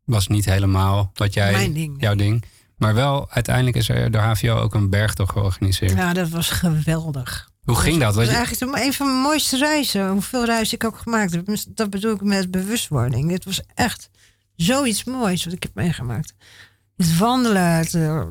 Was 0.03 0.27
niet 0.27 0.45
helemaal 0.45 1.11
wat 1.13 1.33
jij, 1.33 1.51
Mijn 1.51 1.73
ding, 1.73 2.01
jouw 2.01 2.15
ding. 2.15 2.43
Maar 2.77 2.93
wel, 2.93 3.29
uiteindelijk 3.29 3.75
is 3.75 3.89
er 3.89 4.11
door 4.11 4.21
HVO 4.21 4.55
ook 4.55 4.73
een 4.73 4.89
bergtocht 4.89 5.31
georganiseerd. 5.31 5.91
Ja, 5.91 6.13
dat 6.13 6.29
was 6.29 6.49
geweldig. 6.49 7.50
Hoe 7.63 7.75
ging 7.75 7.99
dat? 7.99 8.13
Dat 8.13 8.25
je- 8.27 8.31
eigenlijk 8.33 8.77
een 8.85 8.93
van 8.93 9.07
mijn 9.07 9.19
mooiste 9.21 9.57
reizen. 9.57 10.09
Hoeveel 10.09 10.45
reizen 10.45 10.75
ik 10.75 10.83
ook 10.83 10.97
gemaakt 10.97 11.31
heb. 11.31 11.57
Dat 11.69 11.89
bedoel 11.89 12.13
ik 12.13 12.21
met 12.21 12.51
bewustwording. 12.51 13.29
Dit 13.29 13.45
was 13.45 13.61
echt 13.73 14.09
zoiets 14.55 15.03
moois 15.03 15.43
wat 15.45 15.53
ik 15.53 15.63
heb 15.63 15.75
meegemaakt. 15.75 16.33
Het 16.97 17.17
wandelen, 17.17 17.61
het, 17.75 17.93
eh, 17.93 18.23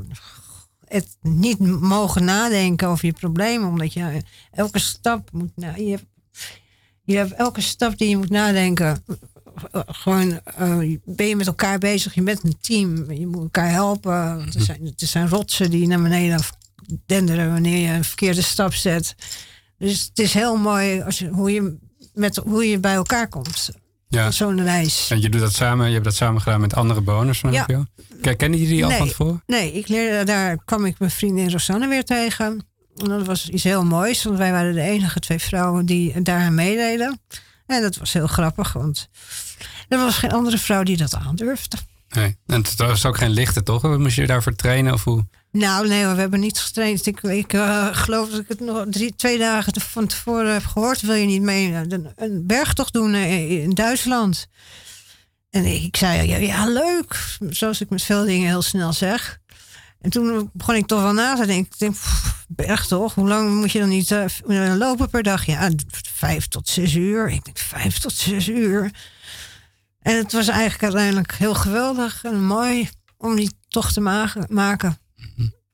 het 0.85 1.17
niet 1.21 1.59
mogen 1.81 2.25
nadenken 2.25 2.89
over 2.89 3.07
je 3.07 3.13
problemen. 3.13 3.69
Omdat 3.69 3.93
je 3.93 4.23
elke 4.51 4.79
stap 4.79 5.29
moet... 5.33 5.51
na- 5.57 5.75
je, 5.77 5.91
hebt, 5.91 6.05
je 7.05 7.17
hebt 7.17 7.33
elke 7.33 7.61
stap 7.61 7.99
die 7.99 8.09
je 8.09 8.17
moet 8.17 8.31
nadenken... 8.31 9.05
Gewoon 9.73 10.41
eh, 10.45 10.79
ben 11.05 11.27
je 11.27 11.37
met 11.37 11.47
elkaar 11.47 11.79
bezig, 11.79 12.15
je 12.15 12.23
bent 12.23 12.45
een 12.45 12.57
team, 12.61 13.13
je 13.13 13.27
moet 13.27 13.43
elkaar 13.43 13.71
helpen. 13.71 14.13
Er 14.13 14.53
zijn, 14.63 14.81
er 14.97 15.07
zijn 15.07 15.29
rotsen 15.29 15.71
die 15.71 15.87
naar 15.87 16.03
beneden 16.03 16.41
denderen 17.07 17.53
wanneer 17.53 17.89
je 17.89 17.95
een 17.95 18.05
verkeerde 18.05 18.43
stap 18.43 18.75
zet. 18.75 19.15
Dus 19.79 20.05
het 20.05 20.19
is 20.19 20.35
heel 20.35 20.57
mooi 20.57 21.03
als 21.03 21.19
je, 21.19 21.29
hoe, 21.29 21.53
je 21.53 21.77
met, 22.15 22.37
hoe 22.37 22.69
je 22.69 22.79
bij 22.79 22.95
elkaar 22.95 23.29
komt. 23.29 23.71
Ja. 24.09 24.31
Zo'n 24.31 24.63
reis. 24.63 25.11
En 25.11 25.21
je 25.21 25.29
doet 25.29 25.41
dat 25.41 25.53
samen, 25.53 25.87
je 25.87 25.93
hebt 25.93 26.05
dat 26.05 26.15
samen 26.15 26.43
gedaan 26.43 26.61
met 26.61 26.75
andere 26.75 27.01
bewoners 27.01 27.39
van 27.39 27.53
Ja. 27.53 27.67
Kennen 28.21 28.59
jullie 28.59 28.75
die 28.75 28.85
al 28.85 28.91
van 28.91 29.09
tevoren? 29.09 29.43
Nee, 29.47 29.73
ik 29.73 29.89
leerde, 29.89 30.25
daar 30.25 30.65
kwam 30.65 30.85
ik 30.85 30.99
mijn 30.99 31.11
vriendin 31.11 31.51
Rosanne 31.51 31.89
weer 31.89 32.05
tegen. 32.05 32.69
En 32.97 33.09
dat 33.09 33.27
was 33.27 33.49
iets 33.49 33.65
heel 33.65 33.85
moois, 33.85 34.23
want 34.23 34.39
wij 34.39 34.53
waren 34.53 34.75
de 34.75 34.81
enige 34.81 35.21
twee 35.21 35.39
vrouwen 35.39 35.87
die 35.87 36.23
daaraan 36.23 36.55
meededen. 36.55 37.21
En 37.67 37.83
dat 37.83 37.97
was 37.97 38.13
heel 38.13 38.27
grappig, 38.27 38.73
want 38.73 39.09
er 39.89 39.99
was 39.99 40.17
geen 40.17 40.33
andere 40.33 40.59
vrouw 40.59 40.83
die 40.83 40.97
dat 40.97 41.15
aandurfde. 41.15 41.77
Nee. 42.11 42.37
En 42.47 42.63
het 42.63 42.77
was 42.77 43.07
ook 43.07 43.17
geen 43.17 43.31
lichte, 43.31 43.63
toch? 43.63 43.99
Moest 43.99 44.17
je 44.17 44.27
daarvoor 44.27 44.55
trainen 44.55 44.93
of 44.93 45.05
hoe? 45.05 45.27
Nou, 45.53 45.89
nee, 45.89 46.07
we 46.07 46.21
hebben 46.21 46.41
niet 46.41 46.59
getraind. 46.59 47.07
Ik, 47.07 47.21
ik 47.21 47.53
eh, 47.53 47.89
geloof 47.93 48.31
dat 48.31 48.41
ik 48.41 48.49
het 48.49 48.61
nog 48.61 48.87
twee 49.17 49.39
dagen 49.39 49.81
van 49.81 50.07
tevoren 50.07 50.53
heb 50.53 50.65
gehoord. 50.65 51.01
Wil 51.01 51.15
je 51.15 51.27
niet 51.27 51.43
mee 51.43 51.73
een, 51.73 52.13
een 52.17 52.47
bergtocht 52.47 52.93
doen 52.93 53.15
eh, 53.15 53.51
in 53.63 53.71
Duitsland? 53.71 54.49
En 55.51 55.65
ik 55.65 55.97
zei, 55.97 56.29
ja, 56.29 56.37
ja, 56.37 56.67
leuk. 56.67 57.37
Zoals 57.51 57.81
ik 57.81 57.91
met 57.91 58.03
veel 58.03 58.25
dingen 58.25 58.49
heel 58.49 58.63
snel 58.63 58.93
zeg. 58.93 59.41
En 60.01 60.11
toen 60.11 60.51
begon 60.53 60.75
ik 60.75 60.87
toch 60.87 61.03
wel 61.03 61.13
na 61.13 61.35
te 61.35 61.47
denken. 61.47 61.73
Ik 61.73 61.79
denk, 61.79 61.97
bergtocht, 62.49 63.15
hoe 63.15 63.29
lang 63.29 63.55
moet 63.55 63.73
je 63.73 63.79
dan 63.79 63.89
niet 63.89 64.11
eh, 64.11 64.25
eh, 64.25 64.77
lopen 64.77 65.11
per 65.11 65.23
dag? 65.23 65.47
Ja, 65.47 65.71
vijf 66.15 66.47
tot 66.47 66.69
zes 66.69 66.95
uur. 66.95 67.29
Ik 67.29 67.45
denk, 67.45 67.59
vijf 67.59 67.99
tot 67.99 68.13
zes 68.13 68.49
uur. 68.49 68.91
En 70.01 70.17
het 70.17 70.33
was 70.33 70.49
eigenlijk 70.49 70.83
uiteindelijk 70.83 71.33
heel 71.35 71.55
geweldig 71.55 72.25
en 72.25 72.45
mooi 72.45 72.89
om 73.17 73.37
die 73.37 73.51
tocht 73.69 73.95
te 73.95 74.01
ma- 74.01 74.33
maken. 74.49 74.99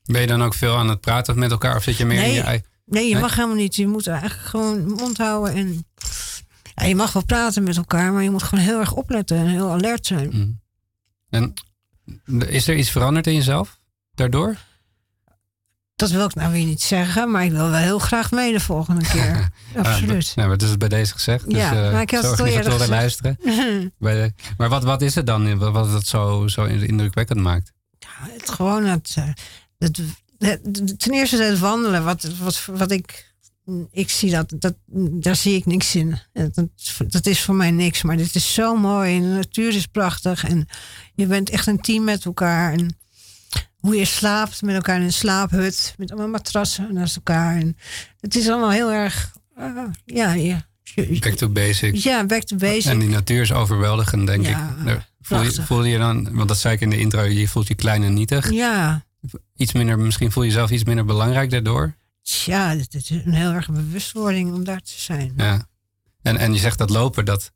Ben 0.03 0.21
je 0.21 0.27
dan 0.27 0.43
ook 0.43 0.53
veel 0.53 0.75
aan 0.77 0.89
het 0.89 1.01
praten 1.01 1.39
met 1.39 1.51
elkaar 1.51 1.75
of 1.75 1.83
zit 1.83 1.97
je 1.97 2.05
meer 2.05 2.17
in 2.17 2.23
Nee, 2.23 2.33
je 2.33 2.41
eigen... 2.41 2.67
nee, 2.85 3.09
je 3.09 3.17
mag 3.19 3.35
helemaal 3.35 3.55
niet. 3.55 3.75
Je 3.75 3.87
moet 3.87 4.07
eigenlijk 4.07 4.41
gewoon 4.41 4.89
mond 4.89 5.17
houden. 5.17 5.53
En 5.53 5.85
ja, 6.75 6.85
je 6.85 6.95
mag 6.95 7.13
wel 7.13 7.23
praten 7.25 7.63
met 7.63 7.77
elkaar, 7.77 8.13
maar 8.13 8.23
je 8.23 8.29
moet 8.29 8.43
gewoon 8.43 8.63
heel 8.63 8.79
erg 8.79 8.93
opletten 8.93 9.37
en 9.37 9.47
heel 9.47 9.71
alert 9.71 10.05
zijn. 10.05 10.29
Mm. 10.33 10.59
En 11.29 11.53
is 12.47 12.67
er 12.67 12.75
iets 12.75 12.89
veranderd 12.91 13.27
in 13.27 13.33
jezelf 13.35 13.79
daardoor? 14.13 14.55
Dat 15.97 16.09
wil 16.11 16.25
ik 16.25 16.35
nou 16.35 16.51
weer 16.51 16.65
niet 16.65 16.81
zeggen, 16.81 17.31
maar 17.31 17.43
ik 17.43 17.51
wil 17.51 17.69
wel 17.69 17.79
heel 17.79 17.99
graag 17.99 18.31
mee 18.31 18.51
de 18.53 18.59
volgende 18.59 19.05
keer. 19.07 19.49
Absoluut. 19.83 20.31
Nou, 20.35 20.47
maar 20.47 20.57
dat 20.57 20.69
is 20.69 20.77
bij 20.77 20.87
deze 20.89 21.13
gezegd. 21.13 21.45
Dus, 21.49 21.57
Ja, 21.59 21.85
eh, 21.85 21.91
maar 21.91 22.01
ik 22.01 22.11
had 22.11 22.23
het 22.23 22.39
al 22.39 22.45
eerder 22.45 22.89
luisteren. 22.89 23.39
Bij 23.99 24.13
de- 24.13 24.33
maar 24.57 24.69
wat, 24.69 24.83
wat 24.83 25.01
is 25.01 25.15
het 25.15 25.25
dan 25.27 25.57
wat, 25.57 25.71
wat 25.71 25.91
het 25.91 26.07
zo, 26.07 26.47
zo 26.47 26.63
indrukwekkend 26.65 27.39
maakt? 27.39 27.73
het 28.17 28.49
gewoon 28.49 28.85
het, 28.85 29.13
eh, 29.17 29.23
het, 29.77 30.01
het- 30.37 30.99
ten 30.99 31.13
eerste 31.13 31.43
het 31.43 31.59
wandelen. 31.59 32.03
Wat, 32.03 32.27
wat, 32.39 32.65
wat 32.65 32.91
ik, 32.91 33.33
ik 33.91 34.09
zie 34.09 34.31
dat, 34.31 34.53
dat, 34.55 34.73
daar 35.11 35.35
zie 35.35 35.55
ik 35.55 35.65
niks 35.65 35.95
in. 35.95 36.19
Dat, 36.33 36.69
dat 37.07 37.25
is 37.25 37.41
voor 37.41 37.55
mij 37.55 37.71
niks, 37.71 38.01
maar 38.03 38.17
dit 38.17 38.35
is 38.35 38.53
zo 38.53 38.75
mooi. 38.75 39.15
En 39.15 39.21
de 39.21 39.27
natuur 39.27 39.75
is 39.75 39.85
prachtig 39.85 40.43
en 40.47 40.67
je 41.15 41.25
bent 41.25 41.49
echt 41.49 41.67
een 41.67 41.81
team 41.81 42.03
met 42.03 42.25
elkaar. 42.25 42.73
En 42.73 42.97
hoe 43.79 43.95
je 43.95 44.05
slaapt 44.05 44.61
met 44.61 44.75
elkaar 44.75 44.95
in 44.95 45.01
een 45.03 45.13
slaaphut, 45.13 45.93
met 45.97 46.11
allemaal 46.11 46.29
matrassen 46.29 46.93
naast 46.93 47.15
elkaar. 47.15 47.55
En 47.55 47.77
het 48.19 48.35
is 48.35 48.49
allemaal 48.49 48.71
heel 48.71 48.91
erg, 48.91 49.33
eh, 49.55 49.83
ja, 50.05 50.33
ja. 50.33 50.65
Back 51.19 51.33
to 51.33 51.49
basics. 51.49 52.03
Ja, 52.03 52.25
back 52.25 52.43
to 52.43 52.55
basics. 52.55 52.85
En 52.85 52.99
die 52.99 53.09
natuur 53.09 53.41
is 53.41 53.51
overweldigend, 53.53 54.27
denk 54.27 54.45
Ja, 54.45 54.75
ik. 54.79 54.85
Daar 54.85 55.09
Voel 55.21 55.41
je, 55.41 55.51
voel 55.51 55.83
je 55.83 55.97
dan, 55.97 56.35
want 56.35 56.47
dat 56.47 56.57
zei 56.57 56.73
ik 56.73 56.81
in 56.81 56.89
de 56.89 56.99
intro, 56.99 57.21
je 57.23 57.47
voelt 57.47 57.67
je 57.67 57.75
klein 57.75 58.03
en 58.03 58.13
nietig. 58.13 58.51
Ja, 58.51 59.05
Iets 59.55 59.73
minder, 59.73 59.99
misschien 59.99 60.31
voel 60.31 60.43
je 60.43 60.49
jezelf 60.49 60.69
iets 60.71 60.83
minder 60.83 61.05
belangrijk 61.05 61.49
daardoor. 61.49 61.95
ja, 62.21 62.75
het 62.77 62.93
is 62.93 63.09
een 63.09 63.33
heel 63.33 63.51
erg 63.51 63.69
bewustwording 63.69 64.53
om 64.53 64.63
daar 64.63 64.79
te 64.81 64.93
zijn. 64.95 65.33
Ja. 65.37 65.67
En, 66.21 66.37
en 66.37 66.53
je 66.53 66.59
zegt 66.59 66.77
dat 66.77 66.89
lopen, 66.89 67.25
dat... 67.25 67.51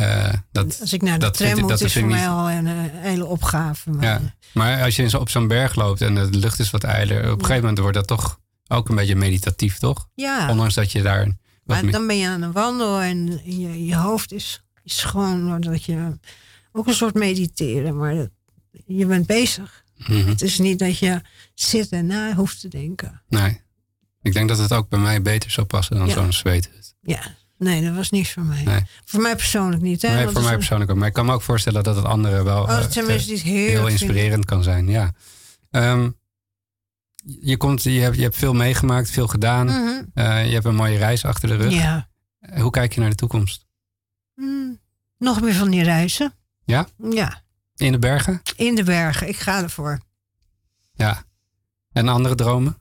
eh, 0.00 0.32
dat 0.52 0.78
Als 0.80 0.92
ik 0.92 1.02
naar 1.02 1.18
de 1.18 1.24
dat 1.24 1.34
tram 1.36 1.58
moet, 1.60 1.68
dat 1.68 1.80
is 1.80 1.92
voor 1.92 2.06
mij 2.06 2.28
al 2.28 2.50
een 2.50 2.66
eh, 2.66 2.74
hele 2.90 3.24
opgave. 3.24 3.90
Maar, 3.90 4.04
Ja, 4.04 4.20
maar 4.54 4.82
als 4.82 4.96
je 4.96 5.18
op 5.18 5.28
zo'n 5.28 5.48
berg 5.48 5.74
loopt 5.74 6.00
en 6.00 6.14
de 6.14 6.30
lucht 6.30 6.58
is 6.58 6.70
wat 6.70 6.84
ijler, 6.84 7.18
op 7.18 7.24
een 7.38 7.44
gegeven 7.44 7.60
moment 7.60 7.78
wordt 7.78 7.96
dat 7.96 8.06
toch 8.06 8.40
ook 8.68 8.88
een 8.88 8.96
beetje 8.96 9.16
meditatief, 9.16 9.78
toch? 9.78 10.08
Ja. 10.14 10.50
Ondanks 10.50 10.74
dat 10.74 10.92
je 10.92 11.02
daar. 11.02 11.24
Wat 11.64 11.82
maar 11.82 11.90
dan 11.92 12.06
ben 12.06 12.16
je 12.18 12.28
aan 12.28 12.42
een 12.42 12.52
wandel 12.52 13.00
en 13.00 13.40
je, 13.44 13.84
je 13.86 13.96
hoofd 13.96 14.32
is, 14.32 14.62
is 14.84 14.98
schoon. 14.98 15.60
Dat 15.60 15.84
je 15.84 16.18
ook 16.72 16.86
een 16.86 16.94
soort 16.94 17.14
mediteren, 17.14 17.96
maar 17.96 18.14
dat- 18.14 18.30
je 18.86 19.06
bent 19.06 19.26
bezig. 19.26 19.84
Mhm. 19.96 20.28
Het 20.28 20.42
is 20.42 20.58
niet 20.58 20.78
dat 20.78 20.98
je 20.98 21.20
zit 21.54 21.88
en 21.88 22.06
na 22.06 22.34
hoeft 22.34 22.60
te 22.60 22.68
denken. 22.68 23.22
Nee. 23.28 23.60
Ik 24.22 24.32
denk 24.32 24.48
dat 24.48 24.58
het 24.58 24.72
ook 24.72 24.88
bij 24.88 24.98
mij 24.98 25.22
beter 25.22 25.50
zou 25.50 25.66
passen 25.66 25.96
dan 25.96 26.06
Ja. 26.06 26.12
zo'n 26.14 26.32
zweet. 26.32 26.70
Ja, 27.02 27.20
nee, 27.60 27.84
dat 27.84 27.94
was 27.94 28.10
niks 28.10 28.32
voor 28.32 28.42
mij. 28.42 28.62
Nee. 28.62 28.82
Voor 29.04 29.20
mij 29.20 29.36
persoonlijk 29.36 29.82
niet. 29.82 30.02
Hè? 30.02 30.08
Nee, 30.08 30.24
Want 30.24 30.32
voor 30.36 30.42
mij 30.46 30.56
persoonlijk 30.56 30.90
ook. 30.90 30.96
Maar 30.96 31.08
ik 31.08 31.12
kan 31.12 31.26
me 31.26 31.32
ook 31.32 31.42
voorstellen 31.42 31.82
dat 31.82 31.96
het 31.96 32.04
anderen 32.04 32.44
wel 32.44 32.62
Oh, 32.62 32.70
eh, 32.70 32.76
eh, 32.76 32.82
het 32.82 33.42
heel 33.42 33.88
inspirerend 33.88 34.44
kan 34.44 34.62
zijn. 34.62 34.88
Ja. 34.88 35.12
Ehm, 35.70 36.10
je, 37.40 37.56
komt, 37.56 37.82
je, 37.82 37.90
hebt, 37.90 38.16
je 38.16 38.22
hebt 38.22 38.36
veel 38.36 38.54
meegemaakt, 38.54 39.10
veel 39.10 39.26
gedaan. 39.26 39.66
Mhm. 39.66 40.02
Eh, 40.14 40.46
je 40.46 40.52
hebt 40.52 40.64
een 40.64 40.74
mooie 40.74 40.98
reis 40.98 41.24
achter 41.24 41.48
de 41.48 41.56
rug. 41.56 41.72
Ja. 41.72 42.08
Hoe 42.56 42.70
kijk 42.70 42.92
je 42.92 43.00
naar 43.00 43.10
de 43.10 43.16
toekomst? 43.16 43.66
Mm, 44.34 44.80
nog 45.18 45.40
meer 45.40 45.54
van 45.54 45.70
die 45.70 45.82
reizen. 45.82 46.34
Ja? 46.64 46.86
Ja, 47.10 47.42
In 47.76 47.92
de 47.92 47.98
bergen? 47.98 48.42
in 48.56 48.74
de 48.74 48.84
bergen. 48.84 49.28
Ik 49.28 49.36
ga 49.36 49.62
ervoor. 49.62 50.00
Ja. 50.94 51.24
En 51.92 52.08
andere 52.08 52.34
dromen? 52.34 52.76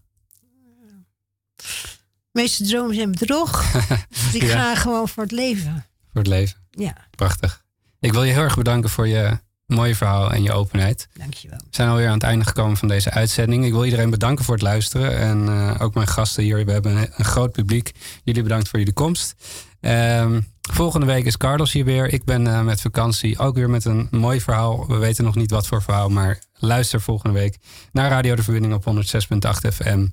De 2.31 2.39
meeste 2.41 2.63
dromen 2.63 2.95
zijn 2.95 3.11
bedrog. 3.11 3.71
Dus 4.09 4.33
ik 4.35 4.41
Ja. 4.41 4.49
ga 4.49 4.75
gewoon 4.75 5.07
voor 5.07 5.23
het 5.23 5.31
leven. 5.31 5.85
Voor 6.11 6.21
het 6.21 6.27
leven. 6.27 6.57
Ja, 6.71 6.95
Prachtig. 7.15 7.63
Ik 7.99 8.11
wil 8.11 8.23
je 8.23 8.31
heel 8.33 8.41
erg 8.41 8.55
bedanken 8.55 8.89
voor 8.89 9.07
je 9.07 9.39
mooie 9.65 9.95
verhaal 9.95 10.31
en 10.33 10.43
je 10.43 10.51
openheid. 10.51 11.07
dankjewel. 11.13 11.57
We 11.57 11.67
zijn 11.69 11.89
alweer 11.89 12.07
aan 12.07 12.13
het 12.13 12.23
einde 12.23 12.45
gekomen 12.45 12.77
van 12.77 12.87
deze 12.87 13.11
uitzending. 13.11 13.65
Ik 13.65 13.71
wil 13.71 13.85
iedereen 13.85 14.09
bedanken 14.09 14.45
voor 14.45 14.53
het 14.53 14.63
luisteren. 14.63 15.17
En 15.17 15.47
eh, 15.47 15.81
ook 15.81 15.93
mijn 15.93 16.07
gasten 16.07 16.43
hier. 16.43 16.65
We 16.65 16.71
hebben 16.71 16.97
een, 16.97 17.09
een 17.15 17.25
groot 17.25 17.51
publiek. 17.51 17.91
Jullie 18.23 18.43
bedankt 18.43 18.69
voor 18.69 18.79
jullie 18.79 18.93
komst. 18.93 19.35
Ehm, 19.81 20.41
volgende 20.71 21.05
week 21.05 21.25
is 21.25 21.37
Carlos 21.37 21.71
hier 21.71 21.85
weer. 21.85 22.13
Ik 22.13 22.23
ben 22.23 22.47
eh, 22.47 22.61
met 22.61 22.81
vakantie 22.81 23.37
ook 23.39 23.55
weer 23.55 23.69
met 23.69 23.85
een 23.85 24.07
mooi 24.11 24.41
verhaal. 24.41 24.87
We 24.87 24.97
weten 24.97 25.23
nog 25.23 25.35
niet 25.35 25.51
wat 25.51 25.67
voor 25.67 25.81
verhaal, 25.81 26.09
maar 26.09 26.39
luister 26.53 27.01
volgende 27.01 27.39
week 27.39 27.57
naar 27.91 28.09
Radio 28.09 28.35
de 28.35 28.43
Verbinding 28.43 28.73
op 28.73 28.83
106.8 28.85 29.73
FM. 29.73 30.07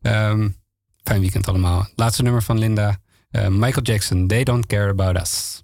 Ehm, 0.00 0.48
fijn 1.02 1.20
weekend 1.20 1.48
allemaal. 1.48 1.88
Laatste 1.96 2.22
nummer 2.22 2.42
van 2.42 2.58
Linda. 2.58 2.96
eh, 3.30 3.46
Michael 3.48 3.82
Jackson, 3.82 4.26
They 4.26 4.44
Don't 4.44 4.66
Care 4.66 4.88
About 4.90 5.20
Us. 5.20 5.62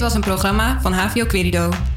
Dit 0.00 0.08
was 0.08 0.18
een 0.18 0.24
programma 0.24 0.80
van 0.80 0.92
HVO 0.92 1.26
Querido. 1.26 1.89